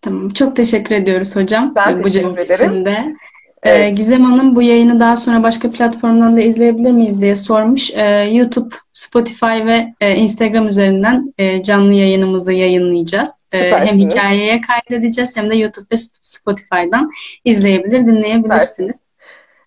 Tamam. 0.00 0.28
Çok 0.28 0.56
teşekkür 0.56 0.94
ediyoruz 0.94 1.36
hocam. 1.36 1.74
Ben 1.74 1.98
bu 1.98 2.02
teşekkür 2.02 2.38
ederim. 2.38 2.70
Içinde. 2.70 3.16
Ee, 3.62 3.70
evet. 3.70 3.96
Gizem 3.96 4.24
Hanım 4.24 4.56
bu 4.56 4.62
yayını 4.62 5.00
daha 5.00 5.16
sonra 5.16 5.42
başka 5.42 5.70
platformdan 5.70 6.36
da 6.36 6.40
izleyebilir 6.40 6.90
miyiz 6.90 7.20
diye 7.20 7.36
sormuş. 7.36 7.90
Ee, 7.90 8.30
YouTube, 8.32 8.74
Spotify 8.92 9.66
ve 9.66 9.94
e, 10.00 10.14
Instagram 10.14 10.66
üzerinden 10.66 11.34
e, 11.38 11.62
canlı 11.62 11.92
yayınımızı 11.92 12.52
yayınlayacağız. 12.52 13.44
Ee, 13.52 13.70
hem 13.70 13.98
hikayeye 13.98 14.60
kaydedeceğiz 14.60 15.36
hem 15.36 15.50
de 15.50 15.56
YouTube 15.56 15.86
ve 15.92 15.96
Spotify'dan 16.22 17.10
izleyebilir, 17.44 18.06
dinleyebilirsiniz. 18.06 19.00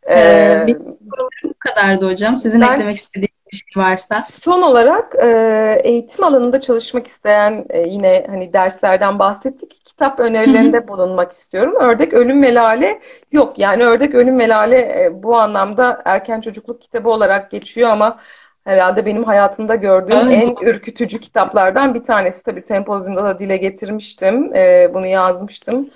Ee, 0.10 0.64
Benim 0.68 0.98
bu 1.02 1.54
kadardı 1.60 2.10
hocam. 2.10 2.38
Sizin 2.38 2.62
ben, 2.62 2.74
eklemek 2.74 2.96
istediğiniz 2.96 3.42
bir 3.52 3.58
şey 3.58 3.84
varsa. 3.84 4.22
Son 4.22 4.62
olarak 4.62 5.16
e, 5.24 5.82
eğitim 5.84 6.24
alanında 6.24 6.62
çalışmak 6.62 7.08
isteyen 7.08 7.66
yine 7.86 8.26
hani 8.30 8.54
derslerden 8.54 9.20
bahsettik 9.20 9.86
kitap 9.86 10.20
önerilerinde 10.20 10.78
Hı-hı. 10.78 10.88
bulunmak 10.88 11.32
istiyorum. 11.32 11.76
Ördek 11.80 12.14
Ölüm 12.14 12.44
ve 12.44 12.54
Lale 12.54 13.00
yok. 13.32 13.60
Yani 13.60 13.86
Ördek 13.86 14.16
Ölüm 14.16 14.40
ve 14.40 14.48
Lale 14.48 14.78
e, 14.78 15.24
bu 15.24 15.38
anlamda 15.38 16.02
erken 16.06 16.42
çocukluk 16.42 16.82
kitabı 16.82 17.10
olarak 17.10 17.52
geçiyor 17.52 17.90
ama 17.90 18.20
herhalde 18.64 19.06
benim 19.06 19.24
hayatımda 19.24 19.76
gördüğüm 19.76 20.18
Aynen. 20.18 20.42
en 20.42 20.56
ürkütücü 20.62 21.20
kitaplardan 21.20 21.94
bir 21.94 22.04
tanesi. 22.04 22.44
Tabii 22.44 22.62
sempozyumda 22.62 23.24
da 23.24 23.40
dile 23.40 23.58
getirmiştim. 23.58 24.56
E, 24.56 24.92
bunu 24.94 25.06
yazmıştım. 25.06 25.90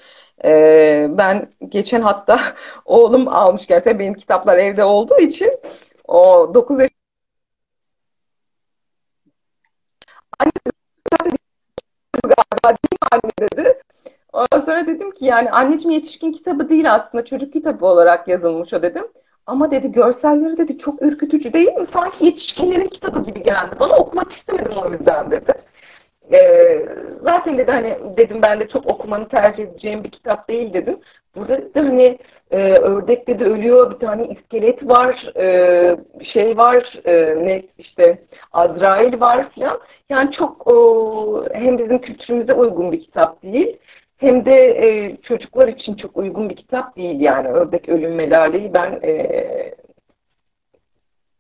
E, 0.44 1.08
ben 1.10 1.48
geçen 1.70 2.02
hatta 2.02 2.40
oğlum 2.86 3.28
almış 3.28 3.68
gerçekten 3.68 4.00
benim 4.00 4.14
kitaplar 4.14 4.58
evde 4.58 4.84
olduğu 4.84 5.18
için 5.18 5.52
o 6.08 6.52
9 6.54 6.80
yaş 6.80 6.90
Anne 10.40 10.52
galiba 12.24 12.78
değil 12.78 13.00
mi 13.02 13.08
anne 13.12 13.32
dedi. 13.42 13.82
Ondan 14.34 14.60
sonra 14.66 14.88
dedim 14.88 15.12
ki 15.12 15.26
yani 15.26 15.52
anneciğim 15.52 15.92
yetişkin 15.92 16.32
kitabı 16.32 16.70
değil 16.70 16.94
aslında 16.94 17.26
çocuk 17.26 17.54
kitabı 17.54 17.86
olarak 17.86 18.28
yazılmış 18.28 18.74
o 18.74 18.82
dedim. 18.82 19.08
Ama 19.46 19.72
dedi 19.72 19.92
görselleri 19.92 20.58
dedi 20.58 20.78
çok 20.78 21.02
ürkütücü 21.02 21.54
değil 21.54 21.74
mi? 21.74 21.86
Sanki 21.86 22.26
yetişkinlerin 22.26 22.88
kitabı 22.88 23.24
gibi 23.24 23.44
geldi. 23.44 23.76
Bana 23.80 23.96
okumak 23.96 24.32
istemedim 24.32 24.78
o 24.78 24.90
yüzden 24.90 25.32
dedi. 25.32 25.54
Ee, 26.34 26.86
zaten 27.22 27.58
dedi 27.58 27.72
hani 27.72 27.98
dedim 28.18 28.42
ben 28.46 28.60
de 28.60 28.68
çok 28.68 28.88
okumanı 28.88 29.28
tercih 29.28 29.64
edeceğim 29.64 30.04
bir 30.04 30.12
kitap 30.12 30.48
değil 30.48 30.74
dedim. 30.74 31.00
Burada 31.36 31.58
da 31.58 31.80
hani 31.80 32.18
e, 32.52 32.58
ördek 32.74 33.28
dedi 33.28 33.44
ölüyor 33.44 33.92
bir 33.92 34.00
tane 34.00 34.28
iskelet 34.28 34.84
var 34.84 35.32
e, 35.38 35.98
şey 36.34 36.58
var 36.58 37.00
e, 37.06 37.46
ne 37.46 37.64
işte 37.78 38.18
Azrail 38.54 39.20
var 39.20 39.50
falan. 39.50 39.80
Yani 40.10 40.32
çok 40.32 40.68
o, 40.68 41.46
hem 41.54 41.78
bizim 41.78 42.00
kültürümüze 42.00 42.54
uygun 42.54 42.92
bir 42.92 43.02
kitap 43.02 43.44
değil 43.44 43.78
hem 44.18 44.46
de 44.46 44.56
e, 44.56 45.18
çocuklar 45.22 45.68
için 45.68 45.96
çok 45.96 46.18
uygun 46.18 46.50
bir 46.50 46.56
kitap 46.56 46.96
değil 46.96 47.20
yani 47.20 47.48
ördek 47.48 47.90
ölüm 47.90 48.16
melaleyi 48.16 48.74
ben 48.74 49.00
e, 49.04 49.76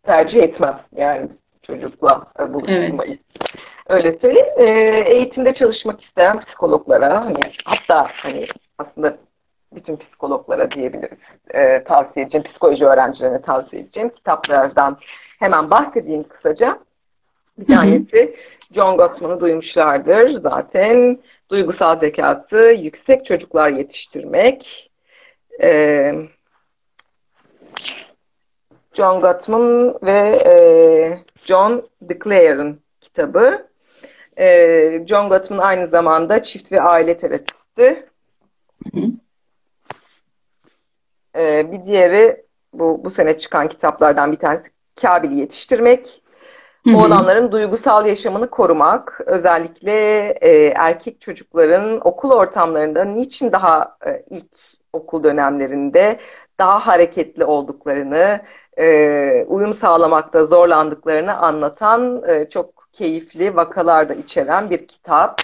tercih 0.03 0.43
etmem 0.43 0.79
yani 0.95 1.29
çocukla 1.63 2.27
e, 2.39 2.53
buluşmayı. 2.53 2.93
Evet. 3.07 3.19
Öyle 3.89 4.17
söyleyeyim. 4.19 4.53
E, 4.57 4.69
eğitimde 5.15 5.53
çalışmak 5.53 6.03
isteyen 6.03 6.39
psikologlara 6.39 7.25
hani 7.25 7.39
hatta 7.65 8.07
hani 8.13 8.47
aslında 8.77 9.17
bütün 9.75 9.97
psikologlara 9.97 10.71
diyebiliriz. 10.71 11.19
E, 11.53 11.83
tavsiye 11.83 12.23
edeceğim, 12.23 12.43
psikoloji 12.43 12.85
öğrencilerine 12.85 13.41
tavsiye 13.41 13.81
edeceğim 13.81 14.09
kitaplardan 14.09 14.97
hemen 15.39 15.71
bahsedeyim 15.71 16.23
kısaca. 16.23 16.79
Bir 17.57 17.75
tanesi 17.75 18.35
John 18.71 18.97
Gottman'ı 18.97 19.39
duymuşlardır 19.39 20.41
zaten. 20.41 21.19
Duygusal 21.49 21.99
zekası, 21.99 22.71
yüksek 22.71 23.25
çocuklar 23.25 23.69
yetiştirmek. 23.69 24.91
Ee, 25.61 26.15
John 28.93 29.21
Gottman 29.21 29.95
ve 30.03 30.41
e, 30.45 30.53
John 31.45 31.89
DeClare'ın 32.01 32.79
kitabı. 33.01 33.67
E, 34.39 35.05
John 35.07 35.29
Gottman 35.29 35.57
aynı 35.57 35.87
zamanda 35.87 36.43
çift 36.43 36.71
ve 36.71 36.81
aile 36.81 37.17
terapisti. 37.17 38.09
E, 41.37 41.71
bir 41.71 41.85
diğeri 41.85 42.45
bu, 42.73 43.05
bu 43.05 43.09
sene 43.09 43.37
çıkan 43.37 43.67
kitaplardan 43.67 44.31
bir 44.31 44.37
tanesi 44.37 44.69
Kabil'i 45.01 45.35
yetiştirmek. 45.35 46.21
Hı 46.87 46.97
Oğlanların 46.97 47.51
duygusal 47.51 48.05
yaşamını 48.05 48.49
korumak, 48.49 49.21
özellikle 49.25 50.29
e, 50.29 50.73
erkek 50.75 51.21
çocukların 51.21 52.07
okul 52.07 52.31
ortamlarında 52.31 53.03
niçin 53.03 53.51
daha 53.51 53.97
e, 54.05 54.23
ilk 54.29 54.57
okul 54.93 55.23
dönemlerinde 55.23 56.19
daha 56.59 56.87
hareketli 56.87 57.45
olduklarını, 57.45 58.41
e, 58.79 59.45
uyum 59.47 59.73
sağlamakta 59.73 60.45
zorlandıklarını 60.45 61.37
anlatan 61.37 62.23
e, 62.27 62.49
çok 62.49 62.74
keyifli 62.97 63.55
vakalar 63.55 64.09
da 64.09 64.13
içeren 64.13 64.69
bir 64.69 64.87
kitap. 64.87 65.41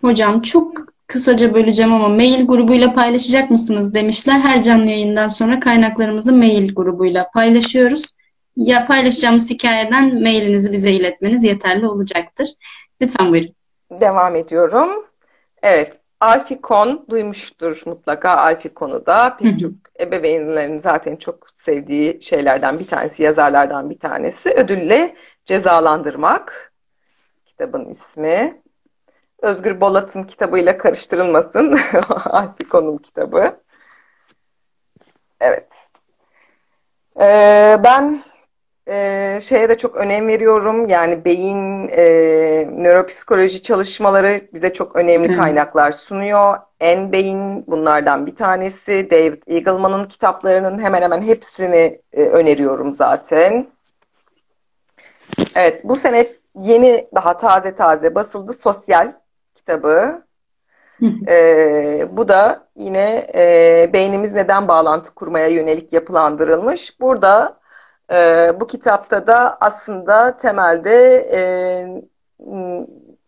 Hocam 0.00 0.42
çok 0.42 0.72
kısaca 1.06 1.54
böleceğim 1.54 1.92
ama 1.92 2.08
mail 2.08 2.46
grubuyla 2.46 2.92
paylaşacak 2.92 3.50
mısınız 3.50 3.94
demişler. 3.94 4.40
Her 4.40 4.62
canlı 4.62 4.90
yayından 4.90 5.28
sonra 5.28 5.60
kaynaklarımızı 5.60 6.32
mail 6.32 6.74
grubuyla 6.74 7.30
paylaşıyoruz 7.34 8.10
ya 8.56 8.86
paylaşacağımız 8.86 9.50
hikayeden 9.50 10.22
mailinizi 10.22 10.72
bize 10.72 10.90
iletmeniz 10.90 11.44
yeterli 11.44 11.86
olacaktır. 11.86 12.48
Lütfen 13.02 13.32
buyurun. 13.32 13.54
Devam 13.90 14.36
ediyorum. 14.36 14.90
Evet, 15.62 15.92
Alfikon 16.20 17.06
duymuştur 17.10 17.82
mutlaka 17.86 18.36
Alfikon'u 18.36 19.06
da. 19.06 19.36
Pek 19.36 19.58
çok 19.58 19.72
ebeveynlerin 20.00 20.78
zaten 20.78 21.16
çok 21.16 21.50
sevdiği 21.54 22.22
şeylerden 22.22 22.78
bir 22.78 22.86
tanesi, 22.86 23.22
yazarlardan 23.22 23.90
bir 23.90 23.98
tanesi. 23.98 24.50
Ödülle 24.50 25.14
cezalandırmak 25.48 26.72
kitabın 27.46 27.84
ismi. 27.90 28.62
Özgür 29.42 29.80
Bolat'ın 29.80 30.24
kitabıyla 30.24 30.78
karıştırılmasın. 30.78 31.78
Alfikon'un 32.24 32.96
kitabı. 32.96 33.60
Evet. 35.40 35.68
Ee, 37.20 37.80
ben 37.84 38.22
e, 38.88 39.38
şeye 39.42 39.68
de 39.68 39.78
çok 39.78 39.96
önem 39.96 40.28
veriyorum. 40.28 40.86
Yani 40.86 41.24
beyin 41.24 41.88
e, 41.88 42.04
nöropsikoloji 42.72 43.62
çalışmaları 43.62 44.40
bize 44.54 44.72
çok 44.72 44.96
önemli 44.96 45.36
kaynaklar 45.36 45.92
sunuyor. 45.92 46.56
En 46.80 47.12
Beyin 47.12 47.66
bunlardan 47.66 48.26
bir 48.26 48.36
tanesi. 48.36 49.10
David 49.10 49.42
Eagleman'ın 49.46 50.04
kitaplarının 50.08 50.78
hemen 50.78 51.02
hemen 51.02 51.22
hepsini 51.22 52.00
e, 52.12 52.22
öneriyorum 52.22 52.92
zaten. 52.92 53.77
Evet, 55.56 55.84
bu 55.84 55.96
sene 55.96 56.32
yeni 56.60 57.08
daha 57.14 57.36
taze 57.36 57.74
taze 57.74 58.14
basıldı 58.14 58.52
Sosyal 58.52 59.12
kitabı. 59.54 60.22
ee, 61.28 62.08
bu 62.10 62.28
da 62.28 62.68
yine 62.76 63.30
e, 63.34 63.90
beynimiz 63.92 64.32
neden 64.32 64.68
bağlantı 64.68 65.14
kurmaya 65.14 65.48
yönelik 65.48 65.92
yapılandırılmış. 65.92 67.00
Burada 67.00 67.60
e, 68.12 68.16
bu 68.60 68.66
kitapta 68.66 69.26
da 69.26 69.58
aslında 69.60 70.36
temelde 70.36 71.16
e, 71.32 71.40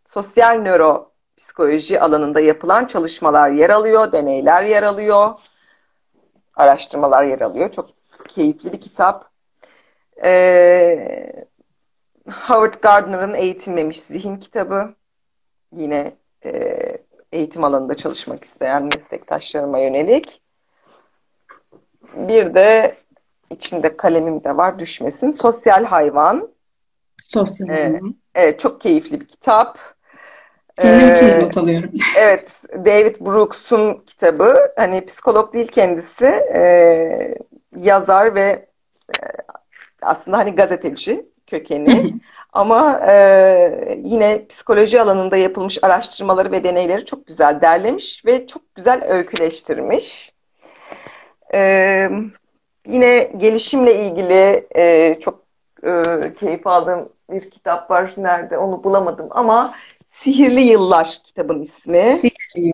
sosyal 0.06 0.58
nöropsikoloji 0.58 2.00
alanında 2.00 2.40
yapılan 2.40 2.84
çalışmalar 2.86 3.50
yer 3.50 3.70
alıyor, 3.70 4.12
deneyler 4.12 4.62
yer 4.62 4.82
alıyor, 4.82 5.30
araştırmalar 6.56 7.22
yer 7.22 7.40
alıyor. 7.40 7.70
Çok 7.70 7.86
keyifli 8.28 8.72
bir 8.72 8.80
kitap. 8.80 9.30
E, 10.24 11.49
Howard 12.28 12.74
Gardner'ın 12.82 13.34
Eğitilmemiş 13.34 14.00
Zihin 14.00 14.36
kitabı. 14.36 14.94
Yine 15.72 16.12
e, 16.44 16.78
eğitim 17.32 17.64
alanında 17.64 17.94
çalışmak 17.94 18.44
isteyen 18.44 18.82
meslektaşlarıma 18.82 19.78
yönelik. 19.78 20.42
Bir 22.14 22.54
de 22.54 22.94
içinde 23.50 23.96
kalemim 23.96 24.44
de 24.44 24.56
var 24.56 24.78
düşmesin. 24.78 25.30
Sosyal 25.30 25.84
Hayvan. 25.84 26.48
Sosyal 27.22 27.68
ee, 27.68 27.72
Hayvan. 27.72 28.14
Evet, 28.34 28.60
çok 28.60 28.80
keyifli 28.80 29.20
bir 29.20 29.28
kitap. 29.28 29.78
Kendim 30.80 31.08
ee, 31.08 31.12
için 31.12 31.26
de 31.26 31.40
not 31.40 31.56
alıyorum. 31.56 31.90
Evet, 32.18 32.62
David 32.72 33.16
Brooks'un 33.20 33.94
kitabı. 33.94 34.72
Hani 34.76 35.04
psikolog 35.04 35.54
değil 35.54 35.68
kendisi. 35.68 36.26
E, 36.54 37.34
yazar 37.76 38.34
ve 38.34 38.68
e, 39.10 39.24
aslında 40.02 40.38
hani 40.38 40.54
gazeteci 40.54 41.26
kökeni. 41.50 42.14
Ama 42.52 43.00
e, 43.08 44.00
yine 44.04 44.46
psikoloji 44.46 45.00
alanında 45.00 45.36
yapılmış 45.36 45.84
araştırmaları 45.84 46.52
ve 46.52 46.64
deneyleri 46.64 47.04
çok 47.04 47.26
güzel 47.26 47.60
derlemiş 47.60 48.26
ve 48.26 48.46
çok 48.46 48.74
güzel 48.74 49.04
öyküleştirmiş. 49.04 50.32
E, 51.54 52.08
Yine 52.86 53.32
gelişimle 53.36 54.04
ilgili 54.04 54.66
e, 54.76 55.16
çok 55.20 55.44
e, 55.82 56.02
keyif 56.38 56.66
aldığım 56.66 57.08
bir 57.30 57.50
kitap 57.50 57.90
var. 57.90 58.14
Nerede 58.16 58.58
onu 58.58 58.84
bulamadım 58.84 59.28
ama 59.30 59.74
Sihirli 60.08 60.60
Yıllar 60.60 61.18
kitabın 61.24 61.60
ismi. 61.60 62.18
Sihirli 62.20 62.72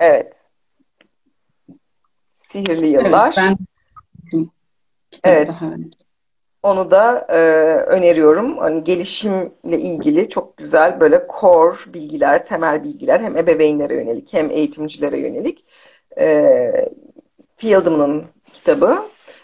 Evet. 0.00 0.44
Sihirli 2.34 2.86
Yıllar. 2.86 3.34
Evet, 3.38 3.56
ben 4.32 4.48
evet. 5.24 5.48
Daha 5.48 5.70
Onu 6.62 6.90
da 6.90 7.26
e, 7.28 7.36
öneriyorum. 7.86 8.58
Hani 8.58 8.84
gelişimle 8.84 9.78
ilgili 9.78 10.28
çok 10.28 10.56
güzel 10.56 11.00
böyle 11.00 11.26
core 11.40 11.76
bilgiler, 11.94 12.44
temel 12.46 12.84
bilgiler 12.84 13.20
hem 13.20 13.36
ebeveynlere 13.36 13.94
yönelik 13.94 14.32
hem 14.32 14.50
eğitimcilere 14.50 15.18
yönelik. 15.18 15.64
E, 16.18 16.90
Fieldman'ın 17.56 18.24
kitabı. 18.52 18.98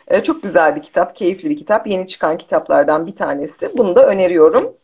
E, 0.08 0.22
çok 0.22 0.42
güzel 0.42 0.76
bir 0.76 0.82
kitap, 0.82 1.16
keyifli 1.16 1.50
bir 1.50 1.56
kitap. 1.56 1.86
Yeni 1.86 2.06
çıkan 2.08 2.36
kitaplardan 2.38 3.06
bir 3.06 3.16
tanesi. 3.16 3.78
Bunu 3.78 3.96
da 3.96 4.06
öneriyorum. 4.06 4.74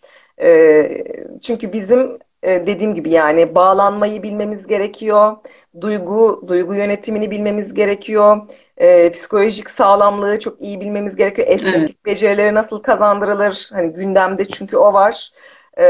E, 0.42 1.04
çünkü 1.42 1.72
bizim 1.72 2.18
e, 2.42 2.66
dediğim 2.66 2.94
gibi 2.94 3.10
yani 3.10 3.54
bağlanmayı 3.54 4.22
bilmemiz 4.22 4.66
gerekiyor. 4.66 5.36
Duygu 5.80 6.44
duygu 6.48 6.74
yönetimini 6.74 7.30
bilmemiz 7.30 7.74
gerekiyor. 7.74 8.38
E, 8.82 9.12
psikolojik 9.12 9.70
sağlamlığı 9.70 10.40
çok 10.40 10.60
iyi 10.60 10.80
bilmemiz 10.80 11.16
gerekiyor. 11.16 11.48
Estetik 11.48 11.78
evet. 11.78 12.06
becerileri 12.06 12.54
nasıl 12.54 12.82
kazandırılır? 12.82 13.70
Hani 13.72 13.92
gündemde 13.92 14.44
çünkü 14.44 14.76
o 14.76 14.92
var. 14.92 15.32
E, 15.78 15.84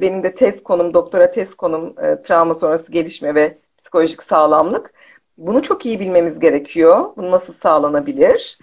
benim 0.00 0.22
de 0.22 0.34
tez 0.34 0.62
konum, 0.62 0.94
doktora 0.94 1.30
tez 1.30 1.54
konum 1.54 1.94
e, 2.02 2.22
travma 2.22 2.54
sonrası 2.54 2.92
gelişme 2.92 3.34
ve 3.34 3.54
psikolojik 3.78 4.22
sağlamlık. 4.22 4.94
Bunu 5.38 5.62
çok 5.62 5.86
iyi 5.86 6.00
bilmemiz 6.00 6.40
gerekiyor. 6.40 7.04
Bu 7.16 7.30
nasıl 7.30 7.52
sağlanabilir? 7.52 8.58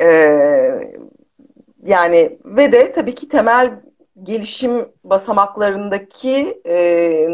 Ee, 0.00 0.92
yani 1.84 2.38
ve 2.44 2.72
de 2.72 2.92
tabii 2.92 3.14
ki 3.14 3.28
temel 3.28 3.80
gelişim 4.22 4.88
basamaklarındaki 5.04 6.62
e, 6.66 7.28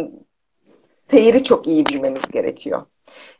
seyri 1.10 1.44
çok 1.44 1.66
iyi 1.66 1.86
bilmemiz 1.86 2.30
gerekiyor. 2.30 2.82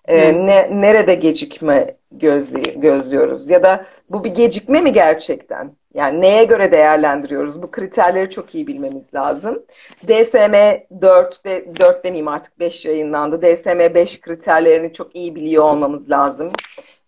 E, 0.09 0.47
ne, 0.47 0.69
nerede 0.81 1.15
gecikme 1.15 1.97
gözlü, 2.13 2.81
gözlüyoruz? 2.81 3.51
Ya 3.51 3.63
da 3.63 3.87
bu 4.11 4.25
bir 4.25 4.35
gecikme 4.35 4.81
mi 4.81 4.93
gerçekten? 4.93 5.73
Yani 5.95 6.21
neye 6.21 6.45
göre 6.45 6.73
değerlendiriyoruz? 6.73 7.63
Bu 7.63 7.71
kriterleri 7.71 8.31
çok 8.31 8.55
iyi 8.55 8.67
bilmemiz 8.67 9.15
lazım. 9.15 9.63
DSM 10.03 10.55
4, 11.03 11.45
de, 11.45 11.67
4 11.81 12.05
demeyeyim 12.05 12.29
artık 12.29 12.59
5 12.61 12.85
yayınlandı. 12.85 13.43
DSM 13.43 13.95
5 13.95 14.21
kriterlerini 14.21 14.93
çok 14.93 15.17
iyi 15.17 15.35
biliyor 15.35 15.65
olmamız 15.65 16.11
lazım 16.11 16.53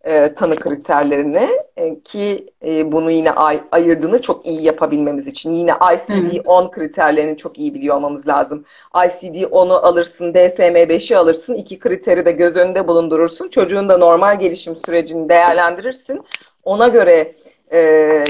e, 0.05 0.35
tanı 0.35 0.57
kriterlerini 0.57 1.49
e, 1.77 2.01
ki 2.01 2.53
e, 2.67 2.93
bunu 2.93 3.11
yine 3.11 3.31
ay, 3.31 3.61
ayırdığını 3.73 4.23
çok 4.23 4.47
iyi 4.47 4.63
yapabilmemiz 4.63 5.27
için 5.27 5.53
yine 5.53 5.71
ICD-10 5.71 6.71
kriterlerini 6.71 7.37
çok 7.37 7.59
iyi 7.59 7.75
biliyor 7.75 7.97
olmamız 7.97 8.29
lazım. 8.29 8.65
ICD-10'u 8.95 9.75
alırsın, 9.75 10.33
DSM-5'i 10.33 11.17
alırsın, 11.17 11.55
iki 11.55 11.79
kriteri 11.79 12.27
de 12.27 12.33
göz 12.33 12.57
önünde 12.57 12.89
bulundurursun. 12.89 13.49
Çocuğun 13.49 13.89
da 13.89 13.99
normal 13.99 14.39
gelişim 14.39 14.75
sürecini 14.75 15.29
değerlendirirsin. 15.29 16.25
Ona 16.65 16.89
göre 16.89 17.33
e, 17.73 17.79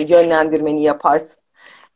yönlendirmeni 0.08 0.82
yaparsın. 0.82 1.36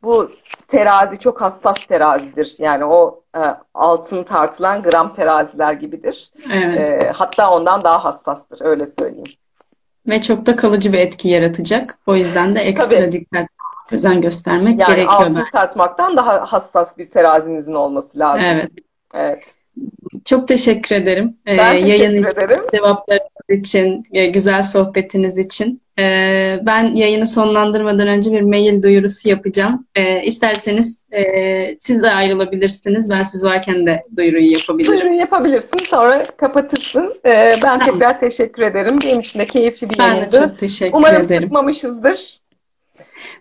Bu 0.03 0.31
terazi 0.67 1.19
çok 1.19 1.41
hassas 1.41 1.77
terazidir. 1.87 2.55
Yani 2.59 2.85
o 2.85 3.23
e, 3.35 3.41
altın 3.73 4.23
tartılan 4.23 4.83
gram 4.83 5.15
teraziler 5.15 5.73
gibidir. 5.73 6.31
Evet. 6.53 7.03
E, 7.03 7.11
hatta 7.11 7.51
ondan 7.51 7.83
daha 7.83 8.05
hassastır 8.05 8.65
öyle 8.65 8.85
söyleyeyim. 8.85 9.39
Ve 10.09 10.21
çok 10.21 10.45
da 10.45 10.55
kalıcı 10.55 10.93
bir 10.93 10.99
etki 10.99 11.29
yaratacak. 11.29 11.97
O 12.07 12.15
yüzden 12.15 12.55
de 12.55 12.59
ekstra 12.59 12.89
Tabii. 12.89 13.11
dikkat 13.11 13.47
özen 13.91 14.21
göstermek 14.21 14.79
yani 14.79 14.87
gerekiyor. 14.87 15.21
Yani 15.21 15.39
altın 15.39 15.51
tartmaktan 15.51 16.17
daha 16.17 16.53
hassas 16.53 16.97
bir 16.97 17.09
terazinizin 17.09 17.73
olması 17.73 18.19
lazım. 18.19 18.45
Evet. 18.45 18.71
Evet. 19.13 19.39
Çok 20.25 20.47
teşekkür 20.47 20.95
ederim. 20.95 21.37
Ben 21.47 21.75
ee, 21.75 21.81
teşekkür 21.81 22.03
yayın 22.03 22.23
ederim. 22.23 22.61
Cevaplarınız 22.73 23.59
için, 23.59 24.03
güzel 24.33 24.63
sohbetiniz 24.63 25.37
için. 25.37 25.81
Ee, 25.99 26.59
ben 26.65 26.95
yayını 26.95 27.27
sonlandırmadan 27.27 28.07
önce 28.07 28.31
bir 28.31 28.41
mail 28.41 28.83
duyurusu 28.83 29.29
yapacağım. 29.29 29.87
Ee, 29.95 30.23
isterseniz 30.23 31.03
e, 31.11 31.23
siz 31.77 32.03
de 32.03 32.11
ayrılabilirsiniz. 32.11 33.09
Ben 33.09 33.23
siz 33.23 33.43
varken 33.43 33.87
de 33.87 34.03
duyuruyu 34.17 34.51
yapabilirim. 34.51 34.93
Duyuruyu 34.93 35.19
yapabilirsin. 35.19 35.77
Sonra 35.89 36.25
kapatırsın. 36.37 37.13
Ee, 37.25 37.55
ben 37.63 37.79
tamam. 37.79 37.99
tekrar 37.99 38.19
teşekkür 38.19 38.61
ederim. 38.61 38.99
Benim 39.05 39.19
için 39.19 39.39
de 39.39 39.45
keyifli 39.45 39.89
bir 39.89 39.99
yayındı. 39.99 40.21
Ben 40.21 40.31
de 40.31 40.47
çok 40.47 40.59
teşekkür 40.59 40.97
Umarım 40.97 41.15
ederim. 41.15 41.49
Umarım 41.51 41.73
sıkmamışızdır. 41.73 42.38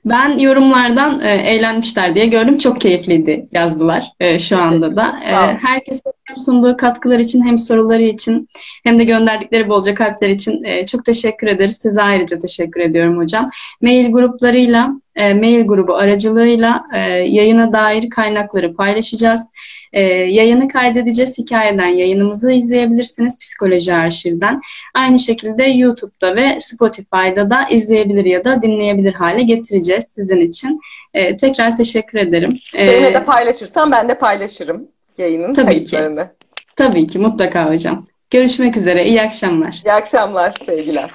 Ben 0.04 0.38
yorumlardan 0.38 1.20
e, 1.20 1.30
eğlenmişler 1.30 2.14
diye 2.14 2.26
gördüm. 2.26 2.58
Çok 2.58 2.80
keyifliydi 2.80 3.48
yazdılar 3.52 4.04
e, 4.20 4.38
şu 4.38 4.58
anda 4.58 4.96
da. 4.96 5.18
E, 5.24 5.56
herkese 5.56 6.12
sunduğu 6.36 6.76
katkılar 6.76 7.18
için 7.18 7.46
hem 7.46 7.58
soruları 7.58 8.02
için 8.02 8.48
hem 8.84 8.98
de 8.98 9.04
gönderdikleri 9.04 9.68
bolca 9.68 9.94
kalpler 9.94 10.28
için 10.28 10.64
e, 10.64 10.86
çok 10.86 11.04
teşekkür 11.04 11.46
ederiz. 11.46 11.76
Size 11.76 12.02
ayrıca 12.02 12.38
teşekkür 12.38 12.80
ediyorum 12.80 13.18
hocam. 13.18 13.50
Mail 13.82 14.12
gruplarıyla, 14.12 14.90
e, 15.18 15.34
mail 15.34 15.66
grubu 15.66 15.94
aracılığıyla 15.96 16.84
e, 16.94 16.98
yayına 17.10 17.72
dair 17.72 18.10
kaynakları 18.10 18.74
paylaşacağız. 18.74 19.50
E, 19.92 20.02
yayını 20.04 20.68
kaydedeceğiz. 20.68 21.38
Hikayeden 21.38 21.88
yayınımızı 21.88 22.52
izleyebilirsiniz 22.52 23.38
Psikoloji 23.38 23.94
Arşiv'den. 23.94 24.60
Aynı 24.94 25.18
şekilde 25.18 25.64
YouTube'da 25.64 26.36
ve 26.36 26.60
Spotify'da 26.60 27.50
da 27.50 27.68
izleyebilir 27.70 28.24
ya 28.24 28.44
da 28.44 28.62
dinleyebilir 28.62 29.14
hale 29.14 29.42
getireceğiz 29.42 30.04
sizin 30.14 30.40
için. 30.40 30.80
E, 31.14 31.36
tekrar 31.36 31.76
teşekkür 31.76 32.18
ederim. 32.18 32.58
Benimle 32.74 33.14
de 33.14 33.24
paylaşırsan 33.24 33.92
ben 33.92 34.08
de 34.08 34.18
paylaşırım 34.18 34.88
yayının 35.18 35.54
Tabii 35.54 35.66
kayıtlarını. 35.66 36.24
Ki. 36.24 36.30
Tabii 36.76 37.06
ki 37.06 37.18
mutlaka 37.18 37.70
hocam. 37.70 38.06
Görüşmek 38.30 38.76
üzere. 38.76 39.06
İyi 39.06 39.22
akşamlar. 39.22 39.82
İyi 39.84 39.92
akşamlar 39.92 40.54
sevgiler. 40.66 41.10